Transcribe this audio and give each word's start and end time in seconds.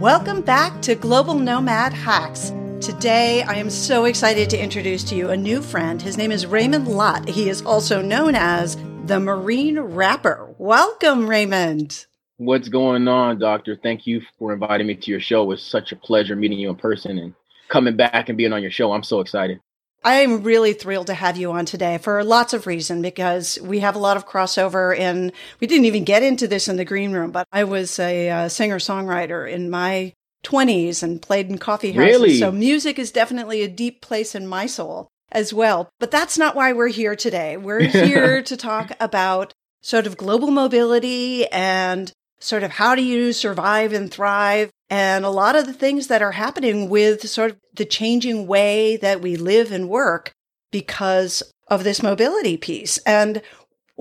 Welcome 0.00 0.42
back 0.42 0.80
to 0.82 0.94
Global 0.94 1.34
Nomad 1.34 1.92
Hacks. 1.92 2.52
Today, 2.80 3.42
I 3.42 3.54
am 3.54 3.68
so 3.68 4.04
excited 4.04 4.48
to 4.50 4.56
introduce 4.56 5.02
to 5.04 5.16
you 5.16 5.30
a 5.30 5.36
new 5.36 5.60
friend. 5.60 6.00
His 6.00 6.16
name 6.16 6.30
is 6.30 6.46
Raymond 6.46 6.86
Lott. 6.86 7.28
He 7.28 7.48
is 7.48 7.62
also 7.62 8.00
known 8.00 8.36
as 8.36 8.76
the 9.06 9.18
Marine 9.18 9.80
Rapper. 9.80 10.54
Welcome, 10.56 11.28
Raymond. 11.28 12.06
What's 12.36 12.68
going 12.68 13.08
on, 13.08 13.40
Doctor? 13.40 13.74
Thank 13.74 14.06
you 14.06 14.22
for 14.38 14.52
inviting 14.52 14.86
me 14.86 14.94
to 14.94 15.10
your 15.10 15.18
show. 15.18 15.42
It 15.42 15.46
was 15.46 15.64
such 15.64 15.90
a 15.90 15.96
pleasure 15.96 16.36
meeting 16.36 16.60
you 16.60 16.70
in 16.70 16.76
person 16.76 17.18
and 17.18 17.34
coming 17.66 17.96
back 17.96 18.28
and 18.28 18.38
being 18.38 18.52
on 18.52 18.62
your 18.62 18.70
show. 18.70 18.92
I'm 18.92 19.02
so 19.02 19.18
excited. 19.18 19.58
I 20.04 20.20
am 20.20 20.42
really 20.42 20.72
thrilled 20.72 21.08
to 21.08 21.14
have 21.14 21.36
you 21.36 21.50
on 21.52 21.64
today 21.64 21.98
for 21.98 22.22
lots 22.22 22.52
of 22.52 22.66
reasons 22.66 23.02
because 23.02 23.58
we 23.60 23.80
have 23.80 23.96
a 23.96 23.98
lot 23.98 24.16
of 24.16 24.26
crossover 24.26 24.96
and 24.96 25.32
we 25.60 25.66
didn't 25.66 25.86
even 25.86 26.04
get 26.04 26.22
into 26.22 26.46
this 26.46 26.68
in 26.68 26.76
the 26.76 26.84
green 26.84 27.12
room, 27.12 27.30
but 27.30 27.46
I 27.52 27.64
was 27.64 27.98
a 27.98 28.30
uh, 28.30 28.48
singer 28.48 28.78
songwriter 28.78 29.50
in 29.50 29.70
my 29.70 30.12
20s 30.44 31.02
and 31.02 31.20
played 31.20 31.48
in 31.48 31.58
coffee 31.58 31.92
houses. 31.92 32.12
Really? 32.12 32.38
So 32.38 32.52
music 32.52 32.98
is 32.98 33.10
definitely 33.10 33.62
a 33.62 33.68
deep 33.68 34.00
place 34.00 34.34
in 34.34 34.46
my 34.46 34.66
soul 34.66 35.08
as 35.32 35.52
well. 35.52 35.90
But 35.98 36.10
that's 36.10 36.38
not 36.38 36.54
why 36.54 36.72
we're 36.72 36.88
here 36.88 37.16
today. 37.16 37.56
We're 37.56 37.80
here 37.88 38.42
to 38.42 38.56
talk 38.56 38.92
about 39.00 39.52
sort 39.82 40.06
of 40.06 40.16
global 40.16 40.50
mobility 40.50 41.46
and 41.48 42.12
sort 42.38 42.62
of 42.62 42.72
how 42.72 42.94
do 42.94 43.02
you 43.02 43.32
survive 43.32 43.92
and 43.92 44.10
thrive 44.10 44.70
and 44.90 45.24
a 45.24 45.30
lot 45.30 45.56
of 45.56 45.66
the 45.66 45.72
things 45.72 46.06
that 46.06 46.22
are 46.22 46.32
happening 46.32 46.88
with 46.88 47.28
sort 47.28 47.52
of 47.52 47.56
the 47.74 47.84
changing 47.84 48.46
way 48.46 48.96
that 48.96 49.20
we 49.20 49.36
live 49.36 49.70
and 49.70 49.88
work 49.88 50.32
because 50.70 51.42
of 51.68 51.84
this 51.84 52.02
mobility 52.02 52.56
piece. 52.56 52.98
And 52.98 53.42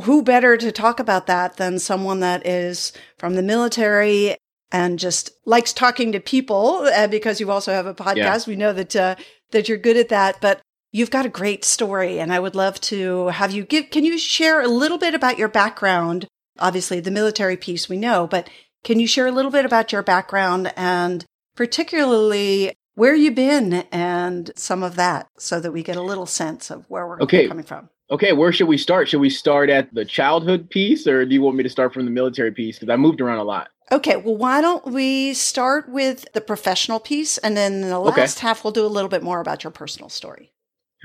who 0.04 0.22
better 0.22 0.58
to 0.58 0.72
talk 0.72 1.00
about 1.00 1.28
that 1.28 1.58
than 1.58 1.80
someone 1.80 2.20
that 2.20 2.46
is 2.46 2.94
from 3.18 3.36
the 3.36 3.44
military 3.44 4.38
and 4.72 5.00
just 5.00 5.32
likes 5.46 5.74
talking 5.74 6.12
to 6.12 6.20
people 6.20 6.88
uh, 6.94 7.08
because 7.08 7.40
you 7.40 7.50
also 7.52 7.72
have 7.72 7.86
a 7.88 7.94
podcast. 7.94 8.16
Yeah. 8.16 8.44
We 8.48 8.56
know 8.56 8.74
that, 8.74 8.96
uh, 8.96 9.16
that 9.52 9.68
you're 9.68 9.78
good 9.78 9.98
at 9.98 10.10
that, 10.10 10.40
but 10.40 10.62
you've 10.92 11.10
got 11.10 11.26
a 11.26 11.30
great 11.30 11.66
story 11.66 12.20
and 12.20 12.32
I 12.32 12.40
would 12.40 12.56
love 12.56 12.80
to 12.82 13.28
have 13.28 13.52
you 13.52 13.64
give, 13.64 13.90
can 13.90 14.06
you 14.06 14.18
share 14.18 14.62
a 14.62 14.68
little 14.68 14.98
bit 14.98 15.16
about 15.16 15.38
your 15.38 15.50
background? 15.50 16.28
Obviously 16.60 17.00
the 17.00 17.12
military 17.12 17.58
piece 17.58 17.90
we 17.90 17.98
know, 17.98 18.28
but 18.28 18.50
can 18.88 19.02
you 19.02 19.08
share 19.08 19.28
a 19.28 19.34
little 19.34 19.52
bit 19.52 19.66
about 19.66 19.92
your 19.92 20.02
background 20.02 20.72
and 20.78 21.26
particularly 21.58 22.72
where 22.96 23.14
you've 23.14 23.36
been 23.36 23.74
and 23.92 24.50
some 24.56 24.82
of 24.82 24.96
that 24.96 25.28
so 25.38 25.60
that 25.60 25.74
we 25.74 25.84
get 25.84 25.98
a 25.98 26.02
little 26.02 26.26
sense 26.26 26.72
of 26.72 26.90
where 26.90 27.06
we're 27.06 27.20
okay. 27.20 27.50
coming 27.50 27.66
from? 27.66 27.90
Okay, 28.10 28.32
where 28.32 28.54
should 28.54 28.70
we 28.70 28.78
start? 28.78 29.10
Should 29.10 29.20
we 29.20 29.30
start 29.30 29.70
at 29.70 29.94
the 29.94 30.06
childhood 30.06 30.70
piece 30.70 31.06
or 31.06 31.26
do 31.26 31.34
you 31.34 31.42
want 31.42 31.58
me 31.58 31.64
to 31.64 31.70
start 31.70 31.94
from 31.94 32.06
the 32.06 32.12
military 32.12 32.54
piece? 32.54 32.80
Because 32.80 32.90
I 32.90 32.96
moved 32.96 33.20
around 33.20 33.40
a 33.40 33.44
lot. 33.44 33.68
Okay, 33.92 34.16
well, 34.16 34.38
why 34.38 34.62
don't 34.62 34.86
we 34.88 35.34
start 35.34 35.90
with 35.90 36.26
the 36.32 36.40
professional 36.40 37.02
piece 37.02 37.38
and 37.40 37.58
then 37.58 37.82
the 37.82 38.00
last 38.00 38.38
okay. 38.38 38.48
half 38.48 38.64
we'll 38.64 38.72
do 38.72 38.86
a 38.86 38.88
little 38.88 39.10
bit 39.10 39.22
more 39.22 39.42
about 39.42 39.66
your 39.66 39.72
personal 39.72 40.08
story. 40.08 40.54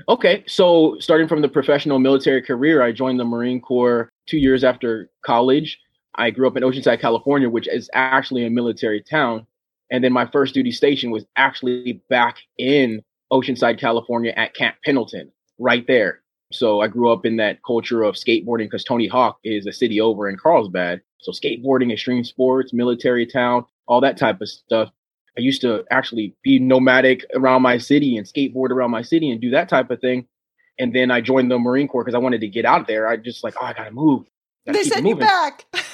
Okay, 0.07 0.45
so 0.47 0.95
starting 0.99 1.27
from 1.27 1.41
the 1.41 1.49
professional 1.49 1.99
military 1.99 2.41
career, 2.41 2.81
I 2.81 2.93
joined 2.93 3.19
the 3.19 3.25
Marine 3.25 3.59
Corps 3.59 4.07
two 4.25 4.37
years 4.37 4.63
after 4.63 5.09
college. 5.25 5.77
I 6.15 6.31
grew 6.31 6.47
up 6.47 6.57
in 6.57 6.63
Oceanside, 6.63 7.01
California, 7.01 7.49
which 7.49 7.67
is 7.67 7.89
actually 7.93 8.45
a 8.45 8.49
military 8.49 9.01
town. 9.01 9.47
And 9.91 10.03
then 10.03 10.13
my 10.13 10.25
first 10.25 10.53
duty 10.53 10.71
station 10.71 11.11
was 11.11 11.25
actually 11.35 12.01
back 12.09 12.37
in 12.57 13.01
Oceanside, 13.31 13.79
California 13.79 14.33
at 14.35 14.55
Camp 14.55 14.75
Pendleton, 14.83 15.31
right 15.59 15.85
there. 15.87 16.21
So 16.51 16.81
I 16.81 16.87
grew 16.87 17.11
up 17.11 17.25
in 17.25 17.37
that 17.37 17.63
culture 17.65 18.03
of 18.03 18.15
skateboarding 18.15 18.65
because 18.65 18.83
Tony 18.83 19.07
Hawk 19.07 19.39
is 19.43 19.65
a 19.65 19.73
city 19.73 19.99
over 19.99 20.29
in 20.29 20.37
Carlsbad. 20.37 21.01
So 21.19 21.31
skateboarding, 21.31 21.91
extreme 21.91 22.23
sports, 22.23 22.73
military 22.73 23.25
town, 23.25 23.65
all 23.87 24.01
that 24.01 24.17
type 24.17 24.41
of 24.41 24.49
stuff. 24.49 24.89
I 25.37 25.41
used 25.41 25.61
to 25.61 25.83
actually 25.89 26.35
be 26.43 26.59
nomadic 26.59 27.25
around 27.33 27.63
my 27.63 27.79
city 27.79 28.17
and 28.17 28.27
skateboard 28.27 28.69
around 28.69 28.91
my 28.91 29.01
city 29.01 29.31
and 29.31 29.41
do 29.41 29.49
that 29.51 29.67
type 29.67 29.89
of 29.89 29.99
thing. 29.99 30.27
And 30.77 30.93
then 30.93 31.11
I 31.11 31.21
joined 31.21 31.49
the 31.49 31.57
Marine 31.57 31.87
Corps 31.87 32.03
because 32.03 32.15
I 32.15 32.19
wanted 32.19 32.41
to 32.41 32.47
get 32.47 32.65
out 32.65 32.81
of 32.81 32.87
there. 32.87 33.07
I 33.07 33.17
just 33.17 33.43
like, 33.43 33.55
oh, 33.59 33.65
I 33.65 33.73
gotta 33.73 33.91
move. 33.91 34.25
Gotta 34.65 34.77
they 34.77 34.83
sent 34.83 35.07
you 35.07 35.15
back. 35.15 35.65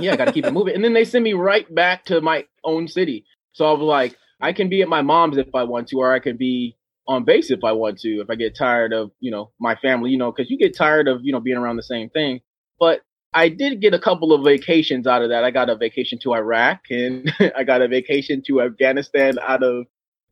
yeah, 0.00 0.12
I 0.12 0.16
got 0.16 0.26
to 0.26 0.32
keep 0.32 0.46
it 0.46 0.52
moving. 0.52 0.74
And 0.74 0.84
then 0.84 0.94
they 0.94 1.04
send 1.04 1.24
me 1.24 1.34
right 1.34 1.72
back 1.74 2.04
to 2.06 2.20
my 2.20 2.46
own 2.62 2.88
city. 2.88 3.24
So 3.52 3.66
I 3.66 3.72
was 3.72 3.82
like, 3.82 4.16
I 4.40 4.52
can 4.52 4.68
be 4.68 4.82
at 4.82 4.88
my 4.88 5.02
mom's 5.02 5.36
if 5.36 5.54
I 5.54 5.64
want 5.64 5.88
to, 5.88 5.98
or 5.98 6.12
I 6.12 6.18
could 6.18 6.38
be 6.38 6.76
on 7.06 7.24
base 7.24 7.50
if 7.50 7.62
I 7.64 7.72
want 7.72 7.98
to, 8.00 8.20
if 8.20 8.30
I 8.30 8.34
get 8.34 8.56
tired 8.56 8.92
of, 8.92 9.10
you 9.20 9.30
know, 9.30 9.52
my 9.58 9.74
family, 9.76 10.10
you 10.10 10.18
know, 10.18 10.32
because 10.32 10.50
you 10.50 10.58
get 10.58 10.76
tired 10.76 11.08
of, 11.08 11.20
you 11.22 11.32
know, 11.32 11.40
being 11.40 11.56
around 11.56 11.76
the 11.76 11.82
same 11.82 12.10
thing. 12.10 12.40
But 12.78 13.02
I 13.32 13.48
did 13.48 13.80
get 13.80 13.94
a 13.94 13.98
couple 13.98 14.32
of 14.32 14.44
vacations 14.44 15.06
out 15.06 15.22
of 15.22 15.30
that. 15.30 15.44
I 15.44 15.50
got 15.50 15.68
a 15.68 15.76
vacation 15.76 16.18
to 16.20 16.34
Iraq 16.34 16.82
and 16.90 17.32
I 17.56 17.64
got 17.64 17.82
a 17.82 17.88
vacation 17.88 18.42
to 18.46 18.62
Afghanistan 18.62 19.38
out 19.42 19.62
of 19.62 19.86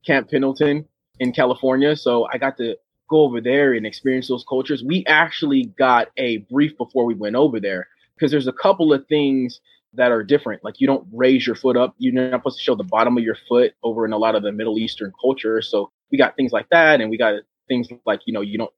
Camp 0.06 0.31
Pendleton 0.31 0.87
in 1.19 1.33
California. 1.33 1.97
So 1.97 2.29
I 2.33 2.39
got 2.39 2.56
to 2.59 2.77
go 3.11 3.23
over 3.23 3.41
there 3.41 3.75
and 3.75 3.87
experience 3.87 4.29
those 4.29 4.44
cultures. 4.49 4.83
We 4.87 5.05
actually 5.06 5.65
got 5.65 6.09
a 6.17 6.39
brief 6.39 6.77
before 6.79 7.05
we 7.05 7.15
went 7.15 7.37
over 7.37 7.61
there 7.61 7.89
because 8.17 8.31
there's 8.31 8.47
a 8.47 8.53
couple 8.53 8.93
of 8.93 9.06
things 9.06 9.61
that 9.95 10.11
are 10.11 10.23
different. 10.23 10.65
Like 10.65 10.81
you 10.81 10.87
don't 10.87 11.06
raise 11.12 11.47
your 11.47 11.56
foot 11.56 11.77
up. 11.77 11.95
You're 11.99 12.15
not 12.15 12.39
supposed 12.39 12.59
to 12.59 12.65
show 12.65 12.75
the 12.75 12.84
bottom 12.84 13.17
of 13.17 13.23
your 13.23 13.37
foot 13.49 13.75
over 13.83 14.05
in 14.05 14.12
a 14.12 14.19
lot 14.19 14.34
of 14.34 14.43
the 14.43 14.53
Middle 14.53 14.78
Eastern 14.78 15.12
culture. 15.21 15.61
So 15.61 15.91
we 16.11 16.19
got 16.19 16.37
things 16.37 16.53
like 16.53 16.69
that. 16.71 17.00
And 17.00 17.11
we 17.11 17.19
got 17.19 17.34
things 17.69 17.89
like, 18.06 18.21
you 18.27 18.33
know, 18.33 18.41
you 18.41 18.59
don't 18.59 18.73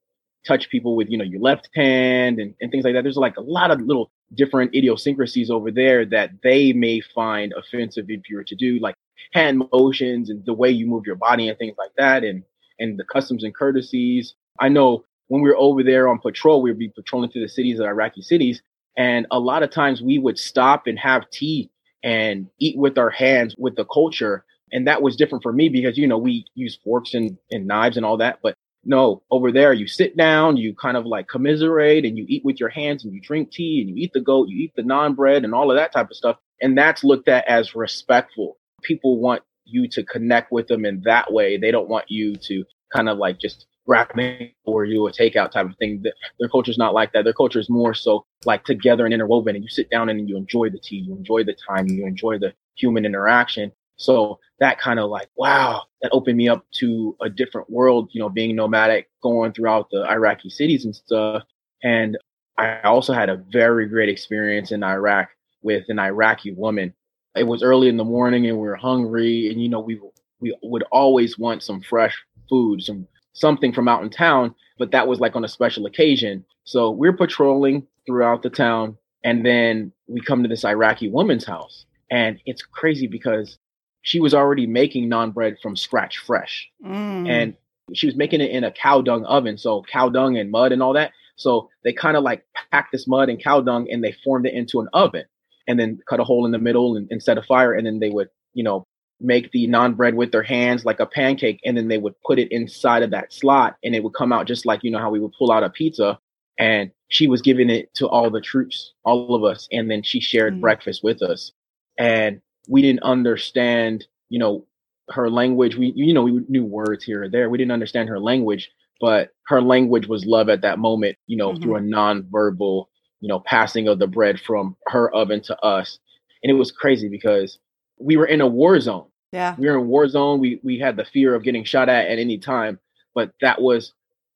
touch 0.45 0.69
people 0.69 0.95
with, 0.95 1.09
you 1.09 1.17
know, 1.17 1.23
your 1.23 1.41
left 1.41 1.69
hand 1.73 2.39
and, 2.39 2.53
and 2.59 2.71
things 2.71 2.83
like 2.83 2.93
that. 2.93 3.03
There's 3.03 3.17
like 3.17 3.37
a 3.37 3.41
lot 3.41 3.71
of 3.71 3.81
little 3.81 4.11
different 4.33 4.75
idiosyncrasies 4.75 5.49
over 5.49 5.71
there 5.71 6.05
that 6.05 6.31
they 6.43 6.73
may 6.73 6.99
find 6.99 7.53
offensive 7.57 8.05
if 8.09 8.29
you 8.29 8.35
were 8.35 8.43
to 8.43 8.55
do 8.55 8.79
like 8.79 8.95
hand 9.31 9.63
motions 9.71 10.29
and 10.29 10.45
the 10.45 10.53
way 10.53 10.69
you 10.69 10.85
move 10.85 11.05
your 11.05 11.15
body 11.15 11.47
and 11.47 11.57
things 11.57 11.75
like 11.77 11.91
that. 11.97 12.23
And, 12.23 12.43
and 12.77 12.99
the 12.99 13.05
customs 13.05 13.43
and 13.43 13.55
courtesies. 13.55 14.35
I 14.59 14.67
know 14.69 15.05
when 15.27 15.41
we 15.41 15.49
were 15.49 15.57
over 15.57 15.81
there 15.81 16.07
on 16.07 16.19
patrol, 16.19 16.61
we 16.61 16.69
would 16.69 16.79
be 16.79 16.89
patrolling 16.89 17.31
through 17.31 17.43
the 17.43 17.49
cities 17.49 17.79
of 17.79 17.85
Iraqi 17.85 18.21
cities 18.21 18.61
and 18.97 19.27
a 19.31 19.39
lot 19.39 19.63
of 19.63 19.71
times 19.71 20.01
we 20.01 20.17
would 20.17 20.39
stop 20.39 20.87
and 20.87 20.97
have 20.99 21.29
tea 21.29 21.71
and 22.03 22.47
eat 22.59 22.77
with 22.77 22.97
our 22.97 23.09
hands 23.09 23.55
with 23.57 23.75
the 23.75 23.85
culture. 23.85 24.45
And 24.71 24.87
that 24.87 25.01
was 25.01 25.15
different 25.15 25.43
for 25.43 25.51
me 25.51 25.69
because, 25.69 25.97
you 25.97 26.07
know, 26.07 26.17
we 26.17 26.45
use 26.53 26.77
forks 26.83 27.13
and, 27.13 27.37
and 27.51 27.67
knives 27.67 27.97
and 27.97 28.05
all 28.05 28.17
that. 28.17 28.39
But 28.41 28.55
no, 28.83 29.23
over 29.31 29.51
there, 29.51 29.73
you 29.73 29.87
sit 29.87 30.15
down, 30.15 30.57
you 30.57 30.75
kind 30.75 30.95
of 30.95 31.05
like 31.05 31.27
commiserate 31.27 32.05
and 32.05 32.17
you 32.17 32.25
eat 32.27 32.45
with 32.45 32.59
your 32.59 32.69
hands 32.69 33.03
and 33.03 33.13
you 33.13 33.19
drink 33.19 33.51
tea 33.51 33.81
and 33.81 33.89
you 33.89 34.03
eat 34.03 34.11
the 34.13 34.21
goat, 34.21 34.47
you 34.47 34.63
eat 34.63 34.73
the 34.75 34.83
naan 34.83 35.15
bread 35.15 35.43
and 35.43 35.55
all 35.55 35.71
of 35.71 35.77
that 35.77 35.91
type 35.91 36.09
of 36.09 36.15
stuff. 36.15 36.37
And 36.61 36.77
that's 36.77 37.03
looked 37.03 37.27
at 37.27 37.47
as 37.47 37.75
respectful. 37.75 38.57
People 38.83 39.19
want 39.19 39.41
you 39.65 39.87
to 39.89 40.03
connect 40.03 40.51
with 40.51 40.67
them 40.67 40.85
in 40.85 41.01
that 41.05 41.33
way. 41.33 41.57
They 41.57 41.71
don't 41.71 41.89
want 41.89 42.05
you 42.09 42.35
to 42.35 42.63
kind 42.93 43.09
of 43.09 43.17
like 43.17 43.39
just 43.39 43.65
grab 43.85 44.13
me 44.15 44.55
or 44.65 44.85
you 44.85 45.07
a 45.07 45.11
takeout 45.11 45.51
type 45.51 45.67
of 45.67 45.75
thing. 45.77 46.03
Their 46.39 46.49
culture 46.49 46.71
is 46.71 46.77
not 46.77 46.93
like 46.93 47.13
that. 47.13 47.23
Their 47.23 47.33
culture 47.33 47.59
is 47.59 47.69
more 47.69 47.93
so 47.93 48.25
like 48.45 48.65
together 48.65 49.05
and 49.05 49.13
interwoven 49.13 49.55
and 49.55 49.63
you 49.63 49.69
sit 49.69 49.89
down 49.89 50.09
and 50.09 50.27
you 50.27 50.37
enjoy 50.37 50.69
the 50.69 50.79
tea, 50.79 50.97
you 50.97 51.15
enjoy 51.15 51.43
the 51.43 51.55
time, 51.67 51.87
you 51.87 52.05
enjoy 52.05 52.39
the 52.39 52.53
human 52.75 53.05
interaction. 53.05 53.71
So 53.97 54.39
that 54.59 54.79
kind 54.79 54.99
of 54.99 55.09
like, 55.09 55.29
wow, 55.37 55.83
that 56.01 56.11
opened 56.11 56.37
me 56.37 56.49
up 56.49 56.65
to 56.79 57.15
a 57.21 57.29
different 57.29 57.69
world, 57.69 58.09
you 58.11 58.19
know, 58.19 58.29
being 58.29 58.55
nomadic, 58.55 59.09
going 59.21 59.53
throughout 59.53 59.89
the 59.91 60.03
Iraqi 60.09 60.49
cities 60.49 60.85
and 60.85 60.95
stuff. 60.95 61.43
And 61.83 62.17
I 62.57 62.81
also 62.81 63.13
had 63.13 63.29
a 63.29 63.43
very 63.51 63.87
great 63.87 64.09
experience 64.09 64.71
in 64.71 64.83
Iraq 64.83 65.29
with 65.61 65.85
an 65.89 65.99
Iraqi 65.99 66.51
woman. 66.51 66.93
It 67.35 67.43
was 67.43 67.63
early 67.63 67.89
in 67.89 67.97
the 67.97 68.03
morning 68.03 68.47
and 68.47 68.57
we 68.57 68.67
were 68.67 68.75
hungry 68.75 69.49
and, 69.49 69.61
you 69.61 69.69
know, 69.69 69.79
we, 69.79 69.99
we 70.39 70.55
would 70.63 70.83
always 70.91 71.37
want 71.37 71.63
some 71.63 71.81
fresh 71.81 72.17
food, 72.49 72.81
some 72.81 73.07
something 73.35 73.71
from 73.71 73.87
out 73.87 74.01
in 74.01 74.09
town, 74.09 74.55
but 74.79 74.91
that 74.91 75.07
was 75.07 75.19
like 75.19 75.35
on 75.35 75.45
a 75.45 75.49
special 75.49 75.85
occasion. 75.85 76.43
So 76.63 76.89
we're 76.89 77.15
patrolling 77.15 77.85
throughout 78.07 78.41
the 78.41 78.49
town, 78.49 78.97
and 79.23 79.45
then 79.45 79.91
we 80.07 80.21
come 80.21 80.41
to 80.41 80.49
this 80.49 80.65
Iraqi 80.65 81.09
woman's 81.09 81.45
house. 81.45 81.85
And 82.09 82.39
it's 82.45 82.63
crazy 82.63 83.07
because 83.07 83.57
she 84.01 84.19
was 84.19 84.33
already 84.33 84.67
making 84.67 85.09
naan 85.09 85.33
bread 85.33 85.57
from 85.61 85.75
scratch, 85.75 86.17
fresh. 86.19 86.69
Mm. 86.83 87.29
And 87.29 87.53
she 87.93 88.07
was 88.07 88.15
making 88.15 88.41
it 88.41 88.51
in 88.51 88.63
a 88.63 88.71
cow 88.71 89.01
dung 89.01 89.25
oven. 89.25 89.57
So 89.57 89.83
cow 89.91 90.09
dung 90.09 90.37
and 90.37 90.51
mud 90.51 90.71
and 90.71 90.81
all 90.81 90.93
that. 90.93 91.11
So 91.35 91.69
they 91.83 91.91
kind 91.91 92.15
of 92.15 92.23
like 92.23 92.45
packed 92.71 92.91
this 92.91 93.07
mud 93.07 93.29
and 93.29 93.43
cow 93.43 93.61
dung 93.61 93.87
and 93.91 94.03
they 94.03 94.15
formed 94.23 94.45
it 94.45 94.53
into 94.53 94.79
an 94.79 94.87
oven 94.93 95.25
and 95.67 95.79
then 95.79 95.99
cut 96.07 96.19
a 96.19 96.23
hole 96.23 96.45
in 96.45 96.51
the 96.51 96.59
middle 96.59 96.95
and, 96.95 97.07
and 97.11 97.21
set 97.21 97.37
a 97.37 97.43
fire. 97.43 97.73
And 97.73 97.85
then 97.85 97.99
they 97.99 98.09
would, 98.09 98.29
you 98.53 98.63
know, 98.63 98.85
make 99.21 99.51
the 99.51 99.67
naan 99.67 99.95
bread 99.95 100.15
with 100.15 100.31
their 100.31 100.43
hands 100.43 100.85
like 100.85 100.99
a 100.99 101.05
pancake 101.05 101.59
and 101.63 101.77
then 101.77 101.87
they 101.87 101.97
would 101.97 102.13
put 102.25 102.37
it 102.37 102.51
inside 102.51 103.01
of 103.01 103.11
that 103.11 103.31
slot 103.31 103.77
and 103.83 103.95
it 103.95 104.03
would 104.03 104.13
come 104.13 104.33
out 104.33 104.47
just 104.47 104.65
like 104.65 104.83
you 104.83 104.91
know 104.91 104.99
how 104.99 105.09
we 105.09 105.19
would 105.19 105.31
pull 105.37 105.51
out 105.51 105.63
a 105.63 105.69
pizza 105.69 106.19
and 106.59 106.91
she 107.07 107.27
was 107.27 107.41
giving 107.41 107.69
it 107.69 107.93
to 107.93 108.07
all 108.07 108.29
the 108.29 108.41
troops 108.41 108.93
all 109.03 109.33
of 109.33 109.43
us 109.43 109.67
and 109.71 109.89
then 109.89 110.03
she 110.03 110.19
shared 110.19 110.53
mm-hmm. 110.53 110.61
breakfast 110.61 111.01
with 111.03 111.21
us 111.21 111.53
and 111.97 112.41
we 112.67 112.81
didn't 112.81 113.03
understand 113.03 114.05
you 114.29 114.39
know 114.39 114.65
her 115.09 115.29
language 115.29 115.75
we 115.75 115.93
you 115.95 116.13
know 116.13 116.23
we 116.23 116.41
knew 116.49 116.65
words 116.65 117.03
here 117.03 117.23
or 117.23 117.29
there 117.29 117.49
we 117.49 117.57
didn't 117.57 117.71
understand 117.71 118.09
her 118.09 118.19
language 118.19 118.69
but 118.99 119.29
her 119.47 119.61
language 119.61 120.07
was 120.07 120.25
love 120.25 120.49
at 120.49 120.61
that 120.61 120.79
moment 120.79 121.17
you 121.27 121.37
know 121.37 121.51
mm-hmm. 121.51 121.61
through 121.61 121.75
a 121.75 121.81
non-verbal 121.81 122.89
you 123.21 123.29
know 123.29 123.39
passing 123.39 123.87
of 123.87 123.99
the 123.99 124.07
bread 124.07 124.39
from 124.41 124.75
her 124.87 125.09
oven 125.13 125.41
to 125.41 125.57
us 125.61 125.99
and 126.43 126.51
it 126.51 126.59
was 126.59 126.71
crazy 126.71 127.07
because 127.07 127.59
we 127.99 128.17
were 128.17 128.25
in 128.25 128.41
a 128.41 128.47
war 128.47 128.79
zone. 128.79 129.07
Yeah. 129.31 129.55
We 129.57 129.67
were 129.67 129.79
in 129.79 129.87
war 129.87 130.07
zone. 130.07 130.39
We 130.39 130.59
we 130.63 130.79
had 130.79 130.97
the 130.97 131.05
fear 131.05 131.35
of 131.35 131.43
getting 131.43 131.63
shot 131.63 131.89
at 131.89 132.07
at 132.07 132.19
any 132.19 132.37
time, 132.37 132.79
but 133.13 133.33
that 133.41 133.61
was 133.61 133.93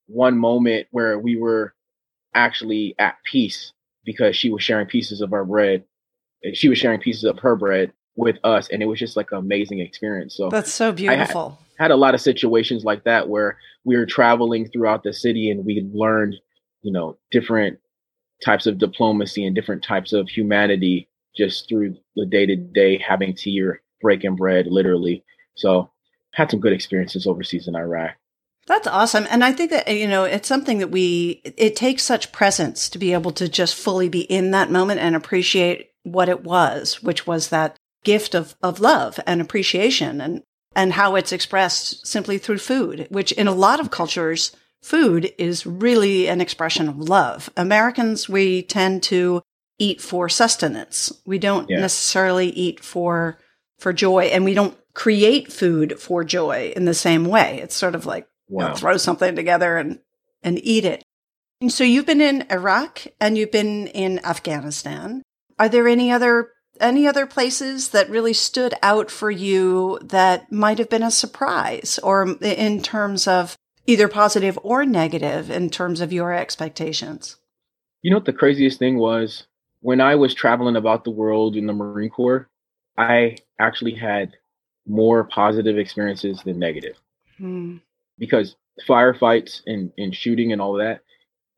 one 0.08 0.38
moment 0.38 0.88
where 0.92 1.20
we 1.20 1.38
were 1.38 1.74
actually 2.34 2.96
at 3.00 3.16
peace 3.24 3.74
because 4.04 4.36
she 4.36 4.50
was 4.50 4.64
sharing 4.64 4.88
pieces 4.88 5.22
of 5.22 5.34
our 5.34 5.46
bread. 5.46 5.84
Eh, 6.44 6.52
she 6.54 6.70
was 6.70 6.78
sharing 6.78 7.00
pieces 7.00 7.24
of 7.24 7.40
her 7.40 7.56
bread 7.56 7.94
with 8.16 8.38
us, 8.44 8.70
and 8.70 8.82
it 8.82 8.88
was 8.88 9.00
just 9.00 9.16
like 9.16 9.32
an 9.32 9.38
amazing 9.38 9.80
experience. 9.80 10.36
So 10.36 10.50
that's 10.50 10.74
so 10.74 10.92
beautiful. 10.92 11.60
I 11.80 11.84
had, 11.84 11.84
had 11.86 11.92
a 11.92 11.98
lot 11.98 12.14
of 12.14 12.22
situations 12.22 12.84
like 12.84 13.04
that 13.06 13.30
where 13.30 13.58
we 13.86 13.96
were 13.96 14.06
traveling 14.06 14.68
throughout 14.70 15.04
the 15.04 15.14
city, 15.14 15.50
and 15.50 15.66
we 15.66 15.88
learned, 15.94 16.36
you 16.82 16.92
know, 16.92 17.18
different 17.32 17.80
types 18.44 18.66
of 18.66 18.78
diplomacy 18.78 19.46
and 19.46 19.56
different 19.56 19.84
types 19.84 20.14
of 20.14 20.30
humanity 20.30 21.09
just 21.36 21.70
through 21.70 21.96
the 22.16 22.26
day 22.26 22.46
to 22.46 22.56
day 22.56 22.98
having 22.98 23.36
tea 23.36 23.62
or 23.62 23.82
breaking 24.02 24.36
bread, 24.36 24.68
literally. 24.68 25.24
So 25.56 25.90
had 26.34 26.52
some 26.52 26.60
good 26.60 26.74
experiences 26.74 27.28
overseas 27.28 27.68
in 27.68 27.76
Iraq. 27.76 28.16
That's 28.68 28.88
awesome. 28.88 29.26
And 29.32 29.44
I 29.44 29.52
think 29.52 29.72
that, 29.72 29.88
you 29.88 30.08
know, 30.08 30.26
it's 30.26 30.48
something 30.48 30.78
that 30.78 30.92
we, 30.92 31.42
it 31.44 31.76
takes 31.76 32.04
such 32.04 32.32
presence 32.32 32.88
to 32.90 33.00
be 33.00 33.14
able 33.14 33.32
to 33.32 33.50
just 33.50 33.76
fully 33.76 34.10
be 34.10 34.22
in 34.22 34.52
that 34.52 34.70
moment 34.70 35.00
and 35.00 35.16
appreciate 35.16 35.90
what 36.04 36.30
it 36.30 36.44
was, 36.44 37.02
which 37.02 37.26
was 37.26 37.50
that 37.50 37.78
gift 38.04 38.36
of, 38.36 38.56
of 38.62 38.80
love 38.80 39.20
and 39.26 39.42
appreciation 39.42 40.22
and, 40.22 40.44
and 40.76 40.94
how 40.94 41.16
it's 41.16 41.32
expressed 41.32 42.06
simply 42.06 42.38
through 42.38 42.60
food, 42.60 43.08
which 43.10 43.32
in 43.32 43.48
a 43.48 43.54
lot 43.54 43.80
of 43.80 43.90
cultures, 43.90 44.56
food 44.84 45.34
is 45.38 45.66
really 45.66 46.28
an 46.28 46.40
expression 46.40 46.88
of 46.88 46.98
love. 46.98 47.50
Americans, 47.58 48.30
we 48.30 48.62
tend 48.62 49.02
to 49.04 49.42
eat 49.80 50.02
for 50.02 50.30
sustenance. 50.30 51.12
We 51.26 51.40
don't 51.40 51.70
yeah. 51.70 51.80
necessarily 51.80 52.50
eat 52.50 52.84
for, 52.84 53.40
for 53.80 53.94
joy 53.94 54.26
and 54.26 54.46
we 54.46 54.54
don't 54.54 54.78
create 54.94 55.52
food 55.52 56.00
for 56.00 56.24
joy 56.24 56.74
in 56.76 56.86
the 56.86 56.94
same 56.94 57.26
way. 57.26 57.60
It's 57.62 57.76
sort 57.76 57.96
of 57.96 58.06
like 58.06 58.28
wow. 58.50 58.66
you 58.66 58.70
know, 58.70 58.76
throw 58.76 58.98
something 58.98 59.36
together 59.36 59.78
and, 59.78 60.00
and 60.44 60.60
eat 60.64 60.86
it. 60.86 61.04
And 61.62 61.72
so 61.72 61.84
you've 61.84 62.06
been 62.06 62.22
in 62.22 62.46
Iraq 62.50 63.08
and 63.20 63.38
you've 63.38 63.52
been 63.52 63.88
in 63.88 64.24
Afghanistan. 64.26 65.24
Are 65.58 65.70
there 65.70 65.88
any 65.88 66.12
other 66.12 66.52
any 66.80 67.08
other 67.08 67.26
places 67.26 67.90
that 67.90 68.10
really 68.10 68.32
stood 68.32 68.74
out 68.82 69.12
for 69.12 69.30
you 69.30 70.00
that 70.02 70.50
might 70.50 70.78
have 70.78 70.90
been 70.90 71.04
a 71.04 71.12
surprise 71.12 72.00
or 72.02 72.38
in 72.42 72.82
terms 72.82 73.28
of 73.28 73.58
either 73.86 74.08
positive 74.08 74.58
or 74.64 74.86
negative 74.86 75.50
in 75.50 75.70
terms 75.70 76.00
of 76.00 76.14
your 76.14 76.34
expectations? 76.34 77.36
You 78.02 78.12
know 78.12 78.18
what 78.18 78.26
the 78.26 78.34
craziest 78.34 78.80
thing 78.80 78.98
was? 78.98 79.46
When 79.82 80.02
I 80.02 80.16
was 80.16 80.34
traveling 80.34 80.76
about 80.76 81.04
the 81.04 81.12
world 81.12 81.56
in 81.56 81.68
the 81.68 81.74
Marine 81.74 82.10
Corps, 82.10 82.50
I 82.98 83.38
actually 83.60 83.96
had 83.96 84.34
more 84.88 85.24
positive 85.24 85.78
experiences 85.78 86.42
than 86.44 86.60
negative. 86.60 86.98
Hmm 87.38 87.78
because 88.20 88.56
firefights 88.88 89.62
and, 89.66 89.92
and 89.98 90.14
shooting 90.14 90.52
and 90.52 90.62
all 90.62 90.74
that, 90.74 91.02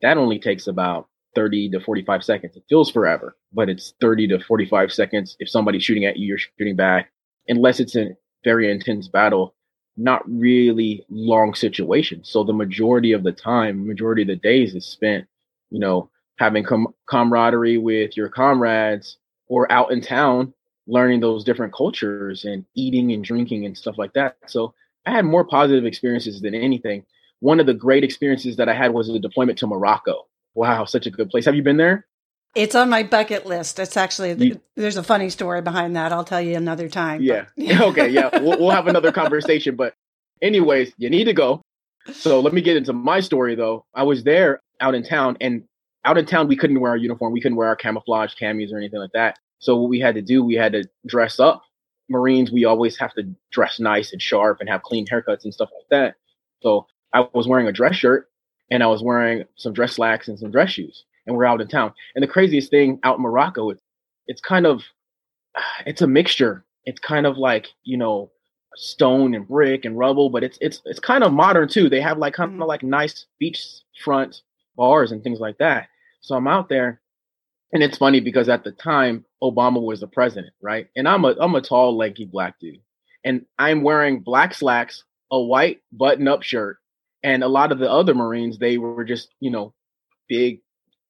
that 0.00 0.16
only 0.16 0.38
takes 0.38 0.66
about 0.66 1.08
30 1.34 1.70
to 1.70 1.80
45 1.80 2.24
seconds. 2.24 2.56
It 2.56 2.64
feels 2.68 2.90
forever, 2.90 3.36
but 3.52 3.68
it's 3.68 3.94
30 4.00 4.28
to 4.28 4.38
45 4.38 4.92
seconds. 4.92 5.36
If 5.38 5.50
somebody's 5.50 5.82
shooting 5.82 6.04
at 6.04 6.16
you, 6.16 6.28
you're 6.28 6.38
shooting 6.38 6.76
back, 6.76 7.10
unless 7.48 7.80
it's 7.80 7.96
a 7.96 8.16
very 8.44 8.70
intense 8.70 9.08
battle, 9.08 9.54
not 9.96 10.22
really 10.28 11.04
long 11.10 11.54
situation. 11.54 12.24
So 12.24 12.44
the 12.44 12.52
majority 12.52 13.12
of 13.12 13.24
the 13.24 13.32
time, 13.32 13.86
majority 13.86 14.22
of 14.22 14.28
the 14.28 14.36
days 14.36 14.74
is 14.74 14.86
spent, 14.86 15.26
you 15.70 15.78
know, 15.78 16.10
having 16.38 16.64
com- 16.64 16.94
camaraderie 17.06 17.78
with 17.78 18.16
your 18.16 18.28
comrades 18.28 19.16
or 19.48 19.70
out 19.70 19.92
in 19.92 20.00
town 20.00 20.52
learning 20.86 21.20
those 21.20 21.44
different 21.44 21.72
cultures 21.72 22.44
and 22.44 22.64
eating 22.74 23.12
and 23.12 23.24
drinking 23.24 23.64
and 23.64 23.76
stuff 23.76 23.98
like 23.98 24.12
that. 24.14 24.36
So 24.46 24.74
I 25.06 25.12
had 25.12 25.24
more 25.24 25.44
positive 25.44 25.84
experiences 25.84 26.40
than 26.40 26.54
anything. 26.54 27.04
One 27.40 27.60
of 27.60 27.66
the 27.66 27.74
great 27.74 28.04
experiences 28.04 28.56
that 28.56 28.68
I 28.68 28.74
had 28.74 28.92
was 28.92 29.08
a 29.08 29.18
deployment 29.18 29.58
to 29.58 29.66
Morocco. 29.66 30.26
Wow, 30.54 30.84
such 30.84 31.06
a 31.06 31.10
good 31.10 31.30
place. 31.30 31.44
Have 31.44 31.54
you 31.54 31.62
been 31.62 31.76
there? 31.76 32.06
It's 32.54 32.74
on 32.74 32.90
my 32.90 33.02
bucket 33.02 33.46
list. 33.46 33.78
It's 33.78 33.96
actually 33.96 34.32
you, 34.34 34.60
there's 34.76 34.98
a 34.98 35.02
funny 35.02 35.30
story 35.30 35.62
behind 35.62 35.96
that. 35.96 36.12
I'll 36.12 36.24
tell 36.24 36.40
you 36.40 36.56
another 36.56 36.88
time. 36.88 37.22
Yeah. 37.22 37.46
okay. 37.80 38.10
Yeah. 38.10 38.28
We'll, 38.40 38.58
we'll 38.58 38.70
have 38.70 38.86
another 38.86 39.10
conversation. 39.10 39.74
But 39.74 39.94
anyways, 40.42 40.92
you 40.98 41.08
need 41.08 41.24
to 41.24 41.32
go. 41.32 41.62
So 42.12 42.40
let 42.40 42.52
me 42.52 42.60
get 42.60 42.76
into 42.76 42.92
my 42.92 43.20
story 43.20 43.54
though. 43.54 43.86
I 43.94 44.02
was 44.02 44.24
there 44.24 44.60
out 44.80 44.94
in 44.94 45.02
town, 45.02 45.36
and 45.40 45.62
out 46.04 46.18
in 46.18 46.26
town 46.26 46.48
we 46.48 46.56
couldn't 46.56 46.80
wear 46.80 46.92
our 46.92 46.96
uniform. 46.96 47.32
We 47.32 47.40
couldn't 47.40 47.56
wear 47.56 47.68
our 47.68 47.76
camouflage 47.76 48.34
camis 48.34 48.72
or 48.72 48.78
anything 48.78 49.00
like 49.00 49.12
that. 49.12 49.38
So 49.58 49.76
what 49.76 49.90
we 49.90 50.00
had 50.00 50.14
to 50.16 50.22
do, 50.22 50.42
we 50.44 50.54
had 50.54 50.72
to 50.72 50.84
dress 51.06 51.38
up 51.38 51.62
Marines, 52.12 52.52
we 52.52 52.64
always 52.64 52.96
have 52.98 53.12
to 53.14 53.24
dress 53.50 53.80
nice 53.80 54.12
and 54.12 54.22
sharp 54.22 54.60
and 54.60 54.68
have 54.68 54.82
clean 54.82 55.06
haircuts 55.06 55.44
and 55.44 55.52
stuff 55.52 55.70
like 55.74 55.88
that. 55.90 56.16
So 56.62 56.86
I 57.12 57.26
was 57.32 57.48
wearing 57.48 57.66
a 57.66 57.72
dress 57.72 57.96
shirt 57.96 58.30
and 58.70 58.82
I 58.82 58.86
was 58.86 59.02
wearing 59.02 59.44
some 59.56 59.72
dress 59.72 59.94
slacks 59.94 60.28
and 60.28 60.38
some 60.38 60.50
dress 60.50 60.70
shoes, 60.70 61.04
and 61.26 61.36
we're 61.36 61.44
out 61.44 61.60
in 61.60 61.68
town. 61.68 61.92
And 62.14 62.22
the 62.22 62.28
craziest 62.28 62.70
thing 62.70 63.00
out 63.02 63.16
in 63.16 63.22
Morocco, 63.22 63.70
it's 63.70 63.82
it's 64.28 64.40
kind 64.40 64.66
of 64.66 64.82
it's 65.86 66.02
a 66.02 66.06
mixture. 66.06 66.64
It's 66.84 67.00
kind 67.00 67.26
of 67.26 67.38
like 67.38 67.68
you 67.82 67.96
know 67.96 68.30
stone 68.76 69.34
and 69.34 69.48
brick 69.48 69.84
and 69.84 69.98
rubble, 69.98 70.30
but 70.30 70.44
it's 70.44 70.58
it's 70.60 70.80
it's 70.84 71.00
kind 71.00 71.24
of 71.24 71.32
modern 71.32 71.68
too. 71.68 71.88
They 71.88 72.00
have 72.00 72.18
like 72.18 72.34
kind 72.34 72.50
of 72.50 72.54
mm-hmm. 72.54 72.68
like 72.68 72.82
nice 72.82 73.26
beachfront 73.42 74.42
bars 74.76 75.12
and 75.12 75.22
things 75.22 75.40
like 75.40 75.58
that. 75.58 75.88
So 76.22 76.34
I'm 76.34 76.48
out 76.48 76.68
there 76.68 77.02
and 77.72 77.82
it's 77.82 77.98
funny 77.98 78.20
because 78.20 78.48
at 78.48 78.64
the 78.64 78.72
time 78.72 79.24
Obama 79.42 79.82
was 79.82 80.00
the 80.00 80.06
president, 80.06 80.52
right? 80.60 80.88
And 80.94 81.08
I'm 81.08 81.24
a 81.24 81.34
I'm 81.40 81.54
a 81.54 81.60
tall, 81.60 81.96
lanky 81.96 82.26
black 82.26 82.58
dude, 82.60 82.80
and 83.24 83.46
I'm 83.58 83.82
wearing 83.82 84.20
black 84.20 84.54
slacks, 84.54 85.04
a 85.30 85.40
white 85.40 85.80
button-up 85.90 86.42
shirt, 86.42 86.78
and 87.22 87.42
a 87.42 87.48
lot 87.48 87.72
of 87.72 87.78
the 87.78 87.90
other 87.90 88.14
Marines 88.14 88.58
they 88.58 88.78
were 88.78 89.04
just 89.04 89.34
you 89.40 89.50
know 89.50 89.72
big, 90.28 90.60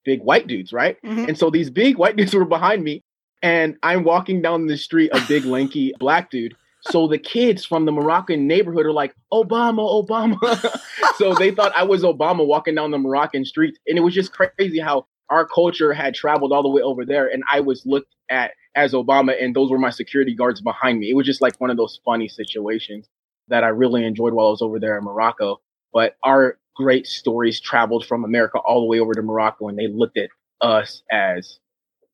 big 0.05 0.23
white 0.23 0.47
dudes, 0.47 0.73
right? 0.73 0.97
Mm-hmm. 1.05 1.29
And 1.29 1.39
so 1.39 1.51
these 1.51 1.71
big 1.71 1.99
white 1.99 2.17
dudes 2.17 2.35
were 2.35 2.45
behind 2.45 2.85
me, 2.85 3.03
and 3.43 3.77
I'm 3.83 4.05
walking 4.05 4.41
down 4.41 4.67
the 4.67 4.79
street, 4.79 5.11
a 5.13 5.21
big 5.27 5.45
lanky 5.45 5.95
black 5.99 6.31
dude. 6.31 6.57
So 6.91 7.07
the 7.07 7.19
kids 7.19 7.65
from 7.65 7.85
the 7.85 7.93
Moroccan 7.93 8.47
neighborhood 8.47 8.87
are 8.87 8.93
like, 8.93 9.15
Obama, 9.33 10.07
Obama. 10.07 10.81
so 11.17 11.35
they 11.35 11.53
thought 11.53 11.73
I 11.77 11.85
was 11.85 12.03
Obama 12.03 12.47
walking 12.47 12.75
down 12.75 12.91
the 12.91 12.99
Moroccan 12.99 13.45
streets. 13.45 13.79
And 13.87 13.97
it 13.97 14.01
was 14.01 14.15
just 14.15 14.33
crazy 14.33 14.81
how 14.81 15.07
our 15.31 15.47
culture 15.47 15.93
had 15.93 16.15
traveled 16.15 16.53
all 16.53 16.63
the 16.63 16.69
way 16.69 16.83
over 16.83 17.07
there 17.07 17.27
and 17.27 17.43
I 17.51 17.61
was 17.61 17.87
looked 17.87 18.15
at 18.29 18.53
as 18.75 18.93
Obama 18.93 19.33
and 19.43 19.57
those 19.57 19.71
were 19.71 19.79
my 19.79 19.91
security 19.91 20.35
guards 20.35 20.61
behind 20.61 20.99
me. 20.99 21.11
It 21.11 21.15
was 21.15 21.27
just 21.27 21.41
like 21.41 21.59
one 21.59 21.71
of 21.71 21.77
those 21.77 22.01
funny 22.05 22.29
situations 22.29 23.09
that 23.49 23.65
I 23.65 23.69
really 23.69 24.05
enjoyed 24.05 24.35
while 24.35 24.49
I 24.49 24.51
was 24.51 24.63
over 24.63 24.79
there 24.79 24.99
in 24.99 25.05
Morocco. 25.05 25.61
But 25.93 26.17
our 26.23 26.59
great 26.77 27.07
stories 27.07 27.61
traveled 27.61 28.07
from 28.07 28.25
America 28.25 28.59
all 28.59 28.81
the 28.81 28.87
way 28.87 28.99
over 29.01 29.15
to 29.15 29.23
Morocco 29.23 29.69
and 29.69 29.79
they 29.79 29.89
looked 29.89 30.19
at 30.19 30.29
us 30.61 31.03
as 31.11 31.59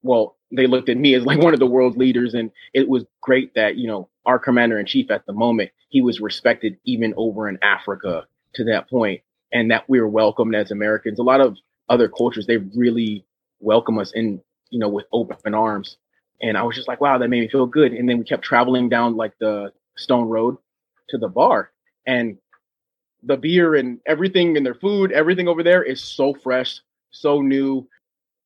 well, 0.03 0.37
they 0.53 0.67
looked 0.67 0.89
at 0.89 0.97
me 0.97 1.15
as 1.15 1.25
like 1.25 1.41
one 1.41 1.55
of 1.55 1.61
the 1.61 1.67
world 1.67 1.97
leaders 1.97 2.35
and 2.35 2.51
it 2.73 2.89
was 2.89 3.05
great 3.21 3.55
that, 3.55 3.77
you 3.77 3.89
know, 3.89 4.09
our 4.29 4.39
commander 4.39 4.79
in 4.79 4.85
chief 4.85 5.11
at 5.11 5.25
the 5.25 5.33
moment, 5.33 5.71
he 5.89 6.03
was 6.03 6.21
respected 6.21 6.77
even 6.85 7.15
over 7.17 7.49
in 7.49 7.59
Africa 7.63 8.27
to 8.55 8.65
that 8.65 8.89
point 8.89 9.23
and 9.53 9.71
that 9.71 9.89
we 9.89 9.99
were 10.01 10.09
welcomed 10.09 10.55
as 10.55 10.71
Americans. 10.71 11.19
A 11.19 11.23
lot 11.23 11.41
of 11.41 11.57
other 11.89 12.11
cultures, 12.11 12.47
they 12.47 12.59
really 12.59 13.25
welcome 13.59 13.99
us 13.99 14.13
in, 14.13 14.43
you 14.69 14.79
know, 14.79 14.91
with 14.91 15.07
open 15.13 15.55
arms. 15.55 15.97
And 16.43 16.59
I 16.59 16.63
was 16.63 16.77
just 16.77 16.89
like, 16.89 17.01
wow, 17.01 17.17
that 17.17 17.29
made 17.29 17.41
me 17.41 17.49
feel 17.49 17.65
good. 17.65 17.95
And 17.95 18.07
then 18.07 18.19
we 18.19 18.25
kept 18.25 18.45
traveling 18.45 18.91
down 18.91 19.17
like 19.17 19.33
the 19.41 19.73
Stone 19.97 20.29
Road 20.29 20.59
to 21.09 21.17
the 21.17 21.29
bar. 21.29 21.71
And 22.07 22.37
the 23.23 23.39
beer 23.39 23.75
and 23.77 23.99
everything 24.07 24.59
and 24.59 24.65
their 24.65 24.75
food, 24.75 25.11
everything 25.11 25.49
over 25.49 25.63
there 25.63 25.83
is 25.83 26.05
so 26.05 26.35
fresh, 26.35 26.81
so 27.11 27.41
new. 27.41 27.89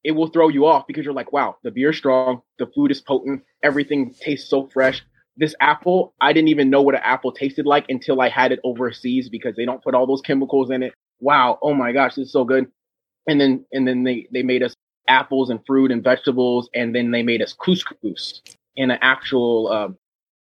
It 0.05 0.13
will 0.13 0.29
throw 0.29 0.49
you 0.49 0.65
off 0.67 0.87
because 0.87 1.05
you're 1.05 1.13
like, 1.13 1.33
wow, 1.33 1.57
the 1.65 1.73
beer's 1.73 1.97
strong, 1.97 2.43
the 2.61 2.67
food 2.69 2.93
is 2.93 3.01
potent, 3.01 3.43
everything 3.65 4.15
tastes 4.15 4.49
so 4.49 4.69
fresh. 4.69 5.03
This 5.37 5.55
apple, 5.61 6.15
I 6.21 6.33
didn't 6.33 6.49
even 6.49 6.69
know 6.69 6.83
what 6.83 6.95
an 6.95 7.01
apple 7.03 7.33
tasted 7.33 7.67
like 7.67 7.87
until 7.89 8.21
I 8.21 8.29
had 8.29 8.53
it 8.53 8.61
overseas 8.65 9.29
because 9.29 9.57
they 9.57 9.65
don't 9.65 9.83
put 9.83 9.95
all 9.95 10.07
those 10.07 10.21
chemicals 10.21 10.71
in 10.71 10.83
it. 10.83 10.93
Wow, 11.21 11.59
oh 11.63 11.73
my 11.73 11.93
gosh, 11.93 12.17
this 12.17 12.27
is 12.27 12.33
so 12.33 12.45
good 12.45 12.67
and 13.27 13.41
then 13.41 13.65
and 13.73 13.87
then 13.87 14.05
they 14.05 14.27
they 14.33 14.43
made 14.43 14.63
us 14.63 14.75
apples 15.09 15.51
and 15.51 15.61
fruit 15.67 15.91
and 15.91 16.03
vegetables, 16.03 16.69
and 16.75 16.95
then 16.95 17.11
they 17.11 17.23
made 17.23 17.43
us 17.43 17.55
couscous 17.55 18.41
in 18.77 18.91
an 18.91 18.99
actual 19.03 19.69
uh, 19.69 19.89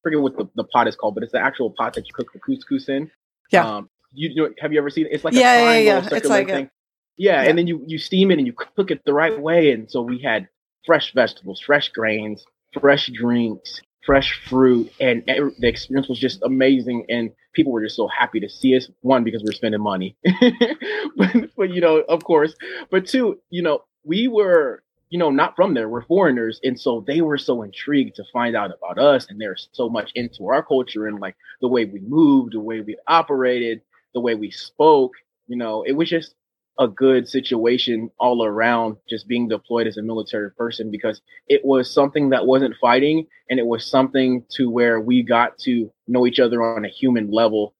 forget 0.03 0.21
what 0.21 0.37
the, 0.37 0.49
the 0.57 0.65
pot 0.65 0.89
is 0.89 0.97
called, 0.97 1.15
but 1.15 1.23
it's 1.23 1.33
the 1.33 1.41
actual 1.41 1.71
pot 1.71 1.95
that 1.95 2.07
you 2.07 2.15
cook 2.15 2.33
the 2.33 2.41
couscous 2.41 2.89
in. 2.89 3.11
Yeah. 3.51 3.69
Um, 3.69 3.91
you, 4.15 4.35
know, 4.35 4.51
have 4.61 4.73
you 4.73 4.79
ever 4.79 4.91
seen 4.91 5.07
it? 5.07 5.13
It's 5.13 5.25
like 5.25 5.35
yeah, 5.35 5.55
a 5.55 5.83
yeah, 5.83 6.01
yeah. 6.01 6.09
It's 6.13 6.27
like 6.27 6.49
thing. 6.49 6.71
Yeah, 7.17 7.43
yeah, 7.43 7.49
and 7.49 7.59
then 7.59 7.67
you 7.67 7.83
you 7.87 7.99
steam 7.99 8.31
it 8.31 8.39
and 8.39 8.47
you 8.47 8.53
cook 8.53 8.91
it 8.91 9.03
the 9.05 9.15
right 9.15 9.39
way, 9.39 9.73
and 9.73 9.91
so 9.91 10.03
we 10.03 10.19
had 10.19 10.49
fresh 10.85 11.13
vegetables, 11.13 11.61
fresh 11.61 11.89
grains, 11.91 12.45
fresh 12.81 13.09
drinks, 13.09 13.81
fresh 14.05 14.41
fruit, 14.49 14.93
and 15.01 15.23
the 15.27 15.69
experience 15.69 16.09
was 16.09 16.19
just 16.19 16.43
amazing. 16.43 17.07
And 17.09 17.31
people 17.53 17.73
were 17.73 17.83
just 17.83 17.97
so 17.97 18.09
happy 18.09 18.41
to 18.41 18.49
see 18.49 18.77
us. 18.77 18.89
One, 19.01 19.25
because 19.25 19.43
we 19.43 19.51
are 19.51 19.55
spending 19.55 19.83
money, 19.83 20.17
but, 21.17 21.51
but 21.57 21.71
you 21.71 21.81
know, 21.81 21.99
of 22.09 22.25
course. 22.25 22.55
But 22.91 23.07
two, 23.07 23.41
you 23.51 23.63
know, 23.63 23.85
we 24.05 24.29
were 24.29 24.83
you 25.13 25.19
know, 25.19 25.31
not 25.31 25.55
from 25.55 25.75
there. 25.75 25.91
We're 25.91 26.07
foreigners. 26.07 26.59
And 26.65 26.81
so 26.81 27.05
they 27.07 27.21
were 27.21 27.37
so 27.37 27.61
intrigued 27.61 28.17
to 28.17 28.25
find 28.33 28.57
out 28.57 28.73
about 28.73 28.99
us. 28.99 29.27
And 29.29 29.39
they're 29.39 29.59
so 29.73 29.91
much 29.91 30.11
into 30.15 30.47
our 30.47 30.63
culture 30.63 31.07
and 31.07 31.21
like 31.21 31.37
the 31.61 31.69
way 31.69 31.85
we 31.85 32.01
moved, 32.01 32.55
the 32.55 32.61
way 32.61 32.81
we 32.81 32.97
operated, 33.07 33.83
the 34.15 34.21
way 34.21 34.35
we 34.35 34.51
spoke. 34.51 35.13
You 35.49 35.59
know, 35.59 35.83
it 35.83 35.93
was 35.93 36.09
just 36.09 36.35
a 36.79 36.89
good 36.89 37.29
situation 37.29 38.11
all 38.19 38.45
around 38.45 38.97
just 39.09 39.29
being 39.29 39.49
deployed 39.49 39.87
as 39.87 39.97
a 39.97 40.03
military 40.03 40.51
person 40.51 40.91
because 40.91 41.21
it 41.49 41.63
was 41.65 41.93
something 41.93 42.31
that 42.31 42.47
wasn't 42.47 42.75
fighting 42.81 43.27
and 43.51 43.59
it 43.59 43.67
was 43.67 43.87
something 43.87 44.45
to 44.51 44.71
where 44.71 45.01
we 45.01 45.23
got 45.23 45.59
to 45.59 45.93
know 46.09 46.27
each 46.27 46.41
other 46.41 46.63
on 46.63 46.85
a 46.85 46.89
human 46.89 47.31
level 47.31 47.75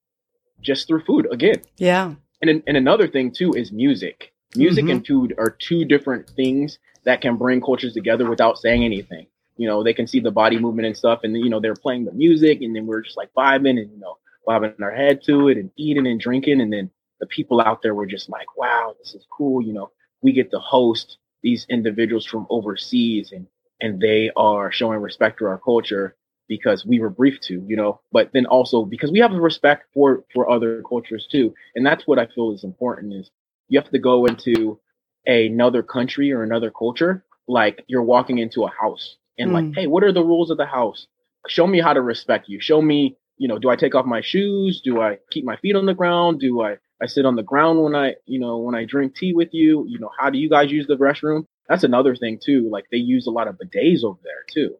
just 0.61 0.87
through 0.87 1.03
food 1.05 1.27
again. 1.31 1.61
Yeah. 1.77 2.13
And, 2.41 2.61
and 2.67 2.77
another 2.77 3.07
thing 3.07 3.31
too 3.31 3.53
is 3.53 3.71
music. 3.71 4.33
Music 4.55 4.85
mm-hmm. 4.85 4.91
and 4.91 5.07
food 5.07 5.33
are 5.37 5.49
two 5.49 5.85
different 5.85 6.29
things 6.29 6.77
that 7.05 7.21
can 7.21 7.37
bring 7.37 7.61
cultures 7.61 7.93
together 7.93 8.29
without 8.29 8.57
saying 8.57 8.83
anything. 8.83 9.27
You 9.57 9.67
know, 9.67 9.83
they 9.83 9.93
can 9.93 10.07
see 10.07 10.19
the 10.19 10.31
body 10.31 10.57
movement 10.57 10.87
and 10.87 10.97
stuff, 10.97 11.19
and 11.23 11.35
you 11.35 11.49
know 11.49 11.59
they're 11.59 11.75
playing 11.75 12.05
the 12.05 12.11
music, 12.11 12.61
and 12.61 12.75
then 12.75 12.87
we're 12.87 13.01
just 13.01 13.17
like 13.17 13.29
vibing 13.37 13.79
and 13.79 13.91
you 13.91 13.99
know 13.99 14.17
bobbing 14.45 14.73
our 14.81 14.91
head 14.91 15.21
to 15.25 15.47
it 15.47 15.57
and 15.57 15.69
eating 15.77 16.07
and 16.07 16.19
drinking, 16.19 16.59
and 16.59 16.73
then 16.73 16.89
the 17.23 17.27
people 17.27 17.61
out 17.61 17.81
there 17.81 17.95
were 17.95 18.05
just 18.05 18.27
like, 18.29 18.57
"Wow, 18.57 18.95
this 18.99 19.15
is 19.15 19.25
cool." 19.31 19.61
You 19.61 19.73
know, 19.73 19.91
we 20.21 20.33
get 20.33 20.51
to 20.51 20.59
host 20.59 21.17
these 21.41 21.65
individuals 21.69 22.25
from 22.25 22.45
overseas, 22.49 23.31
and 23.31 23.47
and 23.79 24.01
they 24.01 24.31
are 24.35 24.71
showing 24.71 24.99
respect 24.99 25.39
to 25.39 25.45
our 25.45 25.57
culture 25.57 26.15
because 26.49 26.85
we 26.85 26.99
were 26.99 27.09
briefed 27.09 27.43
to, 27.43 27.63
you 27.65 27.77
know, 27.77 28.01
but 28.11 28.29
then 28.33 28.45
also 28.45 28.83
because 28.83 29.11
we 29.11 29.19
have 29.19 29.31
a 29.31 29.39
respect 29.39 29.85
for 29.93 30.25
for 30.33 30.49
other 30.49 30.83
cultures 30.89 31.25
too, 31.31 31.53
and 31.75 31.85
that's 31.85 32.05
what 32.05 32.19
I 32.19 32.27
feel 32.27 32.51
is 32.51 32.65
important. 32.65 33.13
Is 33.13 33.31
you 33.69 33.79
have 33.79 33.91
to 33.91 33.99
go 33.99 34.25
into 34.25 34.79
another 35.25 35.81
country 35.81 36.31
or 36.33 36.43
another 36.43 36.71
culture, 36.71 37.23
like 37.47 37.83
you're 37.87 38.03
walking 38.03 38.37
into 38.37 38.65
a 38.65 38.69
house 38.69 39.15
and 39.37 39.51
mm. 39.51 39.53
like, 39.53 39.75
hey, 39.75 39.87
what 39.87 40.03
are 40.03 40.11
the 40.11 40.23
rules 40.23 40.51
of 40.51 40.57
the 40.57 40.65
house? 40.65 41.07
Show 41.47 41.67
me 41.67 41.79
how 41.79 41.93
to 41.93 42.01
respect 42.01 42.47
you. 42.49 42.59
Show 42.59 42.81
me, 42.81 43.17
you 43.37 43.47
know, 43.47 43.59
do 43.59 43.69
I 43.69 43.75
take 43.75 43.95
off 43.95 44.05
my 44.05 44.21
shoes? 44.21 44.81
Do 44.83 45.01
I 45.01 45.19
keep 45.31 45.45
my 45.45 45.57
feet 45.57 45.75
on 45.75 45.85
the 45.85 45.93
ground? 45.93 46.39
Do 46.39 46.61
I 46.61 46.77
I 47.03 47.07
sit 47.07 47.25
on 47.25 47.35
the 47.35 47.43
ground 47.43 47.83
when 47.83 47.95
I, 47.95 48.15
you 48.25 48.39
know, 48.39 48.59
when 48.59 48.75
I 48.75 48.85
drink 48.85 49.15
tea 49.15 49.33
with 49.33 49.49
you? 49.51 49.85
You 49.89 49.99
know, 49.99 50.09
how 50.17 50.29
do 50.29 50.37
you 50.37 50.49
guys 50.49 50.71
use 50.71 50.87
the 50.87 50.95
restroom? 50.95 51.45
That's 51.67 51.83
another 51.83 52.15
thing 52.15 52.39
too. 52.43 52.69
Like 52.71 52.85
they 52.91 52.97
use 52.97 53.27
a 53.27 53.31
lot 53.31 53.49
of 53.49 53.55
bidets 53.55 54.03
over 54.05 54.19
there 54.23 54.45
too. 54.53 54.75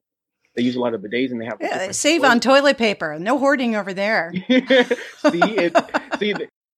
They 0.56 0.64
use 0.64 0.78
a 0.78 0.80
lot 0.80 0.94
of 0.94 1.02
bidets 1.02 1.32
and 1.32 1.42
they 1.42 1.46
have 1.46 1.58
yeah, 1.60 1.92
save 1.92 2.24
on 2.24 2.40
toilet 2.40 2.78
paper. 2.78 3.20
No 3.20 3.38
hoarding 3.38 3.76
over 3.76 3.94
there. 3.94 4.32
see, 4.48 4.48
it, 4.54 5.76
see, 6.18 6.34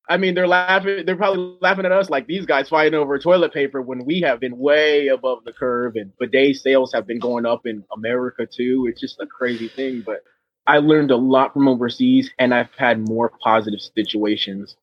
I 0.10 0.18
mean, 0.18 0.34
they're 0.34 0.48
laughing. 0.48 1.06
They're 1.06 1.16
probably 1.16 1.58
laughing 1.62 1.86
at 1.86 1.92
us 1.92 2.10
like 2.10 2.26
these 2.26 2.48
guys 2.48 2.70
fighting 2.70 2.96
over 2.96 3.20
toilet 3.20 3.54
paper 3.54 3.82
when 3.82 4.04
we 4.06 4.22
have 4.22 4.40
been 4.40 4.58
way 4.58 5.08
above 5.08 5.44
the 5.44 5.54
curve, 5.54 5.96
and 5.96 6.12
bidet 6.18 6.56
sales 6.56 6.92
have 6.94 7.06
been 7.06 7.20
going 7.20 7.46
up 7.46 7.66
in 7.66 7.84
America 7.96 8.48
too. 8.48 8.88
It's 8.90 9.02
just 9.02 9.20
a 9.20 9.28
crazy 9.28 9.68
thing. 9.68 10.02
But 10.04 10.24
I 10.66 10.80
learned 10.80 11.12
a 11.12 11.18
lot 11.18 11.54
from 11.54 11.68
overseas, 11.68 12.32
and 12.40 12.54
I've 12.54 12.74
had 12.78 13.08
more 13.08 13.32
positive 13.44 13.82
situations 13.82 14.76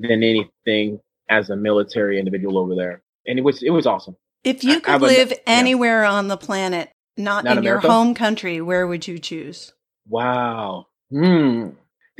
than 0.00 0.22
anything 0.22 1.00
as 1.28 1.50
a 1.50 1.56
military 1.56 2.18
individual 2.18 2.58
over 2.58 2.74
there, 2.74 3.02
and 3.26 3.38
it 3.38 3.42
was 3.42 3.62
it 3.62 3.70
was 3.70 3.86
awesome. 3.86 4.16
If 4.42 4.64
you 4.64 4.80
could 4.80 5.02
live 5.02 5.32
a, 5.32 5.48
anywhere 5.48 6.02
yeah. 6.02 6.12
on 6.12 6.28
the 6.28 6.36
planet, 6.36 6.90
not, 7.16 7.44
not 7.44 7.52
in 7.52 7.58
America? 7.58 7.86
your 7.86 7.92
home 7.92 8.14
country, 8.14 8.60
where 8.60 8.86
would 8.86 9.06
you 9.06 9.18
choose? 9.18 9.72
Wow. 10.08 10.86
Hmm 11.10 11.70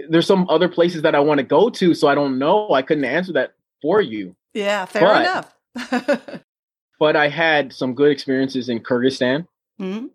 there's 0.08 0.26
some 0.26 0.48
other 0.48 0.68
places 0.68 1.02
that 1.02 1.14
I 1.14 1.20
want 1.20 1.38
to 1.38 1.44
go 1.44 1.70
to, 1.70 1.94
so 1.94 2.08
I 2.08 2.14
don't 2.14 2.38
know. 2.38 2.72
I 2.72 2.82
couldn't 2.82 3.04
answer 3.04 3.32
that 3.34 3.54
for 3.82 4.00
you. 4.00 4.34
Yeah, 4.54 4.84
fair 4.84 5.02
but, 5.02 5.20
enough. 5.20 6.40
but 6.98 7.16
I 7.16 7.28
had 7.28 7.72
some 7.72 7.94
good 7.94 8.10
experiences 8.10 8.68
in 8.68 8.80
Kyrgyzstan. 8.80 9.46
Mm-hmm. 9.80 10.06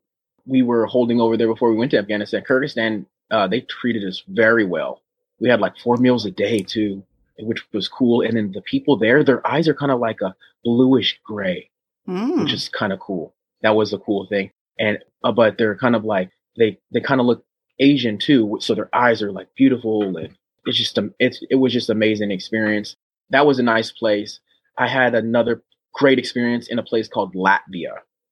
We 0.46 0.62
were 0.62 0.86
holding 0.86 1.20
over 1.20 1.38
there 1.38 1.48
before 1.48 1.72
we 1.72 1.78
went 1.78 1.92
to 1.92 1.98
Afghanistan. 1.98 2.44
Kyrgyzstan, 2.48 3.06
uh, 3.32 3.48
they 3.48 3.62
treated 3.62 4.04
us 4.04 4.24
very 4.28 4.66
well. 4.66 5.02
We 5.40 5.50
had 5.50 5.60
like 5.60 5.78
four 5.78 5.98
meals 5.98 6.26
a 6.26 6.32
day 6.32 6.60
too, 6.60 7.04
which 7.40 7.64
was 7.74 7.88
cool. 7.88 8.22
And 8.22 8.38
then 8.38 8.52
the 8.54 8.62
people 8.62 8.98
there, 8.98 9.24
their 9.24 9.46
eyes 9.46 9.68
are 9.68 9.74
kind 9.74 9.92
of 9.92 10.00
like 10.00 10.22
a 10.22 10.36
bluish 10.64 11.20
gray, 11.24 11.70
mm. 12.08 12.44
which 12.44 12.54
is 12.54 12.70
kind 12.70 12.94
of 12.94 13.00
cool. 13.00 13.34
That 13.62 13.76
was 13.76 13.94
a 13.94 14.00
cool 14.00 14.28
thing. 14.28 14.52
And 14.80 15.00
uh, 15.24 15.32
but 15.32 15.58
they're 15.58 15.78
kind 15.78 15.96
of 15.96 16.04
like 16.04 16.30
they 16.58 16.80
they 16.94 17.02
kind 17.02 17.20
of 17.20 17.28
look 17.28 17.46
Asian 17.80 18.18
too, 18.18 18.58
so 18.62 18.74
their 18.74 18.94
eyes 18.94 19.22
are 19.22 19.32
like 19.32 19.48
beautiful 19.56 20.18
and 20.18 20.38
it's 20.66 20.78
just 20.78 20.98
it's 21.20 21.44
it 21.50 21.56
was 21.56 21.74
just 21.74 21.90
amazing 21.90 22.32
experience. 22.32 22.96
That 23.30 23.46
was 23.46 23.60
a 23.60 23.64
nice 23.64 23.92
place. 23.92 24.40
I 24.78 24.88
had 24.88 25.16
another 25.16 25.64
great 25.94 26.20
experience 26.20 26.68
in 26.68 26.80
a 26.80 26.84
place 26.84 27.08
called 27.08 27.34
Latvia. 27.34 27.60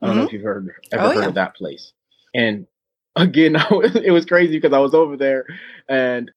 I 0.01 0.07
don't 0.07 0.15
mm-hmm. 0.15 0.19
know 0.19 0.25
if 0.25 0.33
you've 0.33 0.43
heard 0.43 0.69
ever 0.91 1.03
oh, 1.03 1.09
heard 1.09 1.21
yeah. 1.21 1.27
of 1.27 1.35
that 1.35 1.55
place. 1.55 1.93
And 2.33 2.67
again, 3.15 3.55
it 3.71 4.11
was 4.11 4.25
crazy 4.25 4.57
because 4.57 4.73
I 4.73 4.79
was 4.79 4.93
over 4.93 5.17
there, 5.17 5.45
and 5.87 6.31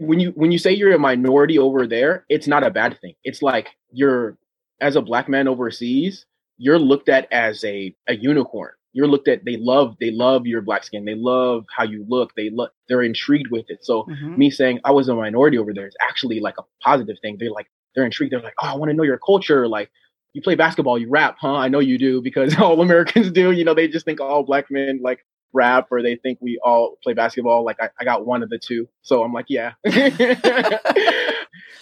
when 0.00 0.20
you 0.20 0.30
when 0.30 0.52
you 0.52 0.58
say 0.58 0.72
you're 0.72 0.92
a 0.92 0.98
minority 0.98 1.58
over 1.58 1.86
there, 1.86 2.24
it's 2.28 2.46
not 2.46 2.64
a 2.64 2.70
bad 2.70 3.00
thing. 3.00 3.14
It's 3.24 3.42
like 3.42 3.68
you're 3.90 4.36
as 4.80 4.96
a 4.96 5.02
black 5.02 5.28
man 5.28 5.48
overseas, 5.48 6.26
you're 6.58 6.78
looked 6.78 7.08
at 7.08 7.30
as 7.32 7.64
a 7.64 7.94
a 8.08 8.14
unicorn. 8.14 8.72
You're 8.92 9.08
looked 9.08 9.28
at 9.28 9.44
they 9.44 9.56
love 9.56 9.96
they 10.00 10.10
love 10.10 10.46
your 10.46 10.60
black 10.60 10.84
skin. 10.84 11.04
They 11.04 11.14
love 11.14 11.64
how 11.74 11.84
you 11.84 12.04
look. 12.08 12.34
They 12.34 12.50
look 12.50 12.72
they're 12.88 13.02
intrigued 13.02 13.50
with 13.50 13.64
it. 13.68 13.84
So 13.84 14.04
mm-hmm. 14.04 14.36
me 14.36 14.50
saying 14.50 14.80
i 14.84 14.90
was 14.90 15.08
a 15.08 15.14
minority 15.14 15.56
over 15.56 15.72
there 15.72 15.86
is 15.86 15.96
actually 16.00 16.40
like 16.40 16.56
a 16.58 16.64
positive 16.82 17.16
thing. 17.22 17.36
They're 17.38 17.50
like 17.50 17.68
they're 17.94 18.04
intrigued. 18.04 18.32
They're 18.32 18.40
like 18.40 18.54
oh 18.62 18.68
i 18.68 18.76
want 18.76 18.90
to 18.90 18.94
know 18.94 19.02
your 19.02 19.18
culture. 19.18 19.66
Like 19.66 19.90
you 20.34 20.42
play 20.42 20.54
basketball 20.54 20.98
you 20.98 21.08
rap 21.08 21.36
huh? 21.40 21.54
I 21.54 21.68
know 21.68 21.78
you 21.78 21.98
do 21.98 22.20
because 22.20 22.56
all 22.58 22.80
americans 22.80 23.30
do. 23.30 23.52
You 23.52 23.64
know 23.64 23.74
they 23.74 23.88
just 23.88 24.04
think 24.04 24.20
all 24.20 24.42
black 24.42 24.70
men 24.70 25.00
like 25.02 25.24
rap 25.52 25.88
or 25.90 26.02
they 26.02 26.16
think 26.16 26.38
we 26.40 26.58
all 26.64 26.96
play 27.02 27.12
basketball 27.12 27.64
like 27.64 27.76
i, 27.80 27.88
I 28.00 28.04
got 28.04 28.26
one 28.26 28.42
of 28.42 28.50
the 28.50 28.58
two 28.58 28.88
so 29.02 29.22
i'm 29.22 29.32
like 29.32 29.46
yeah 29.48 29.72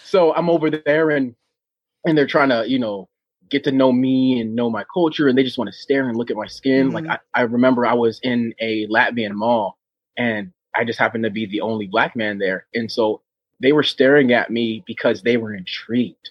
so 0.04 0.34
i'm 0.34 0.50
over 0.50 0.70
there 0.70 1.10
and 1.10 1.34
and 2.04 2.16
they're 2.16 2.26
trying 2.26 2.48
to 2.48 2.68
you 2.68 2.78
know 2.78 3.08
get 3.50 3.64
to 3.64 3.72
know 3.72 3.92
me 3.92 4.40
and 4.40 4.54
know 4.54 4.70
my 4.70 4.84
culture 4.92 5.28
and 5.28 5.36
they 5.36 5.42
just 5.42 5.58
want 5.58 5.70
to 5.70 5.76
stare 5.76 6.08
and 6.08 6.16
look 6.16 6.30
at 6.30 6.36
my 6.36 6.46
skin. 6.46 6.86
Mm-hmm. 6.86 6.94
Like 6.94 7.20
I, 7.34 7.40
I 7.40 7.42
remember 7.42 7.84
I 7.84 7.94
was 7.94 8.20
in 8.22 8.54
a 8.60 8.86
Latvian 8.86 9.32
mall 9.32 9.76
and 10.16 10.52
I 10.74 10.84
just 10.84 10.98
happened 10.98 11.24
to 11.24 11.30
be 11.30 11.46
the 11.46 11.60
only 11.60 11.86
black 11.86 12.16
man 12.16 12.38
there. 12.38 12.66
And 12.74 12.90
so 12.90 13.22
they 13.60 13.72
were 13.72 13.82
staring 13.82 14.32
at 14.32 14.50
me 14.50 14.82
because 14.86 15.22
they 15.22 15.36
were 15.36 15.52
intrigued. 15.52 16.30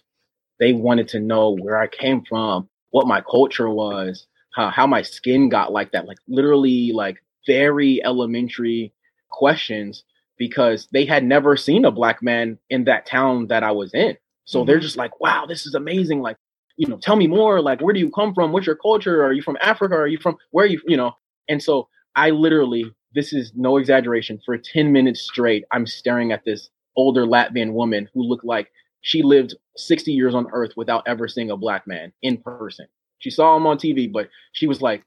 They 0.60 0.74
wanted 0.74 1.08
to 1.10 1.20
know 1.20 1.52
where 1.52 1.78
I 1.78 1.88
came 1.88 2.24
from, 2.24 2.70
what 2.92 3.08
my 3.08 3.22
culture 3.22 3.70
was, 3.70 4.26
how, 4.56 4.70
how 4.70 4.88
my 4.88 5.02
skin 5.02 5.50
got 5.50 5.72
like 5.72 5.92
that, 5.92 6.08
like 6.08 6.18
literally 6.28 6.92
like 6.94 7.22
very 7.50 8.04
elementary 8.04 8.94
questions 9.30 10.04
because 10.38 10.88
they 10.94 11.06
had 11.06 11.24
never 11.24 11.58
seen 11.58 11.86
a 11.86 11.92
black 11.92 12.22
man 12.22 12.58
in 12.70 12.86
that 12.86 13.06
town 13.06 13.48
that 13.48 13.64
I 13.64 13.72
was 13.72 13.94
in. 13.94 14.18
So 14.46 14.60
mm-hmm. 14.60 14.68
they're 14.68 14.80
just 14.80 14.98
like, 14.98 15.20
wow, 15.20 15.46
this 15.48 15.66
is 15.66 15.76
amazing. 15.76 16.22
Like 16.22 16.38
you 16.80 16.88
know, 16.88 16.98
tell 16.98 17.18
me 17.18 17.28
more. 17.28 17.62
Like, 17.62 17.82
where 17.82 17.94
do 17.94 18.00
you 18.00 18.10
come 18.10 18.34
from? 18.34 18.54
What's 18.54 18.66
your 18.66 18.78
culture? 18.78 19.26
Are 19.26 19.34
you 19.34 19.42
from 19.42 19.58
Africa? 19.62 19.96
Are 19.96 20.08
you 20.08 20.18
from 20.18 20.38
where 20.52 20.64
are 20.64 20.70
you, 20.70 20.82
you 20.88 20.96
know? 20.96 21.12
And 21.50 21.62
so 21.62 21.90
I 22.16 22.30
literally, 22.30 22.86
this 23.14 23.34
is 23.34 23.52
no 23.54 23.76
exaggeration, 23.76 24.40
for 24.46 24.58
10 24.58 24.94
minutes 24.94 25.22
straight, 25.22 25.66
I'm 25.74 25.86
staring 25.86 26.32
at 26.32 26.46
this 26.46 26.70
older 26.96 27.26
Latvian 27.26 27.74
woman 27.74 28.08
who 28.14 28.24
looked 28.24 28.46
like 28.46 28.72
she 29.02 29.24
lived 29.24 29.56
60 29.76 30.14
years 30.14 30.34
on 30.34 30.48
earth 30.54 30.72
without 30.78 31.04
ever 31.06 31.28
seeing 31.28 31.52
a 31.52 31.58
black 31.58 31.86
man 31.86 32.14
in 32.22 32.38
person. 32.38 32.88
She 33.18 33.30
saw 33.30 33.58
him 33.58 33.68
on 33.68 33.78
TV, 33.78 34.10
but 34.10 34.30
she 34.54 34.66
was 34.66 34.82
like, 34.82 35.04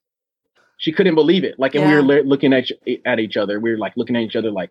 she 0.79 0.93
couldn't 0.93 1.15
believe 1.15 1.45
it. 1.45 1.59
Like, 1.59 1.75
and 1.75 1.85
yeah. 1.85 2.01
we 2.01 2.07
were 2.07 2.23
looking 2.23 2.53
at, 2.53 2.67
at 3.07 3.21
each 3.21 3.37
other. 3.37 3.61
We 3.61 3.71
were 3.71 3.79
like 3.79 3.97
looking 3.97 4.17
at 4.17 4.23
each 4.23 4.37
other 4.37 4.51
like, 4.51 4.71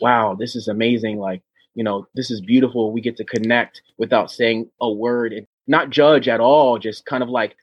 wow, 0.00 0.36
this 0.38 0.54
is 0.54 0.68
amazing. 0.68 1.18
Like, 1.18 1.42
you 1.74 1.84
know, 1.84 2.06
this 2.14 2.30
is 2.30 2.40
beautiful. 2.40 2.92
We 2.92 3.00
get 3.00 3.16
to 3.18 3.24
connect 3.24 3.82
without 3.98 4.30
saying 4.30 4.70
a 4.80 4.90
word. 4.90 5.32
And 5.32 5.46
not 5.66 5.90
judge 5.90 6.28
at 6.28 6.40
all, 6.40 6.78
just 6.78 7.06
kind 7.06 7.22
of 7.22 7.28
like 7.28 7.56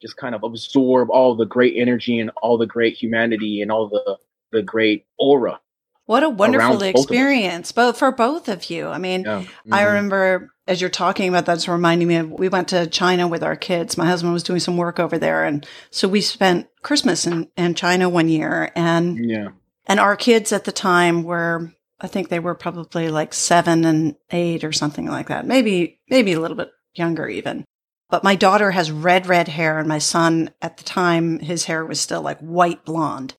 just 0.00 0.16
kind 0.16 0.34
of 0.34 0.42
absorb 0.42 1.10
all 1.10 1.34
the 1.34 1.46
great 1.46 1.74
energy 1.76 2.20
and 2.20 2.30
all 2.42 2.58
the 2.58 2.66
great 2.66 2.94
humanity 2.94 3.60
and 3.60 3.70
all 3.70 3.88
the 3.88 4.18
the 4.52 4.62
great 4.62 5.04
aura. 5.18 5.60
What 6.06 6.22
a 6.22 6.28
wonderful 6.28 6.82
experience, 6.82 7.72
both 7.72 7.98
for 7.98 8.12
both 8.12 8.48
of 8.48 8.68
you. 8.68 8.88
I 8.88 8.98
mean, 8.98 9.22
yeah. 9.22 9.40
mm-hmm. 9.40 9.74
I 9.74 9.82
remember 9.84 10.50
as 10.66 10.80
you're 10.80 10.90
talking 10.90 11.28
about 11.28 11.46
that's 11.46 11.68
reminding 11.68 12.08
me 12.08 12.16
of 12.16 12.30
we 12.30 12.48
went 12.48 12.68
to 12.68 12.86
China 12.86 13.26
with 13.26 13.42
our 13.42 13.56
kids. 13.56 13.96
My 13.96 14.06
husband 14.06 14.32
was 14.32 14.42
doing 14.42 14.60
some 14.60 14.76
work 14.76 15.00
over 15.00 15.18
there, 15.18 15.44
and 15.44 15.66
so 15.90 16.06
we 16.08 16.20
spent 16.20 16.68
Christmas 16.82 17.26
in, 17.26 17.48
in 17.56 17.74
China 17.74 18.08
one 18.08 18.28
year, 18.28 18.70
and 18.76 19.30
yeah, 19.30 19.48
and 19.86 19.98
our 19.98 20.16
kids 20.16 20.52
at 20.52 20.64
the 20.64 20.72
time 20.72 21.22
were 21.22 21.72
I 22.00 22.06
think 22.06 22.28
they 22.28 22.40
were 22.40 22.54
probably 22.54 23.08
like 23.08 23.32
seven 23.32 23.84
and 23.84 24.16
eight 24.30 24.62
or 24.62 24.72
something 24.72 25.06
like 25.06 25.28
that, 25.28 25.46
maybe 25.46 26.00
maybe 26.10 26.32
a 26.32 26.40
little 26.40 26.56
bit 26.56 26.70
younger 26.94 27.28
even. 27.28 27.64
But 28.10 28.22
my 28.24 28.36
daughter 28.36 28.70
has 28.72 28.92
red, 28.92 29.26
red 29.26 29.48
hair, 29.48 29.78
and 29.78 29.88
my 29.88 29.98
son 29.98 30.50
at 30.60 30.76
the 30.76 30.84
time, 30.84 31.38
his 31.38 31.64
hair 31.64 31.84
was 31.84 32.00
still 32.00 32.20
like 32.20 32.38
white 32.40 32.84
blonde. 32.84 33.34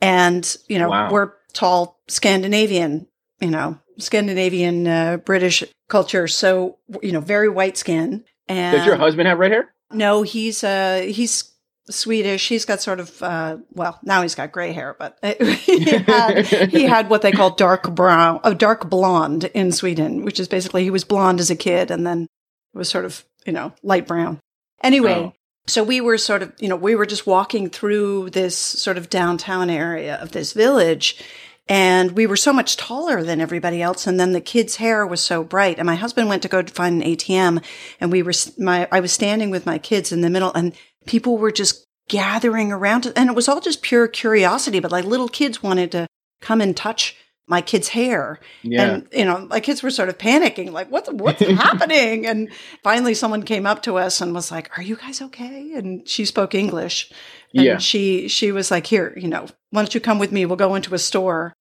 And, 0.00 0.56
you 0.68 0.78
know, 0.78 0.90
wow. 0.90 1.10
we're 1.10 1.32
tall 1.54 2.00
Scandinavian, 2.08 3.06
you 3.40 3.50
know, 3.50 3.78
Scandinavian 3.98 4.86
uh, 4.86 5.16
British 5.18 5.64
culture. 5.88 6.28
So, 6.28 6.78
you 7.02 7.12
know, 7.12 7.20
very 7.20 7.48
white 7.48 7.76
skin. 7.76 8.24
And 8.48 8.76
does 8.76 8.86
your 8.86 8.96
husband 8.96 9.28
have 9.28 9.38
red 9.38 9.52
hair? 9.52 9.74
No, 9.90 10.22
he's 10.22 10.62
uh 10.62 11.06
he's 11.08 11.54
Swedish. 11.90 12.48
He's 12.48 12.64
got 12.64 12.80
sort 12.80 12.98
of, 12.98 13.22
uh, 13.22 13.58
well, 13.72 13.98
now 14.02 14.22
he's 14.22 14.34
got 14.34 14.52
gray 14.52 14.72
hair, 14.72 14.96
but 14.98 15.18
he 15.22 15.84
had, 15.84 16.46
he 16.46 16.82
had 16.88 17.10
what 17.10 17.22
they 17.22 17.32
call 17.32 17.50
dark 17.50 17.94
brown, 17.94 18.40
a 18.42 18.54
dark 18.54 18.88
blonde 18.88 19.44
in 19.54 19.70
Sweden, 19.70 20.24
which 20.24 20.40
is 20.40 20.48
basically 20.48 20.82
he 20.82 20.90
was 20.90 21.04
blonde 21.04 21.40
as 21.40 21.50
a 21.50 21.56
kid 21.56 21.90
and 21.90 22.06
then 22.06 22.26
was 22.72 22.88
sort 22.88 23.04
of, 23.04 23.24
you 23.46 23.52
know, 23.52 23.72
light 23.82 24.06
brown. 24.06 24.40
Anyway, 24.82 25.14
oh. 25.14 25.32
So 25.66 25.82
we 25.82 26.00
were 26.00 26.18
sort 26.18 26.42
of, 26.42 26.52
you 26.58 26.68
know, 26.68 26.76
we 26.76 26.94
were 26.94 27.06
just 27.06 27.26
walking 27.26 27.70
through 27.70 28.30
this 28.30 28.56
sort 28.56 28.98
of 28.98 29.08
downtown 29.08 29.70
area 29.70 30.16
of 30.16 30.32
this 30.32 30.52
village 30.52 31.22
and 31.66 32.12
we 32.12 32.26
were 32.26 32.36
so 32.36 32.52
much 32.52 32.76
taller 32.76 33.22
than 33.22 33.40
everybody 33.40 33.80
else. 33.80 34.06
And 34.06 34.20
then 34.20 34.32
the 34.32 34.40
kids' 34.40 34.76
hair 34.76 35.06
was 35.06 35.22
so 35.22 35.42
bright. 35.42 35.78
And 35.78 35.86
my 35.86 35.94
husband 35.94 36.28
went 36.28 36.42
to 36.42 36.48
go 36.48 36.62
find 36.64 37.02
an 37.02 37.08
ATM 37.08 37.64
and 38.00 38.12
we 38.12 38.22
were, 38.22 38.32
my, 38.58 38.86
I 38.92 39.00
was 39.00 39.12
standing 39.12 39.50
with 39.50 39.64
my 39.64 39.78
kids 39.78 40.12
in 40.12 40.20
the 40.20 40.28
middle 40.28 40.52
and 40.52 40.74
people 41.06 41.38
were 41.38 41.52
just 41.52 41.86
gathering 42.08 42.70
around 42.70 43.10
and 43.16 43.30
it 43.30 43.36
was 43.36 43.48
all 43.48 43.60
just 43.60 43.80
pure 43.80 44.06
curiosity, 44.06 44.80
but 44.80 44.92
like 44.92 45.06
little 45.06 45.28
kids 45.28 45.62
wanted 45.62 45.90
to 45.92 46.06
come 46.42 46.60
and 46.60 46.76
touch 46.76 47.16
my 47.46 47.60
kids' 47.60 47.88
hair. 47.88 48.38
Yeah. 48.62 48.82
And, 48.82 49.08
you 49.12 49.24
know, 49.24 49.46
my 49.46 49.60
kids 49.60 49.82
were 49.82 49.90
sort 49.90 50.08
of 50.08 50.18
panicking, 50.18 50.70
like, 50.72 50.90
what, 50.90 51.12
what's 51.14 51.40
happening? 51.44 52.26
And 52.26 52.50
finally 52.82 53.14
someone 53.14 53.42
came 53.42 53.66
up 53.66 53.82
to 53.82 53.96
us 53.96 54.20
and 54.20 54.34
was 54.34 54.50
like, 54.50 54.76
are 54.78 54.82
you 54.82 54.96
guys 54.96 55.20
okay? 55.20 55.74
And 55.74 56.08
she 56.08 56.24
spoke 56.24 56.54
English. 56.54 57.12
And 57.54 57.64
yeah. 57.64 57.78
she, 57.78 58.28
she 58.28 58.50
was 58.50 58.70
like, 58.70 58.86
here, 58.86 59.12
you 59.16 59.28
know, 59.28 59.46
why 59.70 59.82
don't 59.82 59.94
you 59.94 60.00
come 60.00 60.18
with 60.18 60.32
me? 60.32 60.46
We'll 60.46 60.56
go 60.56 60.74
into 60.74 60.94
a 60.94 60.98
store. 60.98 61.52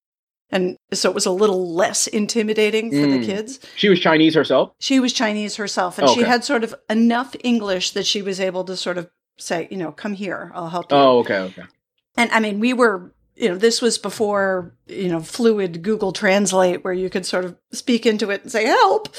And 0.50 0.78
so 0.94 1.10
it 1.10 1.16
was 1.16 1.25
a 1.25 1.32
little 1.32 1.74
less 1.74 2.06
intimidating 2.06 2.92
for 2.92 2.98
mm. 2.98 3.20
the 3.20 3.25
kids. 3.25 3.60
She 3.75 3.90
was 3.90 4.00
Chinese 4.00 4.36
herself? 4.36 4.72
She 4.80 5.00
was 5.00 5.12
Chinese 5.12 5.56
herself. 5.56 5.98
And 5.98 6.08
okay. 6.08 6.22
she 6.22 6.25
had 6.25 6.44
sort 6.44 6.63
of 6.63 6.75
enough 6.90 7.36
English 7.44 7.92
that 7.92 8.06
she 8.06 8.22
was 8.22 8.40
able 8.40 8.63
to 8.66 8.78
sort 8.78 9.00
of 9.00 9.10
say, 9.40 9.68
you 9.72 9.78
know, 9.78 9.92
come 9.92 10.13
here, 10.13 10.52
I'll 10.54 10.70
help 10.70 10.92
you. 10.92 10.98
Oh, 10.98 11.20
okay, 11.20 11.38
okay. 11.38 11.63
And 12.16 12.32
I 12.32 12.40
mean, 12.40 12.60
we 12.60 12.74
were, 12.74 13.12
you 13.36 13.50
know, 13.50 13.58
this 13.58 13.82
was 13.82 13.98
before, 13.98 14.75
you 14.88 15.10
know, 15.10 15.20
fluid 15.20 15.82
Google 15.82 16.12
Translate 16.12 16.84
where 16.84 16.94
you 16.94 17.10
could 17.10 17.25
sort 17.25 17.46
of 17.46 17.56
speak 17.72 18.06
into 18.06 18.30
it 18.30 18.44
and 18.44 18.52
say, 18.52 18.66
help. 18.66 19.13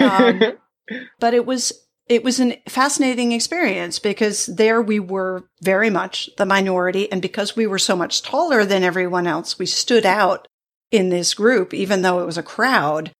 Um, 0.00 0.40
but 1.20 1.34
it 1.34 1.46
was 1.46 1.72
it 2.06 2.22
was 2.22 2.40
a 2.40 2.60
fascinating 2.68 3.32
experience 3.32 3.98
because 3.98 4.46
there 4.46 4.82
we 4.82 5.00
were 5.00 5.48
very 5.62 5.88
much 5.88 6.28
the 6.36 6.44
minority. 6.44 7.10
And 7.10 7.22
because 7.22 7.56
we 7.56 7.66
were 7.66 7.78
so 7.78 7.96
much 7.96 8.22
taller 8.22 8.64
than 8.64 8.82
everyone 8.82 9.26
else, 9.26 9.58
we 9.58 9.66
stood 9.66 10.04
out 10.04 10.46
in 10.90 11.08
this 11.08 11.32
group, 11.32 11.72
even 11.72 12.02
though 12.02 12.20
it 12.20 12.26
was 12.26 12.38
a 12.38 12.42
crowd. 12.42 13.12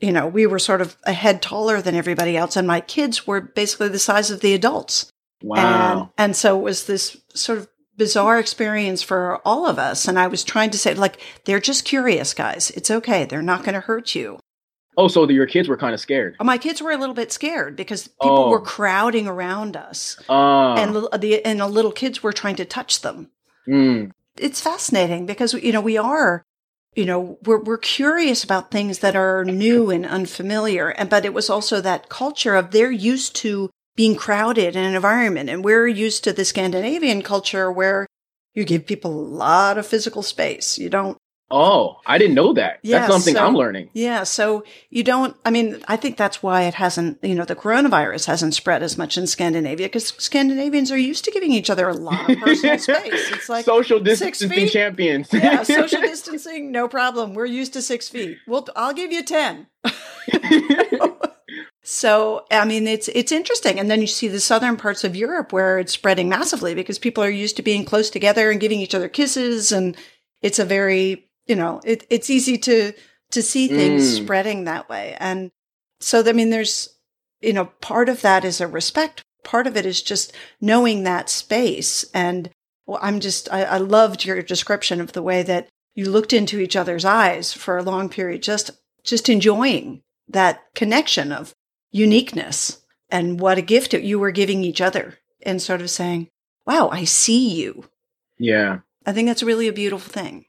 You 0.00 0.12
know, 0.12 0.26
we 0.26 0.46
were 0.46 0.58
sort 0.58 0.82
of 0.82 0.98
a 1.04 1.14
head 1.14 1.40
taller 1.40 1.80
than 1.80 1.94
everybody 1.94 2.36
else. 2.36 2.56
And 2.56 2.66
my 2.66 2.80
kids 2.80 3.26
were 3.26 3.40
basically 3.40 3.88
the 3.88 3.98
size 3.98 4.30
of 4.30 4.40
the 4.40 4.52
adults. 4.52 5.10
Wow. 5.42 6.12
And, 6.18 6.26
and 6.26 6.36
so 6.36 6.58
it 6.58 6.62
was 6.62 6.84
this 6.84 7.16
sort 7.32 7.58
of 7.58 7.68
bizarre 7.96 8.38
experience 8.38 9.02
for 9.02 9.40
all 9.44 9.66
of 9.66 9.78
us. 9.78 10.06
And 10.08 10.18
I 10.18 10.26
was 10.26 10.44
trying 10.44 10.70
to 10.70 10.78
say, 10.78 10.94
like, 10.94 11.20
they're 11.44 11.60
just 11.60 11.84
curious, 11.84 12.34
guys. 12.34 12.70
It's 12.72 12.90
okay. 12.90 13.24
They're 13.24 13.42
not 13.42 13.64
going 13.64 13.74
to 13.74 13.80
hurt 13.80 14.14
you. 14.14 14.38
Oh, 14.98 15.08
so 15.08 15.26
the, 15.26 15.34
your 15.34 15.46
kids 15.46 15.68
were 15.68 15.76
kind 15.76 15.92
of 15.92 16.00
scared. 16.00 16.36
Oh, 16.40 16.44
my 16.44 16.56
kids 16.56 16.80
were 16.80 16.90
a 16.90 16.96
little 16.96 17.14
bit 17.14 17.30
scared 17.30 17.76
because 17.76 18.08
people 18.08 18.44
oh. 18.44 18.50
were 18.50 18.60
crowding 18.60 19.28
around 19.28 19.76
us, 19.76 20.16
uh. 20.28 20.74
and 20.74 20.94
the 20.94 21.42
and 21.44 21.60
the 21.60 21.66
little 21.66 21.92
kids 21.92 22.22
were 22.22 22.32
trying 22.32 22.56
to 22.56 22.64
touch 22.64 23.02
them. 23.02 23.30
Mm. 23.68 24.12
It's 24.38 24.62
fascinating 24.62 25.26
because 25.26 25.52
you 25.52 25.72
know 25.72 25.82
we 25.82 25.98
are, 25.98 26.44
you 26.94 27.04
know, 27.04 27.38
we're 27.44 27.62
we're 27.62 27.76
curious 27.76 28.42
about 28.42 28.70
things 28.70 29.00
that 29.00 29.14
are 29.14 29.44
new 29.44 29.90
and 29.90 30.06
unfamiliar, 30.06 30.88
and 30.88 31.10
but 31.10 31.26
it 31.26 31.34
was 31.34 31.50
also 31.50 31.82
that 31.82 32.08
culture 32.08 32.54
of 32.54 32.70
they're 32.70 32.90
used 32.90 33.36
to 33.36 33.68
being 33.96 34.14
crowded 34.14 34.76
in 34.76 34.84
an 34.84 34.94
environment, 34.94 35.50
and 35.50 35.64
we're 35.64 35.88
used 35.88 36.22
to 36.24 36.32
the 36.32 36.44
Scandinavian 36.44 37.22
culture 37.22 37.72
where 37.72 38.06
you 38.54 38.64
give 38.64 38.86
people 38.86 39.10
a 39.10 39.28
lot 39.28 39.78
of 39.78 39.86
physical 39.86 40.22
space. 40.22 40.78
You 40.78 40.88
don't 40.88 41.18
Oh, 41.48 42.00
I 42.04 42.18
didn't 42.18 42.34
know 42.34 42.52
that. 42.54 42.80
Yeah, 42.82 42.98
that's 42.98 43.12
something 43.12 43.34
so, 43.34 43.46
I'm 43.46 43.54
learning. 43.54 43.90
Yeah. 43.92 44.24
So 44.24 44.64
you 44.90 45.04
don't, 45.04 45.36
I 45.44 45.50
mean, 45.50 45.80
I 45.86 45.96
think 45.96 46.16
that's 46.16 46.42
why 46.42 46.62
it 46.62 46.74
hasn't, 46.74 47.22
you 47.22 47.36
know, 47.36 47.44
the 47.44 47.54
coronavirus 47.54 48.26
hasn't 48.26 48.54
spread 48.54 48.82
as 48.82 48.98
much 48.98 49.16
in 49.16 49.28
Scandinavia 49.28 49.86
because 49.86 50.08
Scandinavians 50.18 50.90
are 50.90 50.98
used 50.98 51.24
to 51.26 51.30
giving 51.30 51.52
each 51.52 51.70
other 51.70 51.88
a 51.88 51.94
lot 51.94 52.28
of 52.28 52.38
personal 52.38 52.78
space. 52.80 53.30
It's 53.30 53.48
like 53.48 53.64
social 53.64 54.00
distancing 54.00 54.68
champions. 54.68 55.32
yeah. 55.32 55.62
Social 55.76 56.00
distancing, 56.00 56.72
no 56.72 56.88
problem. 56.88 57.34
We're 57.34 57.46
used 57.46 57.74
to 57.74 57.82
six 57.82 58.08
feet. 58.08 58.38
Well, 58.46 58.66
I'll 58.74 58.94
give 58.94 59.12
you 59.12 59.22
10. 59.22 59.68
so, 61.86 62.44
I 62.50 62.64
mean, 62.64 62.86
it's, 62.86 63.08
it's 63.08 63.32
interesting. 63.32 63.78
And 63.78 63.90
then 63.90 64.00
you 64.00 64.06
see 64.06 64.28
the 64.28 64.40
southern 64.40 64.76
parts 64.76 65.04
of 65.04 65.16
Europe 65.16 65.52
where 65.52 65.78
it's 65.78 65.92
spreading 65.92 66.28
massively 66.28 66.74
because 66.74 66.98
people 66.98 67.22
are 67.22 67.30
used 67.30 67.56
to 67.56 67.62
being 67.62 67.84
close 67.84 68.10
together 68.10 68.50
and 68.50 68.60
giving 68.60 68.80
each 68.80 68.94
other 68.94 69.08
kisses 69.08 69.72
and, 69.72 69.96
it's 70.42 70.58
a 70.58 70.64
very 70.66 71.26
you 71.46 71.56
know, 71.56 71.80
it, 71.84 72.06
it's 72.10 72.30
easy 72.30 72.58
to, 72.58 72.92
to 73.30 73.42
see 73.42 73.68
things 73.68 74.02
mm. 74.02 74.22
spreading 74.22 74.64
that 74.64 74.88
way. 74.88 75.16
And 75.18 75.50
so, 76.00 76.22
I 76.26 76.32
mean, 76.32 76.50
there's, 76.50 76.88
you 77.40 77.52
know, 77.52 77.66
part 77.80 78.08
of 78.08 78.22
that 78.22 78.44
is 78.44 78.60
a 78.60 78.66
respect. 78.66 79.22
Part 79.44 79.66
of 79.66 79.76
it 79.76 79.86
is 79.86 80.02
just 80.02 80.32
knowing 80.60 81.04
that 81.04 81.30
space. 81.30 82.04
And 82.12 82.50
well, 82.86 82.98
I'm 83.00 83.20
just, 83.20 83.52
I, 83.52 83.62
I 83.62 83.78
loved 83.78 84.24
your 84.24 84.42
description 84.42 85.00
of 85.00 85.12
the 85.12 85.22
way 85.22 85.42
that 85.44 85.68
you 85.94 86.10
looked 86.10 86.32
into 86.32 86.60
each 86.60 86.76
other's 86.76 87.04
eyes 87.04 87.52
for 87.52 87.78
a 87.78 87.82
long 87.82 88.08
period, 88.08 88.42
just, 88.42 88.70
just 89.02 89.28
enjoying 89.28 90.02
that 90.28 90.62
connection 90.74 91.32
of 91.32 91.54
uniqueness 91.90 92.82
and 93.10 93.40
what 93.40 93.58
a 93.58 93.62
gift 93.62 93.94
you 93.94 94.18
were 94.18 94.30
giving 94.30 94.64
each 94.64 94.80
other 94.80 95.14
and 95.42 95.62
sort 95.62 95.80
of 95.80 95.90
saying, 95.90 96.28
wow, 96.66 96.88
I 96.90 97.04
see 97.04 97.54
you. 97.54 97.84
Yeah. 98.38 98.80
I 99.06 99.12
think 99.12 99.28
that's 99.28 99.42
really 99.42 99.68
a 99.68 99.72
beautiful 99.72 100.10
thing. 100.10 100.46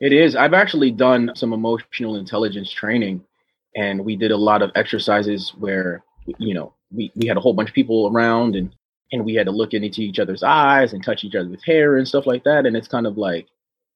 It 0.00 0.12
is. 0.12 0.36
I've 0.36 0.54
actually 0.54 0.90
done 0.90 1.32
some 1.34 1.52
emotional 1.52 2.16
intelligence 2.16 2.70
training, 2.70 3.22
and 3.76 4.04
we 4.04 4.16
did 4.16 4.30
a 4.30 4.36
lot 4.36 4.62
of 4.62 4.70
exercises 4.74 5.52
where, 5.58 6.02
you 6.38 6.54
know, 6.54 6.74
we, 6.90 7.12
we 7.14 7.26
had 7.26 7.36
a 7.36 7.40
whole 7.40 7.52
bunch 7.52 7.68
of 7.68 7.74
people 7.74 8.10
around 8.12 8.56
and 8.56 8.74
and 9.12 9.24
we 9.24 9.34
had 9.34 9.46
to 9.46 9.52
look 9.52 9.74
into 9.74 10.02
each 10.02 10.20
other's 10.20 10.42
eyes 10.44 10.92
and 10.92 11.02
touch 11.02 11.24
each 11.24 11.34
other 11.34 11.48
with 11.48 11.64
hair 11.64 11.96
and 11.96 12.06
stuff 12.06 12.26
like 12.26 12.44
that. 12.44 12.64
And 12.64 12.76
it's 12.76 12.86
kind 12.86 13.08
of 13.08 13.18
like, 13.18 13.48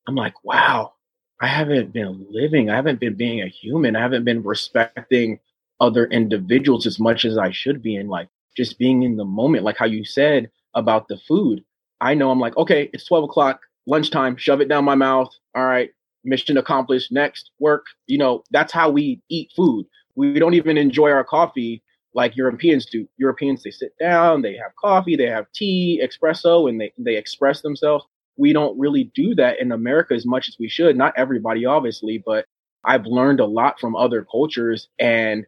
I'm 0.08 0.16
like, 0.16 0.34
wow, 0.42 0.94
I 1.40 1.46
haven't 1.46 1.92
been 1.92 2.26
living. 2.30 2.68
I 2.68 2.74
haven't 2.74 2.98
been 2.98 3.14
being 3.14 3.40
a 3.40 3.46
human. 3.46 3.94
I 3.94 4.00
haven't 4.00 4.24
been 4.24 4.42
respecting 4.42 5.38
other 5.80 6.06
individuals 6.06 6.86
as 6.86 6.98
much 6.98 7.24
as 7.24 7.36
I 7.38 7.50
should 7.50 7.82
be. 7.82 7.96
in 7.96 8.08
like 8.08 8.28
just 8.56 8.78
being 8.78 9.02
in 9.02 9.16
the 9.16 9.24
moment, 9.24 9.64
like 9.64 9.76
how 9.76 9.86
you 9.86 10.04
said 10.04 10.50
about 10.74 11.08
the 11.08 11.18
food. 11.18 11.64
I 12.00 12.14
know 12.14 12.30
I'm 12.30 12.40
like, 12.40 12.56
okay, 12.56 12.90
it's 12.92 13.06
12 13.06 13.24
o'clock 13.24 13.60
lunchtime, 13.86 14.36
shove 14.36 14.60
it 14.60 14.68
down 14.68 14.84
my 14.84 14.94
mouth. 14.94 15.30
All 15.54 15.66
right, 15.66 15.90
mission 16.24 16.56
accomplished. 16.56 17.12
Next, 17.12 17.50
work. 17.58 17.86
You 18.06 18.18
know, 18.18 18.44
that's 18.50 18.72
how 18.72 18.90
we 18.90 19.20
eat 19.28 19.52
food. 19.56 19.86
We 20.14 20.38
don't 20.38 20.54
even 20.54 20.76
enjoy 20.78 21.10
our 21.10 21.24
coffee 21.24 21.82
like 22.14 22.36
Europeans 22.36 22.86
do. 22.86 23.08
Europeans, 23.16 23.62
they 23.62 23.70
sit 23.70 23.92
down, 23.98 24.42
they 24.42 24.54
have 24.54 24.74
coffee, 24.80 25.16
they 25.16 25.26
have 25.26 25.46
tea, 25.52 26.00
espresso, 26.02 26.68
and 26.68 26.80
they, 26.80 26.92
they 26.96 27.16
express 27.16 27.60
themselves. 27.60 28.04
We 28.36 28.52
don't 28.52 28.78
really 28.78 29.10
do 29.14 29.34
that 29.34 29.60
in 29.60 29.72
America 29.72 30.14
as 30.14 30.24
much 30.24 30.48
as 30.48 30.56
we 30.58 30.68
should. 30.68 30.96
Not 30.96 31.14
everybody, 31.16 31.66
obviously, 31.66 32.22
but 32.24 32.46
I've 32.84 33.06
learned 33.06 33.40
a 33.40 33.46
lot 33.46 33.80
from 33.80 33.96
other 33.96 34.24
cultures 34.24 34.88
and 34.98 35.44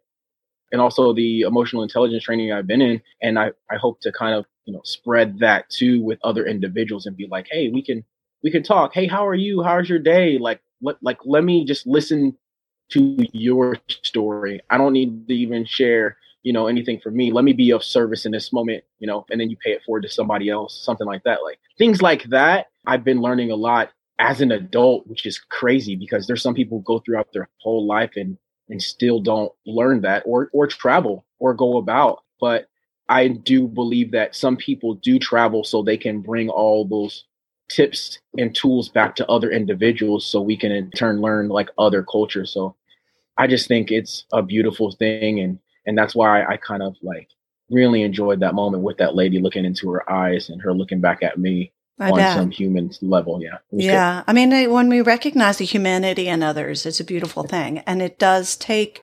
and 0.73 0.81
also 0.81 1.13
the 1.13 1.43
emotional 1.43 1.83
intelligence 1.83 2.25
training 2.25 2.53
I've 2.53 2.67
been 2.67 2.83
in. 2.83 3.01
And 3.23 3.39
I, 3.39 3.53
I 3.71 3.77
hope 3.77 4.01
to 4.03 4.13
kind 4.13 4.35
of, 4.35 4.45
you 4.65 4.73
know, 4.73 4.81
spread 4.85 5.39
that 5.41 5.71
too 5.71 6.03
with 6.03 6.19
other 6.25 6.45
individuals 6.47 7.07
and 7.07 7.17
be 7.17 7.27
like, 7.31 7.47
hey, 7.51 7.69
we 7.69 7.83
can 7.83 8.05
we 8.43 8.51
can 8.51 8.63
talk. 8.63 8.93
Hey, 8.93 9.07
how 9.07 9.27
are 9.27 9.35
you? 9.35 9.63
How's 9.63 9.89
your 9.89 9.99
day? 9.99 10.39
Like, 10.39 10.61
let, 10.83 10.97
like, 11.03 11.19
let 11.25 11.43
me 11.43 11.65
just 11.65 11.87
listen 11.87 12.37
to 12.91 13.17
your 13.33 13.77
story. 13.89 14.61
I 14.71 14.79
don't 14.79 14.93
need 14.93 15.27
to 15.29 15.35
even 15.35 15.65
share, 15.65 16.17
you 16.43 16.53
know, 16.53 16.67
anything 16.67 17.01
for 17.01 17.11
me. 17.11 17.33
Let 17.33 17.45
me 17.45 17.53
be 17.53 17.71
of 17.73 17.83
service 17.83 18.25
in 18.27 18.33
this 18.33 18.53
moment, 18.53 18.85
you 18.99 19.07
know, 19.07 19.25
and 19.31 19.41
then 19.41 19.51
you 19.51 19.57
pay 19.57 19.71
it 19.73 19.83
forward 19.85 20.03
to 20.03 20.09
somebody 20.09 20.49
else, 20.49 20.81
something 20.85 21.07
like 21.07 21.25
that. 21.25 21.43
Like 21.43 21.59
things 21.79 22.03
like 22.03 22.25
that. 22.25 22.67
I've 22.87 23.03
been 23.03 23.21
learning 23.21 23.51
a 23.51 23.57
lot 23.57 23.91
as 24.19 24.41
an 24.41 24.53
adult, 24.53 25.07
which 25.07 25.27
is 25.27 25.39
crazy 25.39 25.97
because 25.97 26.27
there's 26.27 26.43
some 26.43 26.55
people 26.55 26.79
who 26.79 26.85
go 26.85 27.01
throughout 27.01 27.33
their 27.33 27.49
whole 27.59 27.87
life 27.87 28.13
and 28.17 28.39
and 28.69 28.83
still 28.83 29.21
don't 29.21 29.53
learn 29.65 30.01
that 30.03 30.23
or 30.27 30.51
or 30.53 30.67
travel 30.67 31.25
or 31.39 31.55
go 31.55 31.79
about. 31.79 32.23
But 32.41 32.69
I 33.09 33.29
do 33.29 33.69
believe 33.69 34.11
that 34.13 34.35
some 34.35 34.57
people 34.57 34.95
do 34.95 35.19
travel 35.19 35.65
so 35.65 35.83
they 35.83 35.97
can 35.97 36.21
bring 36.21 36.49
all 36.49 36.85
those 36.85 37.25
tips 37.69 38.19
and 38.39 38.55
tools 38.55 38.89
back 38.89 39.17
to 39.17 39.27
other 39.29 39.51
individuals 39.51 40.25
so 40.25 40.41
we 40.41 40.57
can 40.57 40.73
in 40.73 40.91
turn 40.93 41.21
learn 41.21 41.49
like 41.49 41.71
other 41.79 42.03
cultures. 42.03 42.53
So 42.53 42.77
I 43.39 43.47
just 43.47 43.69
think 43.69 43.91
it's 43.91 44.25
a 44.33 44.43
beautiful 44.43 44.93
thing 44.93 45.41
and 45.41 45.59
and 45.87 45.97
that's 45.97 46.15
why 46.15 46.45
I 46.45 46.57
kind 46.57 46.83
of 46.83 46.97
like 47.03 47.29
really 47.71 48.03
enjoyed 48.03 48.41
that 48.41 48.55
moment 48.55 48.83
with 48.83 48.99
that 48.99 49.15
lady 49.15 49.41
looking 49.41 49.65
into 49.65 49.91
her 49.91 50.11
eyes 50.11 50.49
and 50.49 50.61
her 50.63 50.75
looking 50.75 51.01
back 51.01 51.23
at 51.23 51.39
me 51.39 51.73
I 51.99 52.11
on 52.11 52.17
bet. 52.17 52.37
some 52.37 52.51
human 52.51 52.91
level. 53.01 53.41
Yeah. 53.43 53.59
Yeah. 53.73 54.23
Good. 54.27 54.31
I 54.31 54.33
mean, 54.35 54.71
when 54.71 54.89
we 54.89 55.01
recognize 55.01 55.59
the 55.59 55.65
humanity 55.65 56.29
in 56.29 56.43
others, 56.43 56.85
it's 56.85 57.01
a 57.01 57.05
beautiful 57.05 57.45
thing. 57.45 57.79
And 57.81 58.03
it 58.03 58.19
does 58.19 58.57
take 58.57 59.03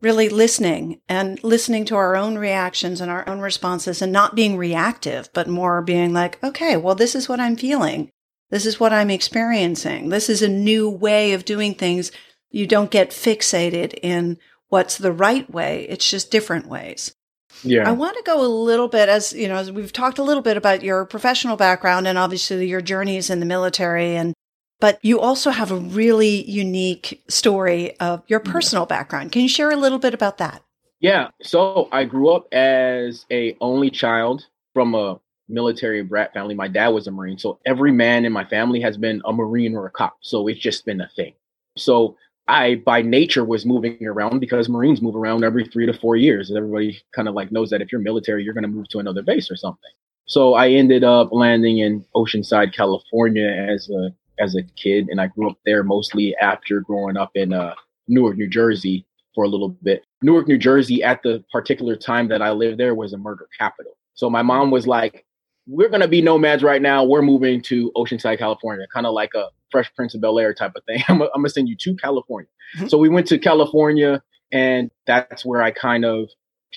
really 0.00 0.28
listening 0.28 1.00
and 1.08 1.42
listening 1.44 1.84
to 1.84 1.94
our 1.94 2.16
own 2.16 2.36
reactions 2.36 3.00
and 3.00 3.10
our 3.10 3.28
own 3.28 3.40
responses 3.40 4.02
and 4.02 4.10
not 4.12 4.34
being 4.34 4.56
reactive, 4.56 5.30
but 5.32 5.46
more 5.46 5.80
being 5.80 6.12
like, 6.12 6.42
okay, 6.42 6.76
well, 6.76 6.96
this 6.96 7.14
is 7.14 7.28
what 7.28 7.38
I'm 7.38 7.56
feeling. 7.56 8.10
This 8.50 8.66
is 8.66 8.80
what 8.80 8.92
I'm 8.92 9.10
experiencing. 9.10 10.08
This 10.08 10.28
is 10.28 10.42
a 10.42 10.48
new 10.48 10.90
way 10.90 11.32
of 11.32 11.44
doing 11.44 11.74
things. 11.74 12.10
You 12.50 12.66
don't 12.66 12.90
get 12.90 13.10
fixated 13.10 13.94
in 14.02 14.38
what's 14.68 14.98
the 14.98 15.12
right 15.12 15.48
way. 15.48 15.86
It's 15.88 16.10
just 16.10 16.32
different 16.32 16.66
ways. 16.66 17.14
Yeah. 17.62 17.88
I 17.88 17.92
want 17.92 18.16
to 18.16 18.22
go 18.24 18.44
a 18.44 18.46
little 18.46 18.88
bit 18.88 19.08
as, 19.08 19.32
you 19.32 19.48
know, 19.48 19.56
as 19.56 19.70
we've 19.70 19.92
talked 19.92 20.18
a 20.18 20.22
little 20.22 20.42
bit 20.42 20.56
about 20.56 20.82
your 20.82 21.04
professional 21.04 21.56
background 21.56 22.08
and 22.08 22.18
obviously 22.18 22.66
your 22.66 22.80
journeys 22.80 23.30
in 23.30 23.40
the 23.40 23.46
military 23.46 24.16
and 24.16 24.34
but 24.80 24.98
you 25.00 25.20
also 25.20 25.50
have 25.50 25.70
a 25.70 25.76
really 25.76 26.42
unique 26.50 27.22
story 27.28 27.96
of 28.00 28.24
your 28.26 28.40
personal 28.40 28.84
background. 28.84 29.30
Can 29.30 29.42
you 29.42 29.48
share 29.48 29.70
a 29.70 29.76
little 29.76 30.00
bit 30.00 30.12
about 30.12 30.38
that? 30.38 30.64
Yeah. 30.98 31.28
So 31.40 31.88
I 31.92 32.02
grew 32.02 32.30
up 32.30 32.52
as 32.52 33.24
a 33.30 33.56
only 33.60 33.90
child 33.90 34.46
from 34.74 34.96
a 34.96 35.20
military 35.48 36.02
brat 36.02 36.34
family. 36.34 36.56
My 36.56 36.66
dad 36.66 36.88
was 36.88 37.06
a 37.06 37.12
Marine. 37.12 37.38
So 37.38 37.60
every 37.64 37.92
man 37.92 38.24
in 38.24 38.32
my 38.32 38.44
family 38.44 38.80
has 38.80 38.96
been 38.96 39.22
a 39.24 39.32
Marine 39.32 39.76
or 39.76 39.86
a 39.86 39.90
cop. 39.90 40.16
So 40.20 40.48
it's 40.48 40.58
just 40.58 40.84
been 40.84 41.00
a 41.00 41.08
thing. 41.14 41.34
So 41.76 42.16
I, 42.48 42.76
by 42.76 43.02
nature, 43.02 43.44
was 43.44 43.64
moving 43.64 44.04
around 44.06 44.40
because 44.40 44.68
Marines 44.68 45.00
move 45.00 45.16
around 45.16 45.44
every 45.44 45.66
three 45.66 45.86
to 45.86 45.92
four 45.92 46.16
years. 46.16 46.50
Everybody 46.54 47.00
kind 47.14 47.28
of 47.28 47.34
like 47.34 47.52
knows 47.52 47.70
that 47.70 47.80
if 47.80 47.92
you're 47.92 48.00
military, 48.00 48.42
you're 48.42 48.54
going 48.54 48.62
to 48.62 48.68
move 48.68 48.88
to 48.88 48.98
another 48.98 49.22
base 49.22 49.50
or 49.50 49.56
something. 49.56 49.90
So 50.26 50.54
I 50.54 50.70
ended 50.70 51.04
up 51.04 51.32
landing 51.32 51.78
in 51.78 52.04
Oceanside, 52.14 52.74
California 52.74 53.46
as 53.48 53.88
a 53.90 54.10
as 54.38 54.56
a 54.56 54.62
kid, 54.62 55.08
and 55.08 55.20
I 55.20 55.28
grew 55.28 55.50
up 55.50 55.58
there 55.64 55.84
mostly 55.84 56.34
after 56.36 56.80
growing 56.80 57.16
up 57.16 57.30
in 57.34 57.52
uh, 57.52 57.74
Newark, 58.08 58.36
New 58.36 58.48
Jersey 58.48 59.06
for 59.34 59.44
a 59.44 59.48
little 59.48 59.68
bit. 59.68 60.04
Newark, 60.22 60.48
New 60.48 60.58
Jersey, 60.58 61.02
at 61.02 61.22
the 61.22 61.44
particular 61.52 61.96
time 61.96 62.28
that 62.28 62.42
I 62.42 62.50
lived 62.50 62.78
there, 62.78 62.94
was 62.94 63.12
a 63.12 63.18
murder 63.18 63.48
capital. 63.58 63.92
So 64.14 64.30
my 64.30 64.42
mom 64.42 64.70
was 64.70 64.86
like, 64.86 65.24
"We're 65.66 65.88
gonna 65.88 66.08
be 66.08 66.22
nomads 66.22 66.62
right 66.62 66.82
now. 66.82 67.04
We're 67.04 67.22
moving 67.22 67.62
to 67.62 67.92
Oceanside, 67.96 68.38
California, 68.38 68.86
kind 68.92 69.06
of 69.06 69.14
like 69.14 69.34
a 69.34 69.48
Fresh 69.72 69.92
Prince 69.96 70.14
of 70.14 70.20
Bel 70.20 70.38
Air 70.38 70.54
type 70.54 70.72
of 70.76 70.84
thing. 70.84 71.02
I'm, 71.08 71.22
I'm 71.22 71.28
gonna 71.34 71.48
send 71.48 71.68
you 71.68 71.76
to 71.76 71.96
California." 71.96 72.48
Mm-hmm. 72.76 72.88
So 72.88 72.98
we 72.98 73.08
went 73.08 73.26
to 73.28 73.38
California, 73.38 74.22
and 74.52 74.90
that's 75.06 75.44
where 75.44 75.62
I 75.62 75.72
kind 75.72 76.04
of 76.04 76.28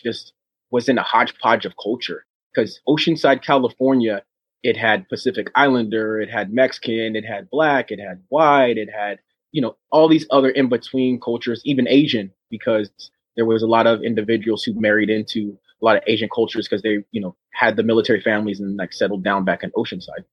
just 0.03 0.33
was 0.71 0.89
in 0.89 0.97
a 0.97 1.03
hodgepodge 1.03 1.65
of 1.65 1.73
culture 1.81 2.25
because 2.53 2.79
Oceanside, 2.87 3.43
California 3.43 4.23
it 4.65 4.75
had 4.75 5.07
Pacific 5.09 5.51
Islander, 5.53 6.19
it 6.19 6.27
had 6.27 6.51
Mexican, 6.51 7.15
it 7.15 7.23
had 7.23 7.51
black, 7.51 7.91
it 7.91 7.99
had 7.99 8.23
white, 8.29 8.79
it 8.79 8.89
had, 8.91 9.19
you 9.51 9.61
know, 9.61 9.77
all 9.91 10.07
these 10.07 10.25
other 10.31 10.49
in 10.49 10.69
between 10.69 11.19
cultures, 11.19 11.61
even 11.65 11.87
Asian, 11.87 12.31
because 12.49 12.89
there 13.35 13.45
was 13.45 13.61
a 13.61 13.67
lot 13.67 13.85
of 13.85 14.01
individuals 14.01 14.63
who 14.63 14.73
married 14.73 15.11
into 15.11 15.55
a 15.83 15.85
lot 15.85 15.97
of 15.97 16.03
Asian 16.07 16.29
cultures 16.33 16.67
because 16.67 16.81
they, 16.81 17.03
you 17.11 17.21
know, 17.21 17.35
had 17.53 17.75
the 17.75 17.83
military 17.83 18.19
families 18.19 18.59
and 18.59 18.75
like 18.75 18.91
settled 18.91 19.23
down 19.23 19.45
back 19.45 19.61
in 19.61 19.69
Oceanside. 19.77 20.25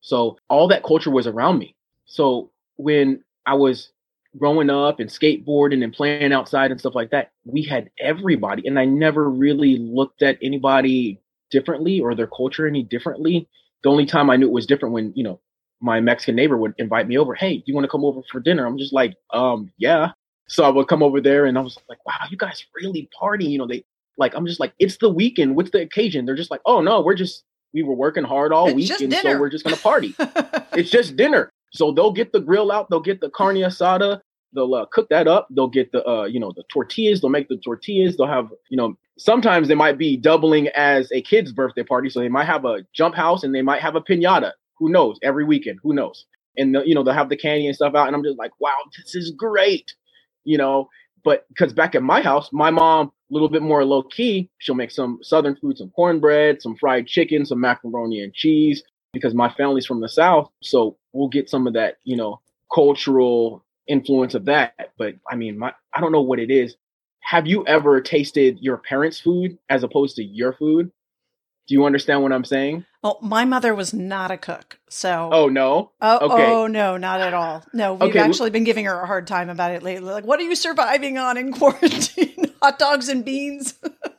So 0.00 0.38
all 0.48 0.66
that 0.68 0.82
culture 0.82 1.10
was 1.10 1.26
around 1.26 1.58
me. 1.58 1.76
So 2.06 2.50
when 2.76 3.22
I 3.46 3.54
was 3.54 3.90
growing 4.36 4.70
up 4.70 5.00
and 5.00 5.08
skateboarding 5.08 5.84
and 5.84 5.92
playing 5.92 6.32
outside 6.32 6.70
and 6.70 6.80
stuff 6.80 6.94
like 6.94 7.10
that, 7.10 7.32
we 7.44 7.62
had 7.62 7.90
everybody. 8.00 8.66
And 8.66 8.78
I 8.78 8.84
never 8.84 9.30
really 9.30 9.78
looked 9.78 10.22
at 10.22 10.38
anybody 10.42 11.20
differently 11.50 12.00
or 12.00 12.14
their 12.14 12.26
culture 12.26 12.66
any 12.66 12.82
differently 12.82 13.48
the 13.84 13.90
only 13.90 14.06
time 14.06 14.30
I 14.30 14.36
knew 14.36 14.46
it 14.46 14.52
was 14.52 14.66
different 14.66 14.94
when, 14.94 15.12
you 15.14 15.22
know, 15.22 15.38
my 15.80 16.00
Mexican 16.00 16.34
neighbor 16.34 16.56
would 16.56 16.74
invite 16.78 17.06
me 17.06 17.18
over. 17.18 17.34
Hey, 17.34 17.58
do 17.58 17.64
you 17.66 17.74
want 17.74 17.84
to 17.84 17.90
come 17.90 18.04
over 18.04 18.22
for 18.32 18.40
dinner? 18.40 18.66
I'm 18.66 18.78
just 18.78 18.94
like, 18.94 19.14
um, 19.30 19.70
yeah. 19.76 20.12
So 20.48 20.64
I 20.64 20.70
would 20.70 20.88
come 20.88 21.02
over 21.02 21.20
there 21.20 21.44
and 21.44 21.56
I 21.58 21.60
was 21.60 21.78
like, 21.88 22.04
wow, 22.06 22.14
you 22.30 22.38
guys 22.38 22.64
really 22.74 23.08
party. 23.16 23.44
You 23.44 23.58
know, 23.58 23.66
they 23.66 23.84
like, 24.16 24.34
I'm 24.34 24.46
just 24.46 24.58
like, 24.58 24.72
it's 24.78 24.96
the 24.96 25.10
weekend. 25.10 25.54
What's 25.54 25.70
the 25.70 25.82
occasion? 25.82 26.24
They're 26.24 26.34
just 26.34 26.50
like, 26.50 26.62
oh 26.64 26.80
no, 26.80 27.02
we're 27.02 27.14
just, 27.14 27.44
we 27.74 27.82
were 27.82 27.94
working 27.94 28.24
hard 28.24 28.52
all 28.52 28.68
it's 28.68 28.76
week. 28.76 28.90
And 28.90 29.10
dinner. 29.10 29.32
so 29.34 29.40
we're 29.40 29.50
just 29.50 29.64
going 29.64 29.76
to 29.76 29.82
party. 29.82 30.14
it's 30.72 30.90
just 30.90 31.16
dinner. 31.16 31.52
So 31.74 31.92
they'll 31.92 32.12
get 32.12 32.32
the 32.32 32.40
grill 32.40 32.70
out. 32.70 32.88
They'll 32.88 33.00
get 33.00 33.20
the 33.20 33.30
carne 33.30 33.56
asada. 33.56 34.20
They'll 34.54 34.74
uh, 34.74 34.86
cook 34.92 35.08
that 35.10 35.26
up. 35.26 35.48
They'll 35.50 35.68
get 35.68 35.90
the, 35.90 36.06
uh, 36.08 36.24
you 36.24 36.38
know, 36.38 36.52
the 36.54 36.62
tortillas. 36.72 37.20
They'll 37.20 37.30
make 37.30 37.48
the 37.48 37.56
tortillas. 37.56 38.16
They'll 38.16 38.28
have, 38.28 38.48
you 38.70 38.76
know, 38.76 38.96
sometimes 39.18 39.66
they 39.66 39.74
might 39.74 39.98
be 39.98 40.16
doubling 40.16 40.68
as 40.68 41.10
a 41.12 41.20
kid's 41.20 41.52
birthday 41.52 41.82
party. 41.82 42.08
So 42.08 42.20
they 42.20 42.28
might 42.28 42.46
have 42.46 42.64
a 42.64 42.86
jump 42.94 43.16
house 43.16 43.42
and 43.42 43.54
they 43.54 43.62
might 43.62 43.82
have 43.82 43.96
a 43.96 44.00
pinata. 44.00 44.52
Who 44.78 44.88
knows? 44.88 45.18
Every 45.22 45.44
weekend, 45.44 45.80
who 45.82 45.92
knows? 45.92 46.26
And 46.56 46.74
the, 46.74 46.84
you 46.86 46.94
know 46.94 47.02
they'll 47.02 47.14
have 47.14 47.30
the 47.30 47.36
candy 47.36 47.66
and 47.66 47.74
stuff 47.74 47.94
out, 47.96 48.06
and 48.06 48.14
I'm 48.14 48.22
just 48.22 48.38
like, 48.38 48.52
wow, 48.60 48.76
this 48.96 49.14
is 49.16 49.32
great, 49.32 49.92
you 50.44 50.56
know. 50.56 50.88
But 51.24 51.46
because 51.48 51.72
back 51.72 51.94
at 51.96 52.02
my 52.02 52.20
house, 52.22 52.50
my 52.52 52.70
mom 52.70 53.06
a 53.08 53.34
little 53.34 53.48
bit 53.48 53.62
more 53.62 53.84
low 53.84 54.02
key. 54.02 54.50
She'll 54.58 54.74
make 54.74 54.90
some 54.90 55.18
southern 55.22 55.56
food, 55.56 55.78
some 55.78 55.90
cornbread, 55.90 56.62
some 56.62 56.76
fried 56.76 57.06
chicken, 57.06 57.44
some 57.44 57.60
macaroni 57.60 58.22
and 58.22 58.32
cheese. 58.32 58.82
Because 59.14 59.34
my 59.34 59.48
family's 59.48 59.86
from 59.86 60.00
the 60.00 60.08
south, 60.08 60.50
so 60.62 60.98
we'll 61.12 61.28
get 61.28 61.48
some 61.48 61.66
of 61.66 61.72
that, 61.74 61.96
you 62.04 62.16
know, 62.16 62.40
cultural 62.72 63.64
influence 63.88 64.34
of 64.34 64.44
that. 64.46 64.74
But 64.98 65.14
I 65.30 65.36
mean, 65.36 65.58
my 65.58 65.72
I 65.94 66.00
don't 66.00 66.12
know 66.12 66.22
what 66.22 66.40
it 66.40 66.50
is 66.50 66.76
have 67.24 67.46
you 67.46 67.66
ever 67.66 68.02
tasted 68.02 68.58
your 68.60 68.76
parents' 68.76 69.18
food 69.18 69.58
as 69.70 69.82
opposed 69.82 70.16
to 70.16 70.22
your 70.22 70.52
food? 70.52 70.92
Do 71.66 71.74
you 71.74 71.86
understand 71.86 72.22
what 72.22 72.32
I'm 72.32 72.44
saying? 72.44 72.84
Oh, 73.02 73.16
my 73.22 73.46
mother 73.46 73.74
was 73.74 73.94
not 73.94 74.30
a 74.30 74.36
cook. 74.36 74.78
So 74.90 75.30
Oh 75.32 75.48
no. 75.48 75.92
Oh, 76.02 76.30
okay. 76.30 76.46
oh 76.46 76.66
no, 76.66 76.98
not 76.98 77.22
at 77.22 77.32
all. 77.32 77.64
No, 77.72 77.94
we've 77.94 78.10
okay. 78.10 78.18
actually 78.18 78.50
been 78.50 78.64
giving 78.64 78.84
her 78.84 79.00
a 79.00 79.06
hard 79.06 79.26
time 79.26 79.48
about 79.48 79.70
it 79.70 79.82
lately. 79.82 80.12
Like, 80.12 80.26
what 80.26 80.38
are 80.38 80.42
you 80.42 80.54
surviving 80.54 81.16
on 81.16 81.38
in 81.38 81.52
quarantine? 81.54 82.52
Hot 82.60 82.78
dogs 82.78 83.08
and 83.08 83.24
beans. 83.24 83.74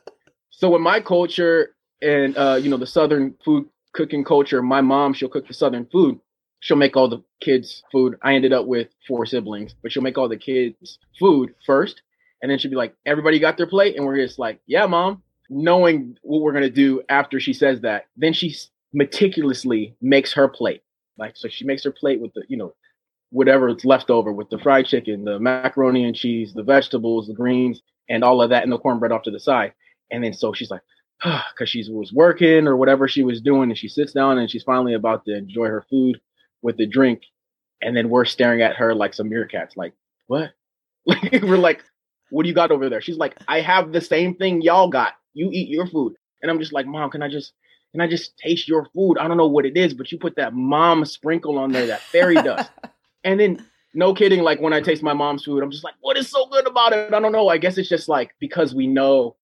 so 0.50 0.74
in 0.74 0.82
my 0.82 0.98
culture 0.98 1.76
and 2.02 2.36
uh, 2.36 2.58
you 2.60 2.68
know, 2.68 2.76
the 2.76 2.88
southern 2.88 3.36
food 3.44 3.66
cooking 3.96 4.24
culture, 4.24 4.62
my 4.62 4.80
mom, 4.80 5.12
she'll 5.12 5.28
cook 5.28 5.48
the 5.48 5.54
southern 5.54 5.86
food. 5.86 6.20
She'll 6.60 6.76
make 6.76 6.96
all 6.96 7.08
the 7.08 7.22
kids 7.40 7.82
food. 7.92 8.16
I 8.22 8.34
ended 8.34 8.52
up 8.52 8.66
with 8.66 8.88
four 9.06 9.26
siblings, 9.26 9.74
but 9.82 9.92
she'll 9.92 10.02
make 10.02 10.18
all 10.18 10.28
the 10.28 10.36
kids 10.36 10.98
food 11.18 11.54
first 11.64 12.02
and 12.42 12.50
then 12.50 12.58
she'd 12.58 12.70
be 12.70 12.76
like, 12.76 12.94
everybody 13.04 13.38
got 13.38 13.56
their 13.56 13.66
plate. 13.66 13.96
And 13.96 14.04
we're 14.04 14.24
just 14.24 14.38
like, 14.38 14.60
yeah, 14.66 14.86
mom, 14.86 15.22
knowing 15.48 16.16
what 16.22 16.42
we're 16.42 16.52
going 16.52 16.64
to 16.64 16.70
do 16.70 17.02
after 17.08 17.40
she 17.40 17.52
says 17.52 17.80
that. 17.80 18.06
Then 18.16 18.32
she 18.32 18.54
meticulously 18.92 19.96
makes 20.00 20.32
her 20.34 20.48
plate. 20.48 20.82
Like, 21.18 21.36
so 21.36 21.48
she 21.48 21.64
makes 21.64 21.84
her 21.84 21.90
plate 21.90 22.20
with 22.20 22.34
the, 22.34 22.44
you 22.48 22.56
know, 22.56 22.74
whatever's 23.30 23.84
left 23.84 24.10
over 24.10 24.32
with 24.32 24.50
the 24.50 24.58
fried 24.58 24.86
chicken, 24.86 25.24
the 25.24 25.40
macaroni 25.40 26.04
and 26.04 26.14
cheese, 26.14 26.52
the 26.54 26.62
vegetables, 26.62 27.26
the 27.26 27.34
greens, 27.34 27.82
and 28.08 28.22
all 28.22 28.42
of 28.42 28.50
that, 28.50 28.62
and 28.62 28.70
the 28.70 28.78
cornbread 28.78 29.12
off 29.12 29.22
to 29.22 29.30
the 29.30 29.40
side. 29.40 29.72
And 30.10 30.22
then 30.22 30.32
so 30.32 30.52
she's 30.52 30.70
like, 30.70 30.82
because 31.52 31.68
she 31.68 31.84
was 31.90 32.12
working 32.12 32.66
or 32.66 32.76
whatever 32.76 33.08
she 33.08 33.22
was 33.22 33.40
doing, 33.40 33.70
and 33.70 33.78
she 33.78 33.88
sits 33.88 34.12
down 34.12 34.38
and 34.38 34.50
she's 34.50 34.62
finally 34.62 34.94
about 34.94 35.24
to 35.24 35.36
enjoy 35.36 35.66
her 35.66 35.84
food 35.88 36.20
with 36.62 36.76
the 36.76 36.86
drink. 36.86 37.22
And 37.82 37.96
then 37.96 38.08
we're 38.08 38.24
staring 38.24 38.62
at 38.62 38.76
her 38.76 38.94
like 38.94 39.14
some 39.14 39.30
meerkats, 39.30 39.76
like, 39.76 39.94
what? 40.26 40.50
Like 41.08 41.40
we're 41.42 41.56
like, 41.56 41.84
what 42.30 42.42
do 42.42 42.48
you 42.48 42.54
got 42.54 42.72
over 42.72 42.88
there? 42.88 43.00
She's 43.00 43.16
like, 43.16 43.36
I 43.46 43.60
have 43.60 43.92
the 43.92 44.00
same 44.00 44.34
thing 44.34 44.60
y'all 44.60 44.88
got. 44.88 45.12
You 45.34 45.50
eat 45.52 45.68
your 45.68 45.86
food. 45.86 46.16
And 46.42 46.50
I'm 46.50 46.58
just 46.58 46.72
like, 46.72 46.84
Mom, 46.84 47.10
can 47.10 47.22
I 47.22 47.28
just 47.28 47.52
can 47.92 48.00
I 48.00 48.08
just 48.08 48.36
taste 48.36 48.68
your 48.68 48.86
food? 48.94 49.16
I 49.18 49.28
don't 49.28 49.36
know 49.36 49.46
what 49.46 49.64
it 49.64 49.76
is, 49.76 49.94
but 49.94 50.10
you 50.10 50.18
put 50.18 50.36
that 50.36 50.52
mom 50.52 51.04
sprinkle 51.04 51.58
on 51.58 51.72
there, 51.72 51.86
that 51.86 52.00
fairy 52.00 52.34
dust. 52.34 52.70
and 53.24 53.38
then 53.38 53.64
no 53.94 54.12
kidding, 54.12 54.42
like 54.42 54.60
when 54.60 54.72
I 54.72 54.80
taste 54.80 55.02
my 55.02 55.14
mom's 55.14 55.44
food, 55.44 55.62
I'm 55.62 55.70
just 55.70 55.84
like, 55.84 55.94
what 56.00 56.18
is 56.18 56.28
so 56.28 56.46
good 56.46 56.66
about 56.66 56.92
it? 56.92 57.14
I 57.14 57.20
don't 57.20 57.32
know. 57.32 57.48
I 57.48 57.56
guess 57.56 57.78
it's 57.78 57.88
just 57.88 58.08
like 58.08 58.34
because 58.38 58.74
we 58.74 58.86
know 58.86 59.36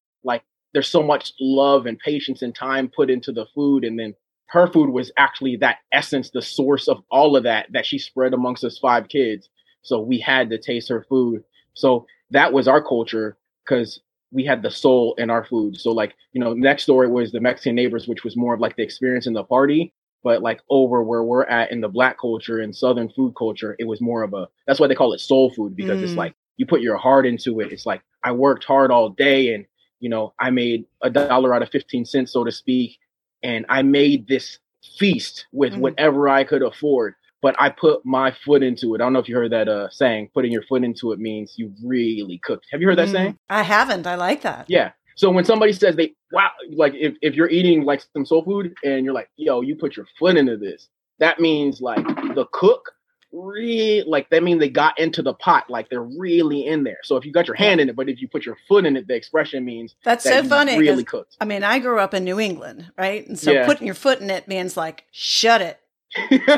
there's 0.73 0.89
so 0.89 1.03
much 1.03 1.33
love 1.41 1.87
and 1.87 1.99
patience 1.99 2.43
and 2.43 2.55
time 2.55 2.89
put 2.89 3.11
into 3.11 3.33
the 3.33 3.47
food. 3.55 3.85
And 3.85 3.99
then 3.99 4.15
her 4.47 4.67
food 4.67 4.91
was 4.91 5.11
actually 5.17 5.57
that 5.57 5.79
essence, 5.93 6.31
the 6.31 6.43
source 6.43 6.89
of 6.89 7.03
all 7.11 7.37
of 7.37 7.45
that 7.45 7.67
that 7.73 7.87
she 7.87 7.99
spread 7.99 8.35
amongst 8.35 8.65
us 8.65 8.79
five 8.79 9.09
kids. 9.09 9.49
So 9.83 10.01
we 10.01 10.19
had 10.19 10.51
to 10.51 10.59
taste 10.59 10.89
her 10.89 11.05
food. 11.09 11.45
So 11.75 12.07
that 12.31 12.53
was 12.53 12.69
our 12.69 12.83
culture 12.83 13.37
because 13.65 14.01
we 14.31 14.45
had 14.45 14.63
the 14.63 14.71
soul 14.71 15.15
in 15.19 15.31
our 15.31 15.45
food. 15.45 15.77
So 15.79 15.91
like, 15.91 16.15
you 16.33 16.41
know, 16.41 16.55
next 16.55 16.87
door 16.87 17.09
was 17.09 17.33
the 17.33 17.41
Mexican 17.41 17.75
neighbors, 17.75 18.09
which 18.09 18.25
was 18.25 18.37
more 18.37 18.55
of 18.55 18.61
like 18.61 18.77
the 18.77 18.83
experience 18.83 19.27
in 19.27 19.35
the 19.35 19.45
party. 19.45 19.93
But 20.25 20.41
like 20.41 20.61
over 20.71 21.03
where 21.03 21.25
we're 21.25 21.45
at 21.45 21.73
in 21.73 21.81
the 21.81 21.89
black 21.89 22.19
culture 22.21 22.61
and 22.61 22.75
southern 22.75 23.09
food 23.09 23.35
culture, 23.37 23.75
it 23.79 23.85
was 23.85 24.01
more 24.01 24.23
of 24.23 24.33
a 24.35 24.49
that's 24.67 24.79
why 24.79 24.87
they 24.87 24.95
call 24.95 25.13
it 25.13 25.19
soul 25.19 25.51
food 25.51 25.75
because 25.75 25.99
mm. 25.99 26.05
it's 26.05 26.13
like 26.13 26.35
you 26.57 26.67
put 26.67 26.81
your 26.81 26.97
heart 26.97 27.27
into 27.27 27.59
it. 27.61 27.73
It's 27.73 27.87
like 27.87 28.03
I 28.23 28.31
worked 28.31 28.63
hard 28.63 28.93
all 28.93 29.09
day 29.09 29.53
and 29.55 29.67
you 30.03 30.11
know, 30.11 30.35
I 30.39 30.51
made 30.51 30.85
a 31.03 31.09
dollar 31.09 31.55
out 31.55 31.63
of 31.63 31.71
15 31.71 32.05
cents, 32.05 32.33
so 32.33 32.45
to 32.45 32.53
speak, 32.53 32.99
and 33.43 33.65
I 33.71 33.83
made 33.83 34.29
this 34.29 34.59
feast 34.99 35.47
with 35.53 35.73
mm. 35.73 35.79
whatever 35.79 36.29
I 36.29 36.45
could 36.45 36.63
afford 36.63 37.15
but 37.43 37.57
I 37.59 37.69
put 37.69 38.07
my 38.07 38.31
foot 38.31 38.63
into 38.63 38.95
it. 38.95 39.01
I 39.01 39.05
don't 39.05 39.13
know 39.13 39.19
if 39.19 39.29
you 39.29 39.35
heard 39.35 39.51
that 39.51 39.69
uh, 39.69 39.91
saying, 39.91 40.31
putting 40.33 40.53
your 40.53 40.63
foot 40.63 40.85
into 40.85 41.13
it 41.13 41.19
means 41.19 41.55
you 41.57 41.75
really 41.85 42.39
cooked. 42.39 42.67
Have 42.71 42.81
you 42.81 42.87
heard 42.87 42.99
that 42.99 43.09
mm, 43.09 43.13
saying? 43.13 43.39
I 43.51 43.63
haven't. 43.65 44.07
I 44.07 44.15
like 44.15 44.43
that. 44.43 44.67
Yeah. 44.69 44.93
So 45.17 45.29
when 45.29 45.45
somebody 45.45 45.73
says 45.73 45.97
they, 45.97 46.15
wow, 46.31 46.51
like 46.71 46.95
if, 46.95 47.15
if 47.21 47.35
you're 47.35 47.51
eating 47.51 47.85
like 47.85 48.03
some 48.13 48.25
soul 48.25 48.45
food 48.45 48.75
and 48.85 49.05
you're 49.05 49.13
like, 49.13 49.29
yo, 49.37 49.61
you 49.61 49.75
put 49.75 49.97
your 49.97 50.07
foot 50.19 50.37
into 50.37 50.57
this, 50.57 50.89
that 51.19 51.41
means 51.41 51.81
like 51.81 52.07
the 52.07 52.47
cook 52.53 52.92
really 53.33 54.03
like 54.07 54.29
that 54.31 54.43
mean 54.43 54.59
they 54.59 54.69
got 54.69 54.99
into 54.99 55.23
the 55.23 55.35
pot, 55.35 55.69
like 55.71 55.89
they're 55.89 56.03
really 56.03 56.67
in 56.67 56.85
there. 56.85 56.99
So 57.03 57.17
if 57.17 57.25
you 57.25 57.33
got 57.33 57.47
your 57.47 57.57
hand 57.57 57.81
in 57.81 57.89
it, 57.89 57.97
but 57.97 58.09
if 58.09 58.21
you 58.21 58.29
put 58.29 58.45
your 58.45 58.57
foot 58.69 58.85
in 58.87 58.97
it, 58.97 59.09
the 59.09 59.15
expression 59.15 59.65
means 59.65 59.95
That's 60.05 60.25
that 60.25 60.45
so 60.45 60.49
funny. 60.49 60.79
Really 60.79 61.05
cooked. 61.05 61.37
I 61.41 61.45
mean, 61.45 61.65
I 61.65 61.79
grew 61.79 61.99
up 61.99 62.15
in 62.15 62.25
New 62.25 62.39
England, 62.41 62.91
right? 62.99 63.27
And 63.27 63.39
so 63.39 63.53
Yeah. 63.53 63.67
putting 63.67 63.87
your 63.87 63.95
foot 63.95 64.21
in 64.21 64.31
it 64.31 64.49
means 64.49 64.77
like, 64.77 65.05
shut 65.11 65.61
it. 65.63 65.79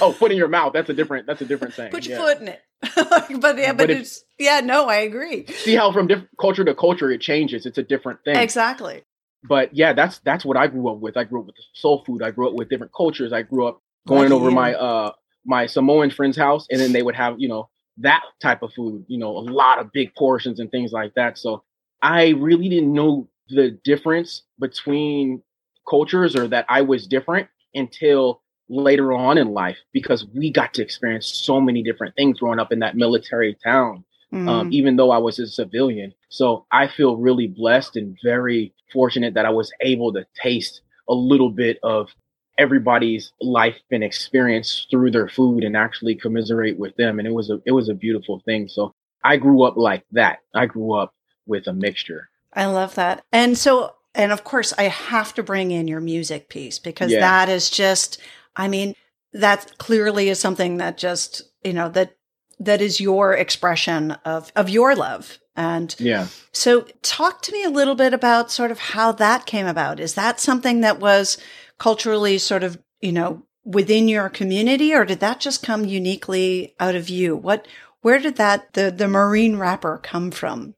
oh, 0.00 0.14
foot 0.18 0.30
in 0.30 0.36
your 0.38 0.48
mouth. 0.48 0.72
That's 0.72 0.88
a 0.90 0.94
different. 0.94 1.26
That's 1.26 1.40
a 1.40 1.44
different 1.46 1.74
thing. 1.74 1.90
Put 1.90 2.06
your 2.06 2.18
yeah. 2.18 2.24
foot 2.24 2.40
in 2.40 2.48
it. 2.48 2.60
but 3.40 3.58
yeah, 3.58 3.72
But 3.72 3.88
but 3.88 3.90
if- 3.90 4.18
yeah, 4.38 4.60
no, 4.60 4.86
I 4.88 4.96
agree. 4.98 5.46
See 5.46 5.74
how 5.74 5.92
from 5.92 6.06
different 6.06 6.30
culture 6.40 6.64
to 6.64 6.74
culture 6.74 7.10
it 7.10 7.20
changes. 7.20 7.66
It's 7.66 7.78
a 7.78 7.82
different 7.82 8.22
thing. 8.24 8.36
Exactly. 8.36 9.02
but 9.48 9.74
yeah, 9.74 9.92
that's 9.94 10.18
that's 10.20 10.44
what 10.44 10.56
I 10.56 10.66
grew 10.66 10.88
up 10.90 10.98
with. 10.98 11.16
I 11.16 11.24
grew 11.24 11.40
up 11.40 11.46
with 11.46 11.56
soul 11.74 12.04
food. 12.06 12.22
I 12.22 12.30
grew 12.30 12.48
up 12.48 12.54
with 12.54 12.68
different 12.68 12.92
cultures. 12.94 13.32
I 13.32 13.42
grew 13.42 13.66
up 13.66 13.80
going 14.06 14.24
Lucky 14.30 14.34
over 14.34 14.50
you. 14.50 14.54
my 14.54 14.74
uh 14.74 15.12
my 15.46 15.66
Samoan 15.66 16.10
friend's 16.10 16.36
house, 16.36 16.66
and 16.70 16.80
then 16.80 16.92
they 16.92 17.02
would 17.02 17.16
have 17.16 17.36
you 17.38 17.48
know 17.48 17.68
that 17.98 18.22
type 18.40 18.62
of 18.62 18.72
food. 18.74 19.04
You 19.08 19.18
know, 19.18 19.30
a 19.38 19.40
lot 19.40 19.78
of 19.78 19.92
big 19.92 20.14
portions 20.14 20.60
and 20.60 20.70
things 20.70 20.92
like 20.92 21.14
that. 21.14 21.38
So 21.38 21.64
I 22.02 22.30
really 22.30 22.68
didn't 22.68 22.92
know 22.92 23.28
the 23.48 23.72
difference 23.84 24.42
between 24.58 25.42
cultures 25.88 26.36
or 26.36 26.48
that 26.48 26.66
I 26.68 26.82
was 26.82 27.06
different 27.06 27.48
until 27.74 28.42
later 28.68 29.12
on 29.12 29.38
in 29.38 29.48
life 29.52 29.78
because 29.92 30.26
we 30.34 30.50
got 30.50 30.74
to 30.74 30.82
experience 30.82 31.26
so 31.26 31.60
many 31.60 31.82
different 31.82 32.14
things 32.16 32.40
growing 32.40 32.58
up 32.58 32.72
in 32.72 32.80
that 32.80 32.96
military 32.96 33.56
town 33.64 34.04
um, 34.46 34.66
Mhm. 34.66 34.72
even 34.72 34.96
though 34.96 35.10
I 35.10 35.18
was 35.18 35.38
a 35.38 35.46
civilian. 35.46 36.12
So 36.28 36.66
I 36.72 36.88
feel 36.88 37.16
really 37.16 37.46
blessed 37.48 37.96
and 37.96 38.16
very 38.22 38.74
fortunate 38.92 39.34
that 39.34 39.46
I 39.46 39.50
was 39.50 39.72
able 39.80 40.12
to 40.14 40.26
taste 40.40 40.82
a 41.08 41.14
little 41.14 41.50
bit 41.50 41.78
of 41.82 42.08
everybody's 42.58 43.32
life 43.40 43.78
and 43.90 44.02
experience 44.02 44.86
through 44.90 45.10
their 45.10 45.28
food 45.28 45.64
and 45.64 45.76
actually 45.76 46.14
commiserate 46.14 46.78
with 46.78 46.96
them. 46.96 47.18
And 47.18 47.26
it 47.28 47.34
was 47.34 47.50
a 47.50 47.60
it 47.66 47.72
was 47.72 47.88
a 47.88 47.94
beautiful 47.94 48.40
thing. 48.44 48.68
So 48.68 48.94
I 49.24 49.36
grew 49.36 49.62
up 49.62 49.76
like 49.76 50.04
that. 50.12 50.38
I 50.54 50.66
grew 50.66 50.92
up 50.92 51.14
with 51.46 51.66
a 51.66 51.72
mixture. 51.72 52.28
I 52.52 52.66
love 52.66 52.94
that. 52.94 53.24
And 53.32 53.58
so, 53.58 53.94
and 54.14 54.32
of 54.32 54.44
course, 54.44 54.72
I 54.78 54.84
have 54.84 55.34
to 55.34 55.42
bring 55.42 55.70
in 55.70 55.88
your 55.88 56.00
music 56.00 56.48
piece 56.48 56.78
because 56.78 57.12
Yeah. 57.12 57.20
that 57.20 57.48
is 57.48 57.68
just, 57.68 58.18
I 58.56 58.68
mean, 58.68 58.94
that 59.32 59.76
clearly 59.78 60.28
is 60.30 60.38
something 60.40 60.78
that 60.78 60.96
just, 60.96 61.42
you 61.62 61.72
know, 61.74 61.88
that, 61.90 62.16
that 62.58 62.80
is 62.80 63.00
your 63.00 63.34
expression 63.34 64.12
of, 64.24 64.50
of 64.56 64.70
your 64.70 64.96
love. 64.96 65.38
And 65.54 65.94
Yeah. 65.98 66.28
so 66.52 66.86
talk 67.02 67.42
to 67.42 67.52
me 67.52 67.62
a 67.64 67.70
little 67.70 67.94
bit 67.94 68.14
about 68.14 68.50
sort 68.50 68.70
of 68.70 68.78
how 68.78 69.12
that 69.12 69.44
came 69.44 69.66
about. 69.66 70.00
Is 70.00 70.14
that 70.14 70.40
something 70.40 70.80
that 70.80 70.98
was 70.98 71.36
culturally 71.78 72.38
sort 72.38 72.62
of, 72.62 72.78
you 73.00 73.12
know, 73.12 73.42
within 73.64 74.08
your 74.08 74.28
community 74.28 74.94
or 74.94 75.04
did 75.04 75.20
that 75.20 75.40
just 75.40 75.62
come 75.62 75.84
uniquely 75.84 76.74
out 76.78 76.94
of 76.94 77.08
you? 77.08 77.36
What, 77.36 77.66
where 78.00 78.18
did 78.18 78.36
that, 78.36 78.72
the, 78.74 78.90
the 78.90 79.08
Marine 79.08 79.56
rapper 79.56 79.98
come 79.98 80.30
from? 80.30 80.74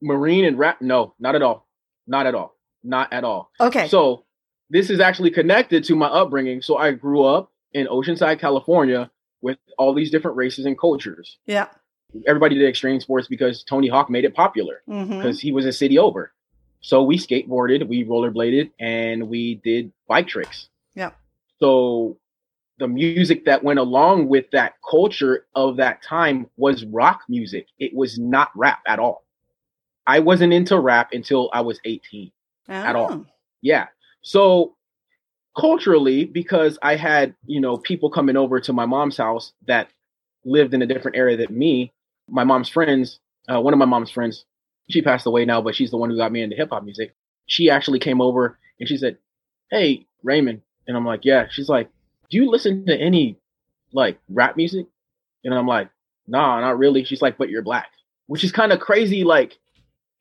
Marine 0.00 0.44
and 0.44 0.58
rap 0.58 0.80
no, 0.80 1.14
not 1.20 1.34
at 1.34 1.42
all. 1.42 1.68
Not 2.06 2.26
at 2.26 2.34
all. 2.34 2.56
Not 2.82 3.12
at 3.12 3.22
all. 3.24 3.50
Okay. 3.60 3.86
So 3.88 4.24
this 4.70 4.90
is 4.90 4.98
actually 4.98 5.30
connected 5.30 5.84
to 5.84 5.94
my 5.94 6.06
upbringing. 6.08 6.62
So 6.62 6.76
I 6.76 6.92
grew 6.92 7.24
up 7.24 7.52
in 7.72 7.86
Oceanside, 7.86 8.40
California, 8.40 9.10
with 9.40 9.58
all 9.78 9.94
these 9.94 10.10
different 10.10 10.36
races 10.36 10.64
and 10.66 10.78
cultures. 10.78 11.38
yeah. 11.46 11.66
Everybody 12.26 12.56
did 12.58 12.68
extreme 12.68 13.00
sports 13.00 13.26
because 13.26 13.64
Tony 13.64 13.88
Hawk 13.88 14.10
made 14.10 14.26
it 14.26 14.34
popular 14.34 14.82
hmm 14.86 15.04
because 15.04 15.40
he 15.40 15.50
was 15.50 15.64
a 15.64 15.72
city 15.72 15.98
over. 15.98 16.32
So 16.82 17.02
we 17.02 17.16
skateboarded, 17.16 17.88
we 17.88 18.04
rollerbladed, 18.04 18.70
and 18.78 19.28
we 19.28 19.56
did 19.56 19.92
bike 20.08 20.28
tricks. 20.28 20.68
Yeah. 20.94 21.12
So 21.58 22.18
the 22.78 22.88
music 22.88 23.44
that 23.44 23.62
went 23.62 23.78
along 23.78 24.28
with 24.28 24.50
that 24.50 24.74
culture 24.88 25.46
of 25.54 25.76
that 25.76 26.02
time 26.02 26.48
was 26.56 26.84
rock 26.86 27.22
music. 27.28 27.68
It 27.78 27.94
was 27.94 28.18
not 28.18 28.50
rap 28.54 28.80
at 28.86 28.98
all. 28.98 29.24
I 30.06 30.18
wasn't 30.18 30.52
into 30.52 30.78
rap 30.78 31.10
until 31.12 31.48
I 31.52 31.60
was 31.60 31.78
18 31.84 32.32
at 32.68 32.96
all. 32.96 33.12
Oh. 33.12 33.26
yeah 33.60 33.86
so 34.22 34.74
culturally 35.56 36.24
because 36.24 36.78
i 36.82 36.96
had 36.96 37.34
you 37.46 37.60
know 37.60 37.76
people 37.76 38.08
coming 38.08 38.36
over 38.36 38.60
to 38.60 38.72
my 38.72 38.86
mom's 38.86 39.16
house 39.16 39.52
that 39.66 39.88
lived 40.44 40.74
in 40.74 40.82
a 40.82 40.86
different 40.86 41.16
area 41.16 41.36
than 41.36 41.56
me 41.56 41.92
my 42.28 42.44
mom's 42.44 42.68
friends 42.68 43.20
uh, 43.52 43.60
one 43.60 43.72
of 43.72 43.78
my 43.78 43.84
mom's 43.84 44.10
friends 44.10 44.44
she 44.92 45.02
passed 45.02 45.26
away 45.26 45.44
now 45.44 45.60
but 45.60 45.74
she's 45.74 45.90
the 45.90 45.96
one 45.96 46.10
who 46.10 46.16
got 46.16 46.32
me 46.32 46.42
into 46.42 46.56
hip-hop 46.56 46.84
music. 46.84 47.14
She 47.46 47.70
actually 47.70 47.98
came 47.98 48.20
over 48.20 48.58
and 48.78 48.88
she 48.88 48.96
said 48.96 49.18
hey 49.70 50.06
raymond. 50.22 50.62
And 50.86 50.96
i'm 50.96 51.06
like 51.06 51.24
yeah. 51.24 51.46
She's 51.50 51.68
like 51.68 51.88
do 52.30 52.36
you 52.36 52.50
listen 52.50 52.86
to 52.86 52.96
any 52.96 53.38
like 53.92 54.18
rap 54.28 54.56
music? 54.56 54.86
And 55.44 55.54
i'm 55.54 55.66
like 55.66 55.90
nah 56.26 56.60
not 56.60 56.78
really. 56.78 57.04
She's 57.04 57.22
like 57.22 57.38
but 57.38 57.50
you're 57.50 57.62
black 57.62 57.90
which 58.26 58.44
is 58.44 58.52
kind 58.52 58.72
of 58.72 58.80
crazy 58.80 59.24
like 59.24 59.58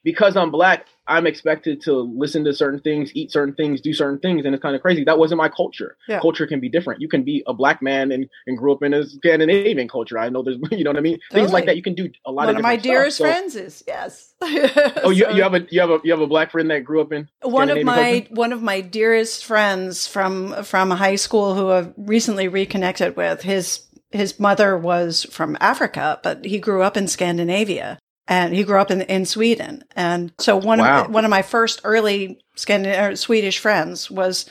because 0.03 0.35
I'm 0.35 0.51
black, 0.51 0.87
I'm 1.07 1.27
expected 1.27 1.81
to 1.81 1.93
listen 1.93 2.43
to 2.45 2.53
certain 2.53 2.79
things, 2.79 3.11
eat 3.13 3.31
certain 3.31 3.53
things, 3.53 3.81
do 3.81 3.93
certain 3.93 4.19
things, 4.19 4.45
and 4.45 4.55
it's 4.55 4.61
kind 4.61 4.75
of 4.75 4.81
crazy. 4.81 5.03
That 5.03 5.17
wasn't 5.17 5.39
my 5.39 5.49
culture. 5.49 5.97
Yeah. 6.07 6.19
Culture 6.21 6.47
can 6.47 6.59
be 6.59 6.69
different. 6.69 7.01
You 7.01 7.09
can 7.09 7.23
be 7.23 7.43
a 7.47 7.53
black 7.53 7.81
man 7.81 8.11
and, 8.11 8.29
and 8.47 8.57
grew 8.57 8.71
up 8.71 8.83
in 8.83 8.93
a 8.93 9.05
Scandinavian 9.05 9.87
culture. 9.87 10.17
I 10.17 10.29
know 10.29 10.41
there's, 10.43 10.57
you 10.71 10.83
know 10.83 10.91
what 10.91 10.97
I 10.97 11.01
mean, 11.01 11.19
things 11.31 11.51
like 11.51 11.65
that. 11.65 11.75
You 11.75 11.83
can 11.83 11.95
do 11.95 12.09
a 12.25 12.31
lot 12.31 12.45
One 12.45 12.49
of 12.49 12.55
of 12.57 12.63
my 12.63 12.75
dearest 12.77 13.17
stuff. 13.17 13.27
So- 13.27 13.33
friends 13.33 13.55
is 13.55 13.83
yes. 13.87 14.33
Oh, 14.41 15.09
you, 15.09 15.27
you 15.33 15.43
have 15.43 15.53
a 15.53 15.65
you 15.69 15.81
have 15.81 15.89
a 15.89 15.99
you 16.03 16.11
have 16.11 16.21
a 16.21 16.27
black 16.27 16.51
friend 16.51 16.69
that 16.71 16.83
grew 16.83 17.01
up 17.01 17.11
in 17.11 17.29
one 17.43 17.69
of 17.69 17.83
my 17.83 18.21
culture? 18.21 18.33
one 18.33 18.53
of 18.53 18.61
my 18.61 18.81
dearest 18.81 19.45
friends 19.45 20.07
from 20.07 20.63
from 20.63 20.89
high 20.91 21.15
school 21.15 21.55
who 21.55 21.69
I've 21.69 21.93
recently 21.97 22.47
reconnected 22.47 23.15
with. 23.15 23.41
His 23.43 23.85
his 24.11 24.39
mother 24.39 24.77
was 24.77 25.23
from 25.25 25.57
Africa, 25.59 26.19
but 26.23 26.45
he 26.45 26.59
grew 26.59 26.81
up 26.81 26.97
in 26.97 27.07
Scandinavia. 27.07 27.99
And 28.31 28.53
he 28.55 28.63
grew 28.63 28.79
up 28.79 28.89
in, 28.91 29.01
in 29.01 29.25
Sweden. 29.25 29.83
And 29.93 30.31
so 30.39 30.55
one 30.55 30.79
Wow. 30.79 31.03
of 31.05 31.11
one 31.11 31.25
of 31.25 31.29
my 31.29 31.41
first 31.41 31.81
early 31.83 32.39
Scandinavian 32.55 33.17
Swedish 33.17 33.59
friends 33.59 34.09
was 34.09 34.49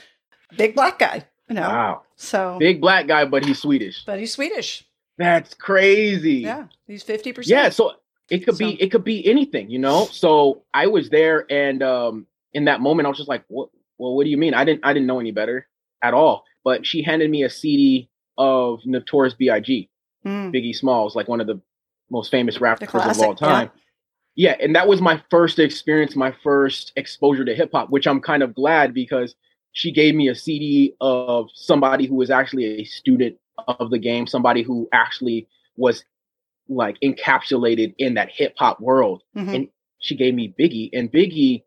big 0.56 0.74
black 0.74 0.98
guy, 0.98 1.24
you 1.48 1.54
know. 1.54 1.62
Wow, 1.62 2.02
So 2.16 2.58
big 2.58 2.80
black 2.80 3.06
guy, 3.06 3.24
but 3.24 3.44
he's 3.46 3.58
Swedish. 3.62 4.04
but 4.04 4.18
he's 4.18 4.32
Swedish. 4.34 4.84
That's 5.16 5.54
crazy. 5.54 6.40
Yeah. 6.40 6.66
He's 6.86 7.02
fifty 7.02 7.32
percent. 7.32 7.50
Yeah, 7.50 7.68
so 7.70 7.92
it 8.28 8.40
could 8.44 8.58
be 8.58 8.80
it 8.82 8.90
could 8.90 9.04
be 9.04 9.26
anything, 9.26 9.70
you 9.70 9.78
know. 9.78 10.04
So 10.12 10.62
I 10.74 10.86
was 10.86 11.08
there, 11.08 11.46
and 11.50 11.82
um, 11.82 12.26
in 12.52 12.66
that 12.66 12.80
moment, 12.82 13.06
I 13.06 13.08
was 13.08 13.18
just 13.18 13.28
like, 13.30 13.44
"What? 13.48 13.70
Well, 13.98 14.14
what 14.14 14.24
do 14.24 14.30
you 14.30 14.36
mean? 14.36 14.52
I 14.54 14.64
didn't 14.64 14.84
I 14.84 14.92
didn't 14.92 15.06
know 15.06 15.20
any 15.20 15.32
better 15.32 15.66
at 16.02 16.12
all." 16.14 16.44
But 16.64 16.84
she 16.86 17.02
handed 17.02 17.30
me 17.30 17.42
a 17.44 17.50
CD 17.50 18.10
of 18.36 18.80
Notorious 18.84 19.34
B.I.G. 19.34 19.88
Mm. 20.26 20.54
Biggie 20.54 20.74
Smalls, 20.76 21.16
like 21.16 21.28
one 21.28 21.40
of 21.40 21.46
the 21.46 21.60
most 22.10 22.30
famous 22.30 22.60
rappers 22.60 22.88
of 22.92 23.18
all 23.20 23.34
time. 23.34 23.70
Yeah. 24.36 24.56
and 24.60 24.74
that 24.74 24.88
was 24.88 25.00
my 25.00 25.22
first 25.30 25.58
experience, 25.58 26.16
my 26.16 26.32
first 26.42 26.92
exposure 26.96 27.44
to 27.44 27.54
hip 27.54 27.70
hop, 27.72 27.90
which 27.90 28.06
I'm 28.06 28.20
kind 28.20 28.42
of 28.42 28.54
glad 28.54 28.94
because 28.94 29.34
she 29.72 29.92
gave 29.92 30.14
me 30.14 30.28
a 30.28 30.34
CD 30.34 30.94
of 31.00 31.48
somebody 31.54 32.06
who 32.06 32.14
was 32.14 32.30
actually 32.30 32.80
a 32.80 32.84
student 32.84 33.36
of 33.68 33.90
the 33.90 33.98
game, 33.98 34.26
somebody 34.26 34.62
who 34.62 34.88
actually 34.92 35.46
was 35.76 36.04
like 36.68 36.96
encapsulated 37.02 37.94
in 37.98 38.14
that 38.14 38.30
hip 38.30 38.54
hop 38.56 38.80
world. 38.80 39.22
Mhm. 39.36 39.54
And 39.54 39.68
she 39.98 40.16
gave 40.16 40.34
me 40.34 40.54
Biggie, 40.58 40.90
and 40.92 41.10
Biggie 41.12 41.62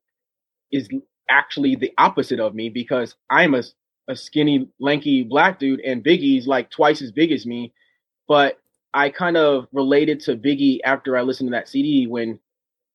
is 0.71 0.89
actually 1.29 1.75
the 1.75 1.93
opposite 1.97 2.39
of 2.39 2.55
me 2.55 2.69
because 2.69 3.15
I'm 3.29 3.53
a, 3.53 3.63
a 4.07 4.15
skinny, 4.15 4.69
lanky 4.79 5.23
black 5.23 5.59
dude, 5.59 5.81
and 5.81 6.03
Biggie's 6.03 6.47
like 6.47 6.69
twice 6.71 7.01
as 7.01 7.11
big 7.11 7.31
as 7.31 7.45
me. 7.45 7.73
But 8.27 8.57
I 8.93 9.09
kind 9.09 9.37
of 9.37 9.67
related 9.71 10.19
to 10.21 10.35
Biggie 10.35 10.79
after 10.83 11.17
I 11.17 11.21
listened 11.21 11.47
to 11.47 11.51
that 11.51 11.67
CD 11.67 12.07
when 12.07 12.39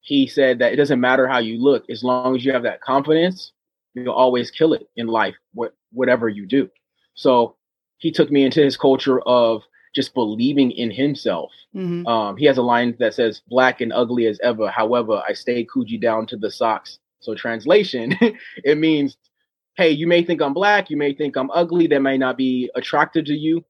he 0.01 0.27
said 0.27 0.59
that 0.61 0.73
it 0.73 0.77
doesn't 0.77 1.01
matter 1.01 1.27
how 1.27 1.39
you 1.39 1.63
look, 1.63 1.89
as 1.91 2.05
long 2.05 2.37
as 2.37 2.45
you 2.45 2.53
have 2.53 2.63
that 2.63 2.81
confidence, 2.81 3.53
you'll 3.95 4.13
always 4.15 4.51
kill 4.51 4.73
it 4.73 4.89
in 4.97 5.07
life, 5.09 5.35
what, 5.55 5.75
whatever 5.93 6.29
you 6.29 6.47
do. 6.47 6.71
So 7.15 7.57
he 7.99 8.11
took 8.13 8.31
me 8.31 8.45
into 8.45 8.63
his 8.63 8.77
culture 8.77 9.21
of 9.23 9.63
just 9.95 10.15
believing 10.15 10.71
in 10.71 10.91
himself. 10.91 11.51
Mhm. 11.75 12.07
Um, 12.07 12.37
he 12.37 12.45
has 12.45 12.59
a 12.59 12.63
line 12.63 12.95
that 13.01 13.15
says, 13.15 13.43
"Black 13.49 13.81
and 13.81 13.93
ugly 13.93 14.27
as 14.27 14.39
ever. 14.41 14.69
However, 14.69 15.23
I 15.29 15.33
stay 15.33 15.65
Coogi 15.65 16.01
down 16.01 16.27
to 16.27 16.37
the 16.37 16.51
socks." 16.51 16.99
So 17.21 17.35
translation, 17.35 18.13
it 18.65 18.79
means, 18.79 19.17
"Hey, 19.77 19.91
you 19.91 20.07
may 20.07 20.23
think 20.23 20.41
I'm 20.41 20.55
black, 20.55 20.91
you 20.91 20.97
may 20.97 21.13
think 21.15 21.37
I'm 21.37 21.51
ugly, 21.51 21.87
that 21.89 22.01
may 22.01 22.17
not 22.19 22.37
be 22.37 22.71
attractive 22.77 23.25
to 23.25 23.35
you, 23.35 23.65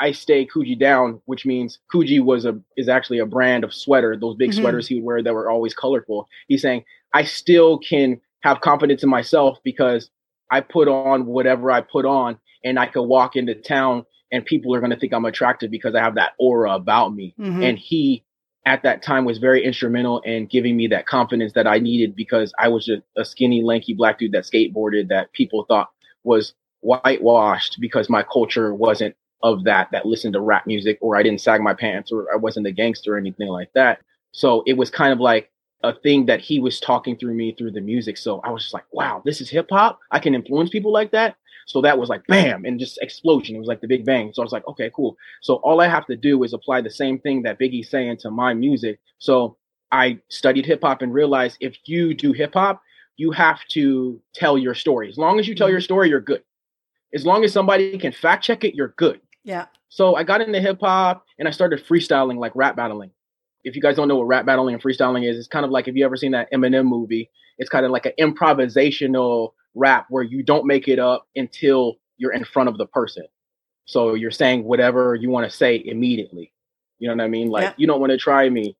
I 0.00 0.12
stay 0.12 0.46
Coogi 0.46 0.78
down," 0.78 1.20
which 1.26 1.44
means 1.46 1.78
Coogi 1.92 2.20
was 2.20 2.44
a 2.44 2.58
is 2.76 2.88
actually 2.88 3.18
a 3.18 3.26
brand 3.26 3.64
of 3.64 3.74
sweater. 3.74 4.16
Those 4.16 4.36
big 4.36 4.50
Mhm. 4.50 4.60
sweaters 4.60 4.86
he 4.86 4.96
would 4.96 5.04
wear 5.04 5.22
that 5.22 5.34
were 5.34 5.50
always 5.50 5.74
colorful. 5.74 6.28
He's 6.48 6.62
saying, 6.62 6.84
"I 7.14 7.24
still 7.24 7.78
can 7.78 8.20
have 8.40 8.60
confidence 8.60 9.02
in 9.02 9.08
myself 9.08 9.58
because 9.64 10.10
I 10.50 10.60
put 10.60 10.88
on 10.88 11.26
whatever 11.26 11.70
I 11.70 11.80
put 11.80 12.06
on, 12.06 12.38
and 12.64 12.78
I 12.78 12.86
could 12.86 13.02
walk 13.02 13.36
into 13.36 13.54
town." 13.54 14.04
And 14.30 14.44
people 14.44 14.74
are 14.74 14.80
going 14.80 14.90
to 14.90 14.96
think 14.96 15.14
I'm 15.14 15.24
attractive 15.24 15.70
because 15.70 15.94
I 15.94 16.00
have 16.00 16.14
that 16.16 16.34
aura 16.38 16.74
about 16.74 17.14
me 17.14 17.34
Mhm. 17.38 17.62
and 17.62 17.78
he 17.78 18.22
at 18.66 18.82
that 18.82 19.02
time 19.02 19.24
was 19.24 19.38
very 19.38 19.64
instrumental 19.64 20.20
in 20.20 20.44
giving 20.44 20.76
me 20.76 20.86
that 20.88 21.06
confidence 21.06 21.54
that 21.54 21.66
I 21.66 21.78
needed 21.78 22.14
because 22.14 22.52
I 22.58 22.68
was 22.68 22.84
just 22.84 23.02
a 23.16 23.24
skinny, 23.24 23.62
lanky 23.62 23.94
black 23.94 24.18
dude 24.18 24.32
that 24.32 24.44
skateboarded 24.44 25.08
that 25.08 25.32
people 25.32 25.64
thought 25.64 25.88
was 26.24 26.52
whitewashed 26.82 27.78
because 27.80 28.10
my 28.10 28.22
culture 28.22 28.74
wasn't 28.74 29.16
of 29.42 29.64
that 29.64 29.88
that 29.92 30.06
listened 30.06 30.34
to 30.34 30.40
rap 30.40 30.66
music 30.66 30.98
or 31.00 31.16
I 31.16 31.22
didn't 31.22 31.40
sag 31.40 31.60
my 31.60 31.74
pants 31.74 32.10
or 32.10 32.26
I 32.32 32.36
wasn't 32.36 32.66
a 32.66 32.72
gangster 32.72 33.14
or 33.14 33.18
anything 33.18 33.48
like 33.48 33.70
that. 33.74 34.00
So 34.32 34.62
it 34.66 34.76
was 34.76 34.90
kind 34.90 35.12
of 35.12 35.20
like 35.20 35.50
a 35.82 35.94
thing 35.94 36.26
that 36.26 36.40
he 36.40 36.58
was 36.58 36.80
talking 36.80 37.16
through 37.16 37.34
me 37.34 37.54
through 37.56 37.70
the 37.70 37.80
music. 37.80 38.16
So 38.16 38.40
I 38.40 38.50
was 38.50 38.62
just 38.64 38.74
like, 38.74 38.86
wow, 38.92 39.22
this 39.24 39.40
is 39.40 39.48
hip 39.48 39.68
hop. 39.70 40.00
I 40.10 40.18
can 40.18 40.34
influence 40.34 40.70
people 40.70 40.92
like 40.92 41.12
that. 41.12 41.36
So 41.66 41.82
that 41.82 41.98
was 41.98 42.08
like 42.08 42.26
bam 42.26 42.64
and 42.64 42.80
just 42.80 42.98
explosion. 43.02 43.54
It 43.54 43.58
was 43.58 43.68
like 43.68 43.82
the 43.82 43.86
big 43.86 44.04
bang. 44.06 44.32
So 44.32 44.42
I 44.42 44.44
was 44.44 44.52
like, 44.52 44.66
okay, 44.66 44.90
cool. 44.94 45.16
So 45.42 45.56
all 45.56 45.80
I 45.80 45.88
have 45.88 46.06
to 46.06 46.16
do 46.16 46.42
is 46.42 46.54
apply 46.54 46.80
the 46.80 46.90
same 46.90 47.18
thing 47.18 47.42
that 47.42 47.58
Biggie's 47.58 47.90
saying 47.90 48.16
to 48.20 48.30
my 48.30 48.54
music. 48.54 48.98
So 49.18 49.58
I 49.92 50.18
studied 50.28 50.64
hip 50.66 50.80
hop 50.82 51.02
and 51.02 51.12
realized 51.12 51.58
if 51.60 51.76
you 51.84 52.14
do 52.14 52.32
hip 52.32 52.54
hop, 52.54 52.82
you 53.18 53.32
have 53.32 53.60
to 53.68 54.20
tell 54.34 54.56
your 54.56 54.74
story. 54.74 55.10
As 55.10 55.18
long 55.18 55.38
as 55.38 55.46
you 55.46 55.54
tell 55.54 55.68
your 55.68 55.78
mm-hmm. 55.78 55.84
story, 55.84 56.08
you're 56.08 56.20
good. 56.20 56.42
As 57.14 57.26
long 57.26 57.44
as 57.44 57.52
somebody 57.52 57.98
can 57.98 58.12
fact 58.12 58.44
check 58.44 58.64
it, 58.64 58.74
you're 58.74 58.94
good. 58.96 59.20
Yeah. 59.48 59.64
So 59.88 60.14
I 60.14 60.24
got 60.24 60.42
into 60.42 60.60
hip 60.60 60.78
hop 60.80 61.24
and 61.38 61.48
I 61.48 61.50
started 61.50 61.82
freestyling, 61.84 62.36
like 62.36 62.52
rap 62.54 62.76
battling. 62.76 63.10
If 63.64 63.74
you 63.74 63.80
guys 63.80 63.96
don't 63.96 64.06
know 64.06 64.16
what 64.16 64.26
rap 64.26 64.44
battling 64.44 64.74
and 64.74 64.82
freestyling 64.82 65.28
is, 65.28 65.38
it's 65.38 65.48
kind 65.48 65.64
of 65.64 65.70
like 65.70 65.88
if 65.88 65.96
you 65.96 66.04
ever 66.04 66.16
seen 66.16 66.32
that 66.32 66.52
Eminem 66.52 66.84
movie, 66.84 67.30
it's 67.56 67.70
kind 67.70 67.86
of 67.86 67.90
like 67.90 68.04
an 68.04 68.12
improvisational 68.20 69.52
rap 69.74 70.04
where 70.10 70.22
you 70.22 70.42
don't 70.42 70.66
make 70.66 70.86
it 70.86 70.98
up 70.98 71.26
until 71.34 71.94
you're 72.18 72.32
in 72.32 72.44
front 72.44 72.68
of 72.68 72.76
the 72.76 72.86
person. 72.86 73.24
So 73.86 74.12
you're 74.12 74.30
saying 74.30 74.64
whatever 74.64 75.14
you 75.14 75.30
want 75.30 75.50
to 75.50 75.56
say 75.56 75.82
immediately. 75.82 76.52
You 76.98 77.08
know 77.08 77.14
what 77.14 77.24
I 77.24 77.28
mean? 77.28 77.48
Like, 77.48 77.62
yeah. 77.62 77.74
you 77.78 77.86
don't 77.86 78.00
want 78.00 78.10
to 78.10 78.18
try 78.18 78.50
me. 78.50 78.76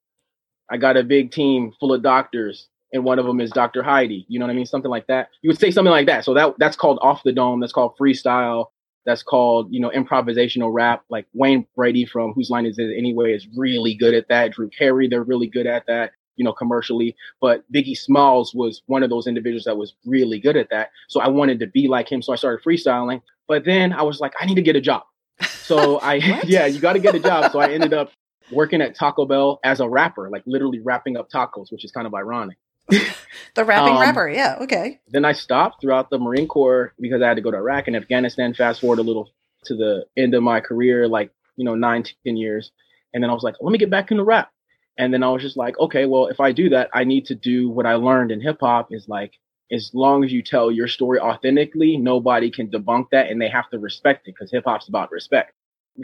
I 0.71 0.77
got 0.77 0.99
a 0.99 1.03
big 1.03 1.31
team 1.31 1.73
full 1.81 1.95
of 1.95 2.03
doctors 2.03 2.69
and 2.93 3.05
one 3.05 3.19
of 3.19 3.25
them 3.25 3.41
is 3.41 3.51
Dr. 3.51 3.83
Heidi. 3.83 4.27
You 4.29 4.39
know 4.39 4.45
what 4.45 4.53
I 4.53 4.57
mean? 4.57 4.67
Something 4.67 4.91
like 4.91 5.07
that. 5.07 5.31
You 5.41 5.49
would 5.49 5.59
say 5.59 5.71
something 5.71 5.91
like 5.91 6.07
that. 6.09 6.27
So 6.27 6.35
that 6.35 6.55
that's 6.59 6.77
called 6.77 6.99
off 7.01 7.23
the 7.23 7.33
dome. 7.33 7.61
That's 7.61 7.73
called 7.73 7.97
freestyle. 7.99 8.67
That's 9.07 9.23
called 9.23 9.73
you 9.73 9.81
know 9.81 9.91
improvisational 9.91 10.73
rap. 10.73 11.05
Like 11.09 11.27
Wayne 11.33 11.67
Brady 11.77 12.05
from 12.05 12.33
Whose 12.33 12.51
Line 12.51 12.67
Is 12.67 12.79
It 12.79 12.95
Anyway 12.97 13.33
is 13.33 13.47
really 13.57 13.95
good 13.95 14.15
at 14.15 14.29
that. 14.29 14.53
Drew 14.53 14.69
Carey, 14.69 15.09
they're 15.09 15.23
really 15.23 15.47
good 15.47 15.67
at 15.67 15.87
that. 15.87 16.13
You 16.37 16.45
know, 16.45 16.53
commercially. 16.53 17.17
But 17.41 17.65
Biggie 17.73 17.99
Smalls 17.99 18.55
was 18.55 18.83
one 18.87 19.03
of 19.03 19.11
those 19.11 19.27
individuals 19.27 19.65
that 19.65 19.77
was 19.77 19.95
really 20.07 20.39
good 20.39 20.57
at 20.57 20.71
that. 20.71 20.91
So 21.09 21.21
I 21.21 21.29
wanted 21.29 21.59
to 21.61 21.67
be 21.67 21.89
like 21.89 22.11
him. 22.11 22.23
So 22.23 22.33
I 22.33 22.37
started 22.37 22.65
freestyling. 22.65 23.23
But 23.49 23.65
then 23.65 23.93
I 23.93 24.03
was 24.03 24.21
like, 24.21 24.35
I 24.39 24.47
need 24.47 24.55
to 24.55 24.63
get 24.63 24.77
a 24.77 24.81
job. 24.81 25.03
So 25.41 25.99
I 26.03 26.15
yeah, 26.47 26.67
you 26.67 26.79
got 26.81 26.93
to 26.93 27.01
get 27.01 27.15
a 27.15 27.21
job. 27.21 27.51
So 27.51 27.59
I 27.59 27.71
ended 27.71 27.93
up 27.93 28.13
working 28.53 28.81
at 28.81 28.95
Taco 28.95 29.27
Bell 29.27 29.61
as 29.65 29.81
a 29.81 29.89
rapper, 29.89 30.31
like 30.31 30.43
literally 30.47 30.81
wrapping 30.81 31.17
up 31.17 31.31
tacos, 31.31 31.71
which 31.71 31.85
is 31.85 31.91
kind 31.91 32.07
of 32.07 32.15
ironic. 32.15 32.57
the 33.55 33.65
rapping 33.65 33.95
um, 33.95 34.01
rapper, 34.01 34.29
yeah, 34.29 34.59
okay. 34.63 35.01
Then 35.09 35.25
I 35.25 35.33
stopped 35.33 35.81
throughout 35.81 36.11
the 36.11 36.19
Marine 36.19 36.49
Corps 36.49 36.95
because 36.99 37.23
I 37.23 37.29
had 37.29 37.35
to 37.35 37.43
go 37.43 37.51
to 37.51 37.57
Iraq 37.57 37.87
and 37.87 37.97
Afghanistan. 37.97 38.55
Fast 38.55 38.81
forward 38.81 38.99
a 38.99 39.03
little 39.03 39.31
to 39.65 39.75
the 39.75 40.07
end 40.17 40.35
of 40.35 40.43
my 40.43 40.61
career, 40.61 41.07
like 41.07 41.31
you 41.57 41.65
know, 41.65 41.75
nine, 41.75 42.05
ten 42.25 42.37
years, 42.37 42.71
and 43.13 43.23
then 43.23 43.31
I 43.31 43.35
was 43.35 43.43
like, 43.43 43.57
let 43.61 43.71
me 43.71 43.79
get 43.79 43.91
back 43.91 44.11
into 44.11 44.25
rap. 44.25 44.51
And 44.97 45.15
then 45.15 45.23
I 45.23 45.29
was 45.29 45.43
just 45.43 45.57
like, 45.57 45.79
okay, 45.79 46.07
well, 46.07 46.27
if 46.27 46.41
I 46.41 46.51
do 46.53 46.71
that, 46.71 46.91
I 46.93 47.05
need 47.05 47.27
to 47.27 47.35
do 47.35 47.71
what 47.71 47.87
I 47.87 47.95
learned 47.95 48.33
in 48.33 48.41
hip 48.41 48.59
hop 48.61 48.89
is 48.91 49.09
like, 49.09 49.33
as 49.71 49.91
long 49.95 50.25
as 50.25 50.33
you 50.33 50.43
tell 50.43 50.73
your 50.73 50.89
story 50.89 51.21
authentically, 51.21 51.97
nobody 51.97 52.51
can 52.51 52.69
debunk 52.69 53.11
that 53.13 53.31
and 53.31 53.41
they 53.41 53.49
have 53.49 53.71
to 53.71 53.79
respect 53.79 54.27
it 54.27 54.35
because 54.35 54.51
hip 54.51 54.65
hop's 54.67 54.89
about 54.89 55.13
respect 55.13 55.53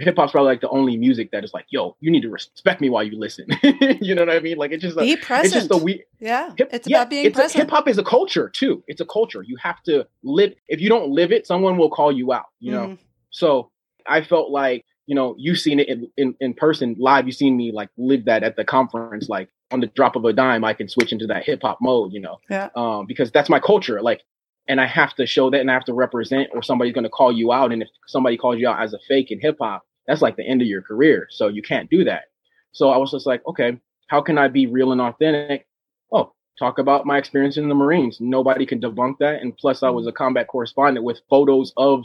hip 0.01 0.17
hop's 0.17 0.33
probably 0.33 0.51
like 0.53 0.61
the 0.61 0.69
only 0.69 0.97
music 0.97 1.31
that 1.31 1.45
is 1.45 1.55
like, 1.55 1.67
yo, 1.71 1.97
you 2.01 2.11
need 2.11 2.23
to 2.23 2.31
respect 2.31 2.81
me 2.81 2.89
while 2.89 3.03
you 3.03 3.19
listen. 3.19 3.47
you 4.01 4.15
know 4.15 4.23
what 4.23 4.35
I 4.35 4.41
mean? 4.41 4.57
Like 4.57 4.73
it's 4.73 4.83
just 4.83 4.99
be 4.99 5.13
a, 5.13 5.17
present. 5.17 5.47
It's 5.47 5.55
just 5.55 5.71
a 5.71 5.83
we. 5.83 6.05
Yeah, 6.21 6.53
hip, 6.57 6.71
it's 6.73 6.89
yeah, 6.89 6.99
about 6.99 7.11
being 7.11 7.27
it's 7.27 7.35
present. 7.35 7.65
Hip 7.65 7.71
hop 7.71 7.89
is 7.89 7.99
a 7.99 8.05
culture 8.05 8.49
too. 8.49 8.83
It's 8.87 9.01
a 9.01 9.07
culture. 9.07 9.43
You 9.43 9.57
have 9.63 9.83
to 9.85 10.07
live. 10.23 10.55
If 10.69 10.81
you 10.81 10.89
don't 10.89 11.11
live 11.11 11.33
it, 11.33 11.47
someone 11.47 11.77
will 11.77 11.91
call 11.91 12.13
you 12.13 12.33
out. 12.33 12.47
You 12.61 12.73
know. 12.73 12.87
Mm. 12.87 12.99
So 13.31 13.71
I 14.07 14.23
felt 14.23 14.51
like 14.51 14.85
you 15.07 15.15
know 15.15 15.35
you've 15.39 15.59
seen 15.59 15.81
it 15.81 15.89
in, 15.89 16.11
in 16.17 16.35
in 16.41 16.55
person 16.55 16.97
live. 16.99 17.27
You've 17.27 17.37
seen 17.37 17.57
me 17.57 17.73
like 17.73 17.91
live 17.97 18.25
that 18.25 18.43
at 18.43 18.57
the 18.57 18.65
conference. 18.65 19.29
Like 19.29 19.49
on 19.71 19.81
the 19.81 19.87
drop 19.89 20.17
of 20.17 20.25
a 20.25 20.33
dime, 20.33 20.65
I 20.65 20.75
can 20.75 20.89
switch 20.89 21.13
into 21.13 21.27
that 21.29 21.45
hip 21.45 21.61
hop 21.63 21.79
mode. 21.81 22.13
You 22.13 22.21
know. 22.21 22.39
Yeah. 22.51 22.71
Um, 22.75 23.07
because 23.07 23.31
that's 23.31 23.49
my 23.49 23.61
culture. 23.61 24.03
Like 24.03 24.23
and 24.69 24.81
I 24.81 24.87
have 24.87 25.15
to 25.17 25.27
show 25.27 25.51
that 25.51 25.61
and 25.61 25.71
I 25.71 25.75
have 25.75 25.85
to 25.85 25.95
represent 25.95 26.51
or 26.53 26.63
somebody's 26.63 26.95
going 26.95 27.05
to 27.05 27.11
call 27.11 27.33
you 27.33 27.53
out. 27.53 27.73
And 27.73 27.83
if 27.83 27.89
somebody 28.07 28.37
calls 28.37 28.59
you 28.59 28.69
out 28.69 28.83
as 28.83 28.95
a 28.95 28.99
fake 29.07 29.31
in 29.31 29.41
hip 29.41 29.57
hop, 29.61 29.83
that's 30.07 30.23
like 30.23 30.37
the 30.37 30.47
end 30.47 30.63
of 30.63 30.69
your 30.69 30.83
career. 30.83 31.27
So 31.31 31.49
you 31.49 31.63
can't 31.63 31.91
do 31.91 32.05
that. 32.05 32.25
So 32.73 32.91
I 32.91 32.97
was 32.97 33.11
just 33.11 33.27
like, 33.27 33.47
okay, 33.47 33.79
how 34.09 34.21
can 34.21 34.39
I 34.39 34.49
be 34.49 34.67
real 34.67 34.93
and 34.93 35.01
authentic? 35.01 35.67
Oh, 36.13 36.33
talk 36.59 36.79
about 36.79 37.07
my 37.07 37.19
experience 37.19 37.57
in 37.57 37.69
the 37.69 37.75
Marines. 37.75 38.19
Nobody 38.21 38.67
can 38.67 38.81
debunk 38.81 39.19
that. 39.21 39.41
And 39.41 39.57
plus, 39.57 39.83
I 39.83 39.91
was 39.91 40.07
a 40.07 40.13
combat 40.13 40.49
correspondent 40.49 41.05
with 41.05 41.21
photos 41.31 41.73
of 41.77 42.05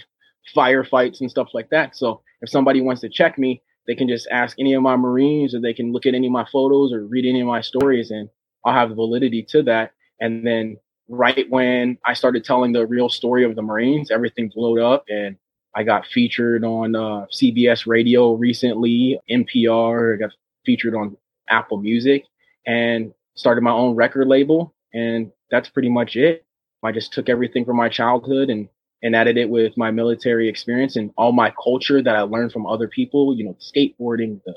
firefights 0.55 1.21
and 1.21 1.29
stuff 1.29 1.49
like 1.53 1.69
that. 1.69 1.95
So 1.95 2.21
if 2.41 2.49
somebody 2.49 2.81
wants 2.81 3.01
to 3.01 3.09
check 3.09 3.37
me, 3.37 3.61
they 3.87 3.95
can 3.95 4.07
just 4.07 4.27
ask 4.31 4.55
any 4.59 4.73
of 4.73 4.83
my 4.83 4.95
Marines 4.95 5.55
or 5.55 5.61
they 5.61 5.73
can 5.73 5.91
look 5.91 6.05
at 6.05 6.13
any 6.13 6.27
of 6.27 6.33
my 6.33 6.45
photos 6.51 6.93
or 6.93 7.05
read 7.05 7.25
any 7.25 7.41
of 7.41 7.47
my 7.47 7.61
stories 7.61 8.11
and 8.11 8.29
I'll 8.63 8.73
have 8.73 8.95
validity 8.95 9.43
to 9.49 9.63
that. 9.63 9.93
And 10.19 10.45
then 10.45 10.77
right 11.09 11.49
when 11.49 11.97
I 12.05 12.13
started 12.13 12.45
telling 12.45 12.71
the 12.71 12.85
real 12.85 13.09
story 13.09 13.43
of 13.43 13.55
the 13.55 13.61
Marines, 13.61 14.11
everything 14.11 14.51
blew 14.53 14.83
up 14.83 15.03
and 15.09 15.35
I 15.75 15.83
got 15.83 16.05
featured 16.05 16.63
on 16.63 16.95
uh, 16.95 17.25
CBS 17.31 17.85
Radio 17.87 18.33
recently, 18.33 19.19
NPR. 19.29 20.15
I 20.15 20.17
got 20.17 20.31
featured 20.65 20.95
on 20.95 21.17
Apple 21.49 21.77
Music 21.77 22.23
and 22.65 23.13
started 23.35 23.61
my 23.61 23.71
own 23.71 23.95
record 23.95 24.27
label. 24.27 24.73
And 24.93 25.31
that's 25.51 25.69
pretty 25.69 25.89
much 25.89 26.15
it. 26.15 26.45
I 26.83 26.91
just 26.91 27.13
took 27.13 27.29
everything 27.29 27.65
from 27.65 27.77
my 27.77 27.89
childhood 27.89 28.49
and, 28.49 28.69
and 29.03 29.15
added 29.15 29.37
it 29.37 29.49
with 29.49 29.77
my 29.77 29.91
military 29.91 30.47
experience 30.47 30.95
and 30.95 31.11
all 31.17 31.31
my 31.31 31.53
culture 31.61 32.01
that 32.01 32.15
I 32.15 32.21
learned 32.21 32.51
from 32.51 32.65
other 32.65 32.87
people, 32.87 33.35
you 33.35 33.43
know, 33.43 33.57
skateboarding, 33.59 34.41
the 34.45 34.55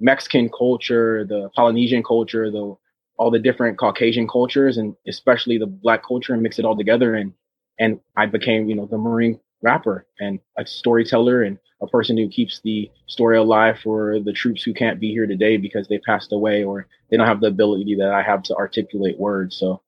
Mexican 0.00 0.50
culture, 0.50 1.24
the 1.24 1.50
Polynesian 1.54 2.02
culture, 2.02 2.50
the 2.50 2.74
all 3.20 3.30
the 3.30 3.38
different 3.38 3.78
Caucasian 3.78 4.26
cultures 4.26 4.78
and 4.78 4.96
especially 5.06 5.58
the 5.58 5.66
black 5.66 6.02
culture 6.02 6.32
and 6.32 6.42
mix 6.42 6.58
it 6.58 6.64
all 6.64 6.74
together. 6.76 7.14
And 7.14 7.34
and 7.78 8.00
I 8.16 8.24
became, 8.24 8.68
you 8.68 8.74
know, 8.74 8.86
the 8.86 8.96
Marine 8.96 9.38
rapper 9.62 10.06
and 10.18 10.40
a 10.56 10.66
storyteller 10.66 11.42
and 11.42 11.58
a 11.82 11.86
person 11.86 12.16
who 12.16 12.30
keeps 12.30 12.60
the 12.64 12.90
story 13.06 13.36
alive 13.36 13.78
for 13.82 14.20
the 14.20 14.32
troops 14.32 14.62
who 14.62 14.72
can't 14.72 14.98
be 14.98 15.10
here 15.10 15.26
today 15.26 15.58
because 15.58 15.86
they 15.86 15.98
passed 15.98 16.32
away 16.32 16.64
or 16.64 16.86
they 17.10 17.18
don't 17.18 17.26
have 17.26 17.40
the 17.40 17.46
ability 17.46 17.96
that 17.96 18.10
I 18.10 18.22
have 18.22 18.42
to 18.44 18.56
articulate 18.56 19.18
words. 19.18 19.56
So 19.56 19.82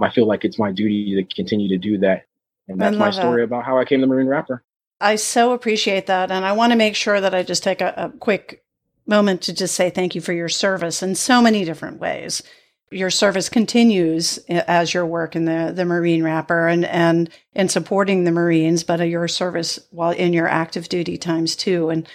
I 0.00 0.10
feel 0.10 0.26
like 0.26 0.46
it's 0.46 0.58
my 0.58 0.72
duty 0.72 1.14
to 1.16 1.34
continue 1.34 1.68
to 1.68 1.78
do 1.78 1.98
that. 1.98 2.24
And 2.68 2.80
that's 2.80 2.96
my 2.96 3.10
story 3.10 3.42
that. 3.42 3.44
about 3.44 3.64
how 3.64 3.78
I 3.78 3.84
came 3.84 4.00
the 4.00 4.06
Marine 4.06 4.28
rapper. 4.28 4.64
I 4.98 5.16
so 5.16 5.52
appreciate 5.52 6.06
that. 6.06 6.30
And 6.30 6.44
I 6.44 6.52
want 6.52 6.72
to 6.72 6.76
make 6.78 6.96
sure 6.96 7.20
that 7.20 7.34
I 7.34 7.42
just 7.42 7.62
take 7.62 7.82
a, 7.82 7.92
a 7.96 8.18
quick 8.18 8.64
moment 9.06 9.42
to 9.42 9.52
just 9.52 9.74
say 9.74 9.90
thank 9.90 10.14
you 10.14 10.22
for 10.22 10.32
your 10.32 10.48
service 10.48 11.02
in 11.02 11.14
so 11.14 11.42
many 11.42 11.66
different 11.66 11.98
ways 11.98 12.42
your 12.90 13.10
service 13.10 13.48
continues 13.48 14.38
as 14.48 14.94
your 14.94 15.06
work 15.06 15.36
in 15.36 15.44
the, 15.44 15.72
the 15.74 15.84
Marine 15.84 16.22
rapper 16.22 16.68
and, 16.68 16.84
and 16.84 17.30
in 17.52 17.68
supporting 17.68 18.24
the 18.24 18.32
Marines, 18.32 18.84
but 18.84 19.00
uh, 19.00 19.04
your 19.04 19.28
service 19.28 19.78
while 19.90 20.12
in 20.12 20.32
your 20.32 20.48
active 20.48 20.88
duty 20.88 21.16
times 21.18 21.54
too. 21.54 21.90
And 21.90 22.08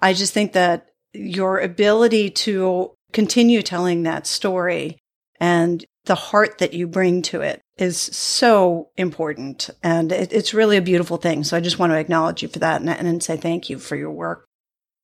I 0.00 0.12
just 0.12 0.32
think 0.32 0.52
that 0.52 0.88
your 1.12 1.60
ability 1.60 2.30
to 2.30 2.92
continue 3.12 3.62
telling 3.62 4.02
that 4.02 4.26
story 4.26 4.98
and 5.40 5.84
the 6.04 6.14
heart 6.14 6.58
that 6.58 6.74
you 6.74 6.86
bring 6.86 7.22
to 7.22 7.40
it 7.40 7.60
is 7.76 7.98
so 7.98 8.90
important. 8.96 9.70
And 9.82 10.12
it, 10.12 10.32
it's 10.32 10.54
really 10.54 10.76
a 10.76 10.82
beautiful 10.82 11.16
thing. 11.16 11.44
So 11.44 11.56
I 11.56 11.60
just 11.60 11.78
want 11.78 11.92
to 11.92 11.98
acknowledge 11.98 12.42
you 12.42 12.48
for 12.48 12.58
that 12.60 12.80
and, 12.80 12.90
and 12.90 13.22
say 13.22 13.36
thank 13.36 13.70
you 13.70 13.78
for 13.78 13.96
your 13.96 14.10
work 14.10 14.46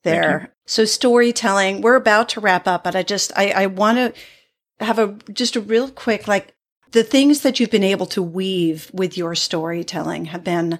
there. 0.04 0.54
So 0.66 0.84
storytelling, 0.84 1.80
we're 1.80 1.96
about 1.96 2.28
to 2.30 2.40
wrap 2.40 2.68
up, 2.68 2.84
but 2.84 2.94
I 2.94 3.02
just, 3.02 3.32
I, 3.36 3.50
I 3.50 3.66
want 3.66 3.98
to, 3.98 4.20
have 4.80 4.98
a 4.98 5.16
just 5.32 5.56
a 5.56 5.60
real 5.60 5.90
quick 5.90 6.26
like 6.26 6.54
the 6.92 7.04
things 7.04 7.42
that 7.42 7.60
you've 7.60 7.70
been 7.70 7.84
able 7.84 8.06
to 8.06 8.22
weave 8.22 8.90
with 8.92 9.16
your 9.16 9.34
storytelling 9.34 10.26
have 10.26 10.42
been 10.42 10.78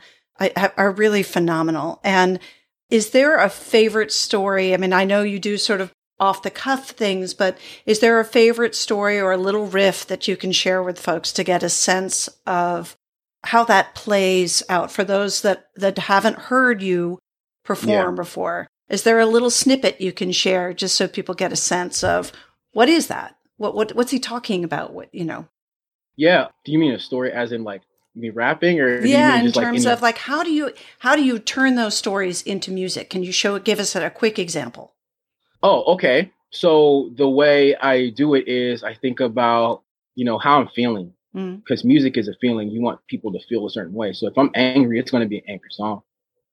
are 0.77 0.91
really 0.93 1.23
phenomenal. 1.23 2.01
And 2.03 2.41
is 2.89 3.11
there 3.11 3.37
a 3.37 3.49
favorite 3.49 4.11
story? 4.11 4.75
I 4.75 4.79
mean, 4.79 4.93
I 4.93 5.05
know 5.05 5.23
you 5.23 5.39
do 5.39 5.57
sort 5.57 5.81
of 5.81 5.93
off 6.19 6.43
the 6.43 6.51
cuff 6.51 6.91
things, 6.91 7.35
but 7.35 7.57
is 7.87 8.01
there 8.01 8.21
a 8.21 8.25
favorite 8.25 8.75
story 8.75 9.21
or 9.21 9.33
a 9.33 9.39
little 9.39 9.67
riff 9.67 10.07
that 10.07 10.29
you 10.29 10.37
can 10.37 10.53
share 10.53 10.83
with 10.83 10.99
folks 10.99 11.33
to 11.33 11.45
get 11.45 11.63
a 11.63 11.69
sense 11.69 12.29
of 12.47 12.97
how 13.45 13.65
that 13.65 13.95
plays 13.95 14.63
out 14.69 14.91
for 14.91 15.05
those 15.05 15.43
that 15.43 15.67
that 15.77 15.97
haven't 15.97 16.37
heard 16.37 16.83
you 16.83 17.19
perform 17.65 18.15
yeah. 18.15 18.23
before? 18.23 18.67
Is 18.89 19.05
there 19.05 19.21
a 19.21 19.27
little 19.27 19.51
snippet 19.51 20.01
you 20.01 20.13
can 20.13 20.33
share 20.33 20.75
just 20.75 20.97
so 20.97 21.07
people 21.07 21.35
get 21.35 21.53
a 21.53 21.57
sense 21.57 22.03
of 22.03 22.33
what 22.73 22.89
is 22.89 23.07
that? 23.07 23.37
What 23.61 23.75
what 23.75 23.95
what's 23.95 24.11
he 24.11 24.19
talking 24.19 24.65
about? 24.65 24.95
What 24.95 25.15
you 25.15 25.25
know? 25.25 25.47
Yeah. 26.17 26.49
Do 26.65 26.73
you 26.73 26.79
mean 26.79 26.93
a 26.93 26.99
story 26.99 27.31
as 27.31 27.53
in 27.53 27.63
like 27.63 27.83
me 28.15 28.31
rapping 28.31 28.81
or 28.81 29.05
yeah 29.05 29.37
in 29.37 29.53
terms 29.53 29.57
like, 29.57 29.77
in 29.77 29.87
of 29.87 30.03
like 30.03 30.19
how 30.19 30.43
do 30.43 30.51
you 30.51 30.73
how 30.99 31.15
do 31.15 31.23
you 31.23 31.39
turn 31.39 31.77
those 31.77 31.97
stories 31.97 32.43
into 32.43 32.73
music 32.73 33.09
can 33.09 33.23
you 33.23 33.31
show 33.31 33.57
give 33.61 33.79
us 33.79 33.95
a 33.95 34.11
quick 34.11 34.37
example 34.37 34.95
oh 35.63 35.85
okay 35.85 36.33
so 36.51 37.13
the 37.17 37.29
way 37.29 37.77
i 37.77 38.11
do 38.11 38.35
it 38.35 38.49
is 38.49 38.83
i 38.83 38.93
think 38.93 39.21
about 39.21 39.85
you 40.17 40.25
know 40.25 40.39
how 40.39 40.61
i'm 40.61 40.67
feeling 40.75 41.13
because 41.33 41.83
mm. 41.83 41.85
music 41.85 42.17
is 42.17 42.27
a 42.27 42.35
feeling 42.41 42.69
you 42.69 42.83
want 42.83 42.99
people 43.07 43.31
to 43.31 43.39
feel 43.49 43.65
a 43.65 43.71
certain 43.71 43.95
way 43.95 44.13
so 44.13 44.27
if 44.27 44.37
i'm 44.37 44.51
angry 44.57 44.99
it's 44.99 45.13
going 45.13 45.23
to 45.23 45.29
be 45.29 45.39
an 45.39 45.45
angry 45.47 45.71
song 45.71 46.03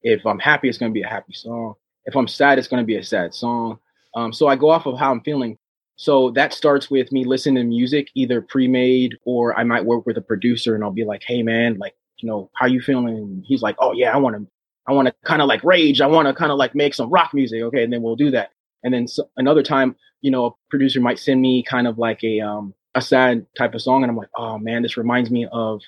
if 0.04 0.24
i'm 0.28 0.38
happy 0.38 0.70
it's 0.70 0.78
going 0.78 0.92
to 0.92 0.94
be 0.94 1.02
a 1.02 1.10
happy 1.10 1.34
song 1.34 1.74
If 2.08 2.16
I'm 2.16 2.28
sad, 2.28 2.58
it's 2.58 2.70
going 2.70 2.82
to 2.82 2.88
be 2.88 2.96
a 2.96 3.04
sad 3.04 3.34
song. 3.34 3.80
Um, 4.16 4.32
so 4.32 4.48
I 4.48 4.56
go 4.56 4.70
off 4.70 4.86
of 4.86 4.98
how 4.98 5.12
I'm 5.12 5.22
feeling. 5.22 5.58
So 5.98 6.30
that 6.32 6.54
starts 6.54 6.92
with 6.92 7.12
me 7.12 7.26
listening 7.26 7.56
to 7.56 7.64
music, 7.64 8.10
either 8.16 8.42
pre-made 8.42 9.18
or 9.26 9.58
I 9.58 9.64
might 9.64 9.84
work 9.86 10.06
with 10.06 10.18
a 10.18 10.22
producer 10.22 10.76
and 10.76 10.84
I'll 10.84 10.92
be 10.92 11.04
like, 11.04 11.24
"Hey, 11.24 11.42
man, 11.44 11.78
like, 11.80 11.96
you 12.20 12.30
know, 12.30 12.50
how 12.54 12.68
you 12.68 12.82
feeling?" 12.82 13.10
And 13.10 13.44
he's 13.46 13.64
like, 13.64 13.76
"Oh 13.80 13.94
yeah, 13.94 14.14
I 14.14 14.18
want 14.18 14.36
to, 14.38 14.48
I 14.88 14.94
want 14.94 15.08
to 15.08 15.16
kind 15.26 15.42
of 15.42 15.48
like 15.48 15.64
rage. 15.64 16.00
I 16.02 16.08
want 16.08 16.28
to 16.28 16.34
kind 16.36 16.52
of 16.52 16.58
like 16.60 16.76
make 16.76 16.94
some 16.94 17.10
rock 17.10 17.34
music." 17.34 17.62
Okay, 17.64 17.84
and 17.84 17.92
then 17.92 18.02
we'll 18.04 18.16
do 18.16 18.32
that. 18.32 18.52
And 18.84 18.94
then 18.94 19.08
so, 19.08 19.30
another 19.38 19.64
time, 19.64 19.96
you 20.22 20.32
know, 20.32 20.46
a 20.46 20.52
producer 20.70 21.02
might 21.02 21.20
send 21.20 21.42
me 21.42 21.64
kind 21.64 21.88
of 21.88 21.98
like 21.98 22.24
a 22.24 22.42
um 22.42 22.74
a 22.96 23.02
sad 23.02 23.46
type 23.58 23.74
of 23.74 23.82
song, 23.82 24.04
and 24.04 24.12
I'm 24.12 24.18
like, 24.18 24.30
"Oh 24.38 24.58
man, 24.60 24.84
this 24.84 24.98
reminds 24.98 25.32
me 25.32 25.48
of 25.52 25.82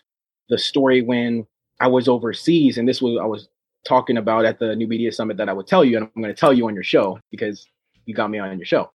the 0.50 0.58
story 0.58 1.02
when 1.04 1.46
I 1.80 1.88
was 1.88 2.08
overseas, 2.08 2.78
and 2.78 2.88
this 2.88 3.02
was 3.02 3.20
I 3.22 3.26
was 3.26 3.48
talking 3.88 4.18
about 4.18 4.46
at 4.46 4.60
the 4.60 4.76
New 4.76 4.88
Media 4.88 5.12
Summit 5.12 5.38
that 5.38 5.50
I 5.50 5.54
would 5.54 5.68
tell 5.68 5.86
you, 5.86 5.98
and 5.98 6.06
I'm 6.16 6.22
going 6.22 6.34
to 6.34 6.40
tell 6.40 6.54
you 6.54 6.68
on 6.68 6.74
your 6.74 6.84
show 6.84 7.20
because 7.32 7.66
you 8.06 8.14
got 8.16 8.30
me 8.30 8.40
on 8.40 8.58
your 8.58 8.66
show. 8.66 8.92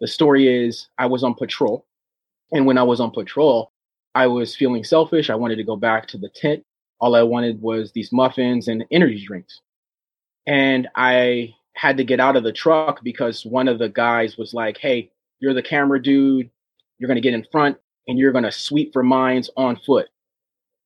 The 0.00 0.06
story 0.06 0.64
is 0.64 0.88
I 0.98 1.06
was 1.06 1.24
on 1.24 1.34
patrol, 1.34 1.86
and 2.52 2.66
when 2.66 2.78
I 2.78 2.82
was 2.82 3.00
on 3.00 3.10
patrol, 3.10 3.72
I 4.14 4.26
was 4.26 4.56
feeling 4.56 4.84
selfish. 4.84 5.30
I 5.30 5.34
wanted 5.34 5.56
to 5.56 5.64
go 5.64 5.76
back 5.76 6.06
to 6.08 6.18
the 6.18 6.28
tent. 6.28 6.64
All 7.00 7.14
I 7.14 7.22
wanted 7.22 7.60
was 7.62 7.92
these 7.92 8.12
muffins 8.12 8.68
and 8.68 8.84
energy 8.90 9.24
drinks, 9.24 9.60
and 10.46 10.88
I 10.94 11.54
had 11.74 11.96
to 11.96 12.04
get 12.04 12.20
out 12.20 12.36
of 12.36 12.42
the 12.42 12.52
truck 12.52 13.02
because 13.04 13.46
one 13.46 13.68
of 13.68 13.78
the 13.78 13.88
guys 13.88 14.36
was 14.36 14.54
like, 14.54 14.78
"Hey, 14.78 15.10
you're 15.40 15.54
the 15.54 15.62
camera 15.62 16.02
dude. 16.02 16.50
You're 16.98 17.08
going 17.08 17.16
to 17.16 17.20
get 17.20 17.34
in 17.34 17.46
front." 17.50 17.78
And 18.06 18.18
you're 18.18 18.32
going 18.32 18.44
to 18.44 18.50
sweep 18.50 18.94
for 18.94 19.02
mines 19.02 19.50
on 19.54 19.76
foot 19.84 20.08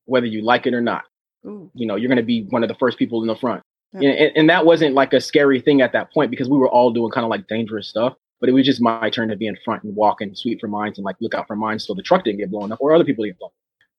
whether 0.07 0.27
you 0.27 0.43
like 0.43 0.67
it 0.67 0.75
or 0.75 0.81
not. 0.81 1.05
Ooh. 1.47 1.71
You 1.75 1.87
know, 1.87 1.97
you're 1.97 2.09
going 2.09 2.17
to 2.17 2.23
be 2.23 2.43
one 2.51 2.63
of 2.63 2.69
the 2.69 2.75
first 2.77 2.99
people 2.99 3.21
in 3.21 3.27
the 3.27 3.37
front. 3.37 3.63
Yeah. 3.93 4.11
And, 4.11 4.37
and, 4.37 4.51
that 4.51 4.65
wasn't 4.65 4.95
like 4.95 5.13
a 5.13 5.21
scary 5.21 5.61
thing 5.61 5.83
at 5.83 5.93
that 5.93 6.13
point 6.13 6.31
because 6.31 6.49
we 6.49 6.57
were 6.57 6.69
all 6.69 6.93
doing 6.93 7.11
kind 7.11 7.25
of 7.25 7.31
like 7.31 7.47
dangerous 7.47 7.89
stuff. 7.89 8.15
But 8.43 8.51
it 8.51 8.53
was 8.53 8.67
just 8.67 8.83
my 8.83 9.09
turn 9.09 9.29
to 9.29 9.37
be 9.37 9.47
in 9.47 9.57
front 9.65 9.85
and 9.85 9.97
walk 9.97 10.21
and 10.21 10.37
sweep 10.37 10.61
for 10.61 10.67
mines 10.69 10.99
and 10.99 11.05
like 11.05 11.17
look 11.21 11.33
out 11.33 11.47
for 11.47 11.57
mines 11.57 11.87
so 11.87 11.95
the 11.95 12.03
truck 12.03 12.25
didn't 12.25 12.41
get 12.41 12.51
blown 12.51 12.73
up 12.73 12.81
or 12.81 12.93
other 12.93 13.05
people 13.05 13.25
get 13.25 13.39
blown. 13.39 13.53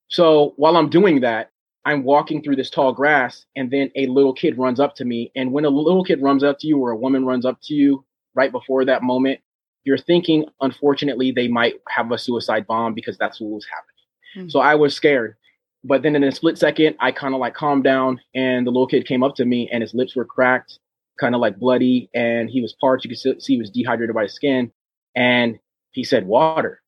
So 0.10 0.54
while 0.58 0.78
I'm 0.78 0.90
doing 0.90 1.22
that, 1.22 1.50
I'm 1.86 2.04
walking 2.04 2.44
through 2.44 2.58
this 2.58 2.70
tall 2.70 2.94
grass 2.94 3.46
and 3.56 3.72
then 3.72 3.90
a 3.96 4.06
little 4.08 4.34
kid 4.34 4.58
runs 4.58 4.80
up 4.80 4.96
to 4.96 5.06
me. 5.06 5.32
And 5.36 5.52
when 5.54 5.66
a 5.66 5.70
little 5.70 6.04
kid 6.04 6.22
runs 6.22 6.44
up 6.44 6.60
to 6.60 6.68
you 6.68 6.78
or 6.78 6.92
a 6.92 6.98
woman 6.98 7.26
runs 7.26 7.46
up 7.46 7.60
to 7.64 7.74
you 7.74 8.06
right 8.36 8.52
before 8.52 8.86
that 8.86 9.02
moment, 9.02 9.40
you're 9.86 9.98
thinking, 9.98 10.46
unfortunately, 10.62 11.32
they 11.32 11.48
might 11.48 11.76
have 11.90 12.12
a 12.12 12.18
suicide 12.18 12.68
bomb 12.68 12.94
because 12.94 13.18
that's 13.18 13.40
what 13.42 13.52
was 13.52 13.66
happening. 13.66 14.46
Mm-hmm. 14.46 14.50
So 14.50 14.60
I 14.60 14.76
was 14.76 14.94
scared. 14.94 15.36
But 15.84 16.02
then 16.02 16.16
in 16.16 16.24
a 16.24 16.32
split 16.32 16.58
second, 16.58 16.96
I 17.00 17.12
kind 17.12 17.34
of 17.34 17.42
like 17.42 17.54
calmed 17.54 17.84
down, 17.84 18.22
and 18.34 18.66
the 18.66 18.72
little 18.72 18.88
kid 18.88 19.06
came 19.06 19.22
up 19.22 19.36
to 19.36 19.46
me, 19.46 19.70
and 19.72 19.82
his 19.82 19.94
lips 19.94 20.16
were 20.16 20.24
cracked, 20.24 20.80
kind 21.20 21.36
of 21.36 21.42
like 21.42 21.58
bloody, 21.58 22.10
and 22.14 22.50
he 22.50 22.62
was 22.62 22.76
parched. 22.80 23.06
You 23.06 23.10
could 23.10 23.42
see 23.42 23.54
he 23.54 23.60
was 23.60 23.70
dehydrated 23.70 24.16
by 24.16 24.24
his 24.24 24.34
skin, 24.34 24.72
and 25.16 25.60
he 25.92 26.04
said 26.04 26.26
water, 26.26 26.82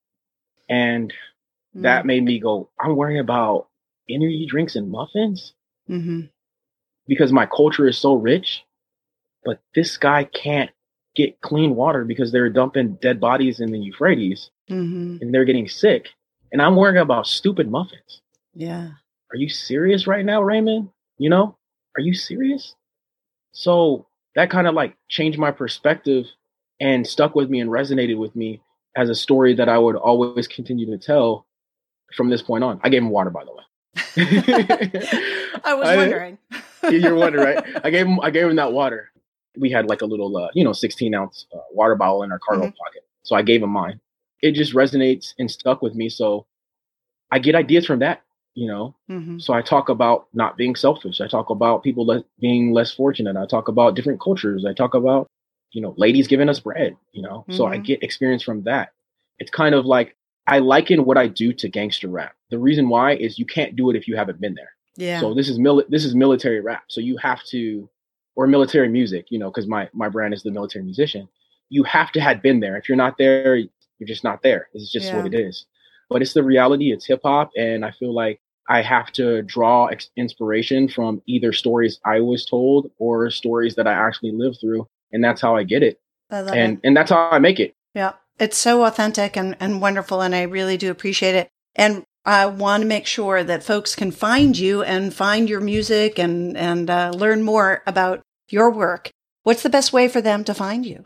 and 0.69 1.11
mm-hmm. 1.11 1.83
that 1.83 2.05
made 2.05 2.23
me 2.23 2.39
go, 2.39 2.69
I'm 2.79 2.95
worrying 2.95 3.19
about 3.19 3.67
energy 4.09 4.45
drinks 4.47 4.75
and 4.75 4.91
muffins 4.91 5.53
mm-hmm. 5.89 6.21
because 7.07 7.31
my 7.31 7.45
culture 7.45 7.87
is 7.87 7.97
so 7.97 8.13
rich, 8.13 8.63
but 9.43 9.61
this 9.73 9.97
guy 9.97 10.23
can't 10.25 10.71
get 11.15 11.39
clean 11.41 11.75
water 11.75 12.03
because 12.03 12.31
they're 12.31 12.49
dumping 12.49 12.95
dead 13.01 13.19
bodies 13.19 13.59
in 13.59 13.71
the 13.71 13.79
Euphrates, 13.79 14.49
mm-hmm. 14.69 15.17
and 15.21 15.33
they're 15.33 15.45
getting 15.45 15.67
sick, 15.67 16.09
and 16.51 16.61
I'm 16.61 16.75
worrying 16.75 17.01
about 17.01 17.27
stupid 17.27 17.69
muffins. 17.69 18.21
Yeah. 18.53 18.89
Are 19.31 19.37
you 19.37 19.49
serious 19.49 20.07
right 20.07 20.25
now, 20.25 20.41
Raymond? 20.41 20.89
You 21.17 21.29
know, 21.29 21.57
are 21.97 22.01
you 22.01 22.13
serious? 22.13 22.75
So 23.51 24.07
that 24.35 24.49
kind 24.49 24.67
of 24.67 24.75
like 24.75 24.95
changed 25.09 25.39
my 25.39 25.51
perspective 25.51 26.25
and 26.79 27.07
stuck 27.07 27.35
with 27.35 27.49
me 27.49 27.59
and 27.59 27.69
resonated 27.69 28.17
with 28.17 28.35
me 28.35 28.61
as 28.95 29.09
a 29.09 29.15
story 29.15 29.53
that 29.55 29.69
I 29.69 29.77
would 29.77 29.95
always 29.95 30.47
continue 30.47 30.85
to 30.87 30.97
tell 30.97 31.45
from 32.15 32.29
this 32.29 32.41
point 32.41 32.63
on. 32.63 32.79
I 32.83 32.89
gave 32.89 33.01
him 33.01 33.09
water, 33.09 33.29
by 33.29 33.43
the 33.43 33.51
way. 33.51 33.63
I 35.63 35.73
was 35.73 35.85
wondering. 35.97 36.37
you're 36.89 37.15
wondering, 37.15 37.45
right? 37.45 37.81
I 37.83 37.89
gave 37.89 38.05
him, 38.05 38.19
I 38.21 38.29
gave 38.29 38.47
him 38.47 38.55
that 38.57 38.73
water. 38.73 39.11
We 39.57 39.71
had 39.71 39.87
like 39.87 40.01
a 40.01 40.05
little, 40.05 40.35
uh, 40.35 40.49
you 40.53 40.63
know, 40.63 40.73
16 40.73 41.15
ounce 41.15 41.45
uh, 41.53 41.59
water 41.71 41.95
bottle 41.95 42.23
in 42.23 42.31
our 42.31 42.39
cargo 42.39 42.63
mm-hmm. 42.63 42.75
pocket. 42.75 43.05
So 43.23 43.35
I 43.35 43.41
gave 43.41 43.63
him 43.63 43.69
mine. 43.69 43.99
It 44.41 44.51
just 44.51 44.73
resonates 44.73 45.33
and 45.39 45.49
stuck 45.49 45.81
with 45.81 45.95
me. 45.95 46.09
So 46.09 46.45
I 47.31 47.39
get 47.39 47.55
ideas 47.55 47.85
from 47.85 47.99
that 47.99 48.21
you 48.55 48.67
know? 48.67 48.95
Mm-hmm. 49.11 49.37
so 49.37 49.53
i 49.53 49.61
talk 49.61 49.89
about 49.89 50.27
not 50.33 50.57
being 50.57 50.75
selfish. 50.75 51.21
I 51.21 51.27
talk 51.27 51.49
about 51.49 51.83
people 51.83 52.05
le- 52.07 52.23
being 52.39 52.71
less 52.71 52.91
fortunate. 52.91 53.37
I 53.37 53.45
talk 53.45 53.67
about 53.67 53.95
different 53.95 54.19
cultures. 54.19 54.65
I 54.65 54.73
talk 54.73 54.95
about 54.95 55.27
you 55.71 55.81
know 55.81 55.93
ladies 55.97 56.27
giving 56.27 56.49
us 56.49 56.59
bread 56.59 56.95
you 57.11 57.21
know? 57.21 57.39
Mm-hmm. 57.41 57.53
so 57.53 57.67
i 57.67 57.75
mm-hmm. 57.75 57.83
get 57.83 58.03
experience 58.03 58.41
from 58.41 58.63
that. 58.63 58.89
It's 59.37 59.51
kind 59.51 59.75
of 59.75 59.85
like 59.85 60.15
i 60.47 60.59
liken 60.59 61.05
what 61.05 61.17
i 61.17 61.27
do 61.27 61.53
to 61.53 61.69
gangster 61.69 62.07
rap. 62.07 62.33
The 62.49 62.59
reason 62.59 62.89
why 62.89 63.15
is 63.15 63.37
you 63.37 63.45
can't 63.45 63.75
do 63.75 63.89
it 63.89 63.95
if 63.95 64.07
you 64.07 64.15
haven't 64.15 64.41
been 64.41 64.55
there. 64.55 64.71
Yeah. 64.95 65.19
So 65.19 65.33
this 65.33 65.49
is 65.49 65.59
mili- 65.59 65.87
this 65.89 66.05
is 66.05 66.15
military 66.15 66.61
rap. 66.61 66.85
So 66.87 67.01
you 67.01 67.17
have 67.17 67.43
to 67.51 67.89
or 68.35 68.47
military 68.47 68.89
music 68.89 69.25
you 69.29 69.39
know 69.39 69.51
because 69.51 69.67
my 69.67 69.89
my 69.93 70.09
brand 70.09 70.33
is 70.33 70.43
the 70.43 70.51
military 70.51 70.85
musician. 70.85 71.27
You 71.69 71.83
have 71.83 72.11
to 72.13 72.21
have 72.21 72.41
been 72.41 72.59
there. 72.61 72.77
If 72.77 72.87
you're 72.87 73.03
not 73.05 73.17
there 73.17 73.57
you're 73.99 74.07
just 74.07 74.23
not 74.23 74.41
there. 74.43 74.67
This 74.73 74.83
is 74.83 74.91
just 74.91 75.07
yeah. 75.07 75.17
what 75.17 75.25
it 75.25 75.37
is. 75.37 75.65
But 76.09 76.21
it's 76.21 76.33
the 76.33 76.43
reality. 76.43 76.91
It's 76.91 77.05
hip 77.05 77.21
hop 77.23 77.51
and 77.57 77.83
i 77.83 77.91
feel 77.91 78.13
like 78.13 78.39
I 78.67 78.81
have 78.81 79.11
to 79.13 79.41
draw 79.43 79.87
ex- 79.87 80.09
inspiration 80.17 80.87
from 80.87 81.21
either 81.27 81.53
stories 81.53 81.99
I 82.05 82.19
was 82.19 82.45
told 82.45 82.91
or 82.97 83.29
stories 83.29 83.75
that 83.75 83.87
I 83.87 83.93
actually 83.93 84.31
lived 84.31 84.59
through, 84.59 84.87
and 85.11 85.23
that's 85.23 85.41
how 85.41 85.55
I 85.55 85.63
get 85.63 85.83
it. 85.83 85.99
I 86.31 86.39
and 86.39 86.77
it. 86.77 86.79
and 86.83 86.97
that's 86.97 87.11
how 87.11 87.29
I 87.29 87.39
make 87.39 87.59
it. 87.59 87.75
Yeah, 87.93 88.13
it's 88.39 88.57
so 88.57 88.83
authentic 88.83 89.37
and 89.37 89.55
and 89.59 89.81
wonderful, 89.81 90.21
and 90.21 90.35
I 90.35 90.43
really 90.43 90.77
do 90.77 90.91
appreciate 90.91 91.35
it. 91.35 91.49
And 91.75 92.05
I 92.25 92.47
want 92.47 92.81
to 92.81 92.87
make 92.87 93.05
sure 93.05 93.43
that 93.43 93.63
folks 93.63 93.95
can 93.95 94.11
find 94.11 94.57
you 94.57 94.81
and 94.81 95.13
find 95.13 95.47
your 95.47 95.61
music 95.61 96.17
and 96.17 96.57
and 96.57 96.89
uh, 96.89 97.11
learn 97.15 97.43
more 97.43 97.83
about 97.85 98.21
your 98.49 98.71
work. 98.71 99.11
What's 99.43 99.63
the 99.63 99.69
best 99.69 99.93
way 99.93 100.07
for 100.07 100.21
them 100.21 100.43
to 100.45 100.53
find 100.53 100.85
you? 100.85 101.05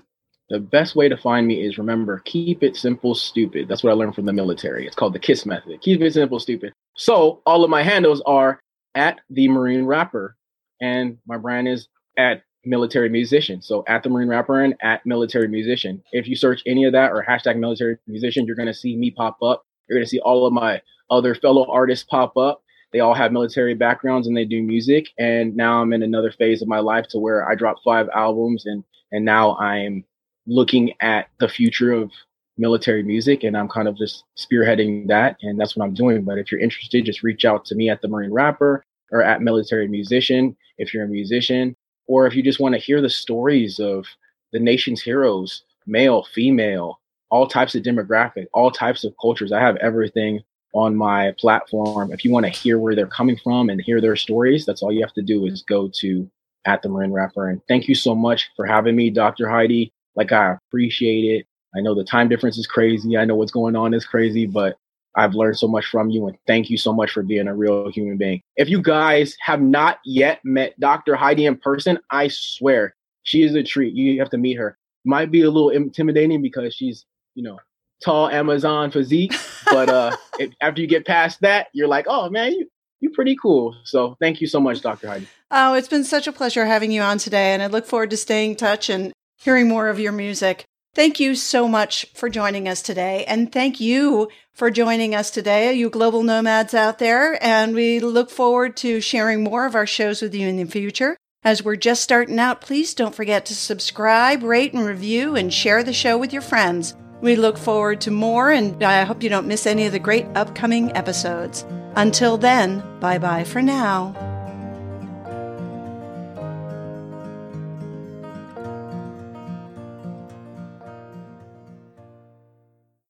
The 0.49 0.59
best 0.59 0.95
way 0.95 1.07
to 1.07 1.17
find 1.17 1.45
me 1.45 1.63
is 1.63 1.77
remember, 1.77 2.21
keep 2.25 2.63
it 2.63 2.75
simple, 2.75 3.13
stupid. 3.13 3.67
That's 3.67 3.83
what 3.83 3.91
I 3.91 3.93
learned 3.93 4.15
from 4.15 4.25
the 4.25 4.33
military. 4.33 4.87
It's 4.87 4.95
called 4.95 5.13
the 5.13 5.19
KISS 5.19 5.45
method. 5.45 5.81
Keep 5.81 6.01
it 6.01 6.13
simple, 6.13 6.39
stupid. 6.39 6.73
So 6.95 7.41
all 7.45 7.63
of 7.63 7.69
my 7.69 7.83
handles 7.83 8.21
are 8.25 8.59
at 8.95 9.19
the 9.29 9.47
Marine 9.47 9.85
Rapper, 9.85 10.35
and 10.81 11.19
my 11.27 11.37
brand 11.37 11.67
is 11.67 11.87
at 12.17 12.43
Military 12.65 13.09
Musician. 13.09 13.61
So 13.61 13.83
at 13.87 14.03
the 14.03 14.09
Marine 14.09 14.27
Rapper 14.27 14.61
and 14.61 14.75
at 14.81 15.05
Military 15.05 15.47
Musician. 15.47 16.03
If 16.11 16.27
you 16.27 16.35
search 16.35 16.61
any 16.65 16.83
of 16.85 16.93
that 16.93 17.11
or 17.11 17.25
hashtag 17.27 17.57
Military 17.57 17.97
Musician, 18.07 18.45
you're 18.45 18.55
going 18.55 18.67
to 18.67 18.73
see 18.73 18.97
me 18.97 19.11
pop 19.11 19.37
up. 19.43 19.63
You're 19.87 19.97
going 19.97 20.05
to 20.05 20.09
see 20.09 20.19
all 20.19 20.45
of 20.45 20.53
my 20.53 20.81
other 21.09 21.35
fellow 21.35 21.65
artists 21.69 22.05
pop 22.09 22.37
up. 22.37 22.61
They 22.91 22.99
all 22.99 23.13
have 23.13 23.31
military 23.31 23.75
backgrounds 23.75 24.27
and 24.27 24.35
they 24.35 24.45
do 24.45 24.63
music. 24.63 25.09
And 25.17 25.55
now 25.55 25.81
I'm 25.81 25.93
in 25.93 26.03
another 26.03 26.31
phase 26.31 26.61
of 26.61 26.67
my 26.67 26.79
life 26.79 27.07
to 27.09 27.19
where 27.19 27.47
I 27.47 27.55
dropped 27.55 27.81
five 27.83 28.09
albums 28.15 28.65
and 28.65 28.83
and 29.11 29.25
now 29.25 29.55
I'm 29.57 30.03
looking 30.49 30.93
at 30.99 31.27
the 31.39 31.47
future 31.47 31.91
of 31.91 32.11
military 32.57 33.03
music 33.03 33.43
and 33.43 33.55
I'm 33.55 33.69
kind 33.69 33.87
of 33.87 33.97
just 33.97 34.25
spearheading 34.37 35.07
that 35.07 35.37
and 35.41 35.59
that's 35.59 35.75
what 35.75 35.85
I'm 35.85 35.93
doing. 35.93 36.23
But 36.23 36.37
if 36.37 36.51
you're 36.51 36.59
interested, 36.59 37.05
just 37.05 37.23
reach 37.23 37.45
out 37.45 37.63
to 37.65 37.75
me 37.75 37.89
at 37.89 38.01
the 38.01 38.07
Marine 38.07 38.31
Rapper 38.31 38.83
or 39.11 39.23
at 39.23 39.41
Military 39.41 39.87
Musician 39.87 40.57
if 40.77 40.93
you're 40.93 41.05
a 41.05 41.09
musician, 41.09 41.75
or 42.07 42.25
if 42.25 42.35
you 42.35 42.41
just 42.41 42.59
want 42.59 42.73
to 42.73 42.81
hear 42.81 43.01
the 43.01 43.09
stories 43.09 43.79
of 43.79 44.05
the 44.51 44.59
nation's 44.59 45.01
heroes, 45.01 45.63
male, 45.85 46.25
female, 46.33 46.99
all 47.29 47.47
types 47.47 47.75
of 47.75 47.83
demographic, 47.83 48.47
all 48.53 48.71
types 48.71 49.03
of 49.03 49.13
cultures. 49.21 49.51
I 49.51 49.59
have 49.59 49.75
everything 49.77 50.41
on 50.73 50.95
my 50.95 51.33
platform. 51.37 52.11
If 52.11 52.25
you 52.25 52.31
want 52.31 52.45
to 52.45 52.51
hear 52.51 52.79
where 52.79 52.95
they're 52.95 53.07
coming 53.07 53.37
from 53.43 53.69
and 53.69 53.81
hear 53.81 54.01
their 54.01 54.15
stories, 54.15 54.65
that's 54.65 54.81
all 54.81 54.91
you 54.91 55.01
have 55.01 55.13
to 55.13 55.21
do 55.21 55.45
is 55.45 55.61
go 55.63 55.89
to 55.95 56.29
at 56.65 56.81
the 56.81 56.89
Marine 56.89 57.11
Rapper. 57.11 57.49
And 57.49 57.61
thank 57.67 57.87
you 57.87 57.95
so 57.95 58.15
much 58.15 58.49
for 58.55 58.65
having 58.65 58.95
me, 58.95 59.09
Dr. 59.09 59.47
Heidi. 59.49 59.93
Like 60.19 60.33
I 60.33 60.57
appreciate 60.67 61.23
it. 61.23 61.45
I 61.73 61.79
know 61.79 61.95
the 61.95 62.03
time 62.03 62.27
difference 62.27 62.57
is 62.57 62.67
crazy. 62.67 63.15
I 63.15 63.23
know 63.23 63.35
what's 63.35 63.53
going 63.53 63.77
on 63.77 63.93
is 63.93 64.05
crazy, 64.05 64.45
but 64.45 64.75
I've 65.15 65.33
learned 65.33 65.57
so 65.57 65.65
much 65.65 65.85
from 65.85 66.09
you 66.09 66.27
and 66.27 66.37
thank 66.45 66.69
you 66.69 66.77
so 66.77 66.91
much 66.91 67.11
for 67.11 67.23
being 67.23 67.47
a 67.47 67.55
real 67.55 67.89
human 67.89 68.17
being. 68.17 68.41
If 68.57 68.67
you 68.67 68.81
guys 68.81 69.37
have 69.39 69.61
not 69.61 69.99
yet 70.03 70.41
met 70.43 70.77
Dr. 70.77 71.15
Heidi 71.15 71.45
in 71.45 71.55
person, 71.55 71.99
I 72.11 72.27
swear 72.27 72.95
she 73.23 73.43
is 73.43 73.55
a 73.55 73.63
treat. 73.63 73.93
You 73.93 74.19
have 74.19 74.29
to 74.31 74.37
meet 74.37 74.55
her. 74.55 74.77
Might 75.05 75.31
be 75.31 75.43
a 75.43 75.49
little 75.49 75.69
intimidating 75.69 76.41
because 76.41 76.75
she's, 76.75 77.05
you 77.33 77.43
know, 77.43 77.57
tall 78.03 78.27
Amazon 78.27 78.91
physique, 78.91 79.33
but 79.71 79.87
uh 79.87 80.17
if, 80.39 80.51
after 80.59 80.81
you 80.81 80.87
get 80.87 81.07
past 81.07 81.39
that, 81.41 81.67
you're 81.73 81.87
like, 81.87 82.07
"Oh 82.09 82.29
man, 82.29 82.51
you 82.51 82.69
you're 82.99 83.13
pretty 83.13 83.37
cool." 83.41 83.73
So, 83.85 84.17
thank 84.19 84.41
you 84.41 84.47
so 84.47 84.59
much, 84.59 84.81
Dr. 84.81 85.07
Heidi. 85.07 85.27
Oh, 85.49 85.73
it's 85.75 85.87
been 85.87 86.03
such 86.03 86.27
a 86.27 86.33
pleasure 86.33 86.65
having 86.65 86.91
you 86.91 87.01
on 87.01 87.17
today 87.17 87.53
and 87.53 87.63
I 87.63 87.67
look 87.67 87.85
forward 87.85 88.09
to 88.09 88.17
staying 88.17 88.51
in 88.51 88.57
touch 88.57 88.89
and 88.89 89.13
hearing 89.39 89.67
more 89.67 89.87
of 89.87 89.99
your 89.99 90.11
music. 90.11 90.65
Thank 90.95 91.19
you 91.19 91.35
so 91.35 91.67
much 91.67 92.05
for 92.13 92.29
joining 92.29 92.67
us 92.67 92.81
today. 92.81 93.23
And 93.25 93.51
thank 93.51 93.79
you 93.79 94.29
for 94.53 94.69
joining 94.69 95.15
us 95.15 95.31
today, 95.31 95.73
you 95.73 95.89
global 95.89 96.23
nomads 96.23 96.73
out 96.73 96.99
there. 96.99 97.41
And 97.43 97.75
we 97.75 97.99
look 97.99 98.29
forward 98.29 98.75
to 98.77 98.99
sharing 98.99 99.43
more 99.43 99.65
of 99.65 99.75
our 99.75 99.87
shows 99.87 100.21
with 100.21 100.33
you 100.35 100.47
in 100.47 100.57
the 100.57 100.65
future. 100.65 101.15
As 101.43 101.63
we're 101.63 101.77
just 101.77 102.03
starting 102.03 102.37
out, 102.37 102.59
please 102.59 102.93
don't 102.93 103.15
forget 103.15 103.45
to 103.45 103.55
subscribe, 103.55 104.43
rate, 104.43 104.73
and 104.73 104.85
review, 104.85 105.35
and 105.35 105.53
share 105.53 105.83
the 105.83 105.93
show 105.93 106.17
with 106.17 106.33
your 106.33 106.41
friends. 106.41 106.95
We 107.21 107.37
look 107.37 107.57
forward 107.57 108.01
to 108.01 108.11
more, 108.11 108.51
and 108.51 108.83
I 108.83 109.03
hope 109.03 109.23
you 109.23 109.29
don't 109.29 109.47
miss 109.47 109.65
any 109.65 109.85
of 109.85 109.93
the 109.93 109.99
great 109.99 110.25
upcoming 110.35 110.95
episodes. 110.97 111.65
Until 111.95 112.37
then, 112.37 112.83
bye 112.99 113.19
bye 113.19 113.45
for 113.45 113.61
now. 113.61 114.28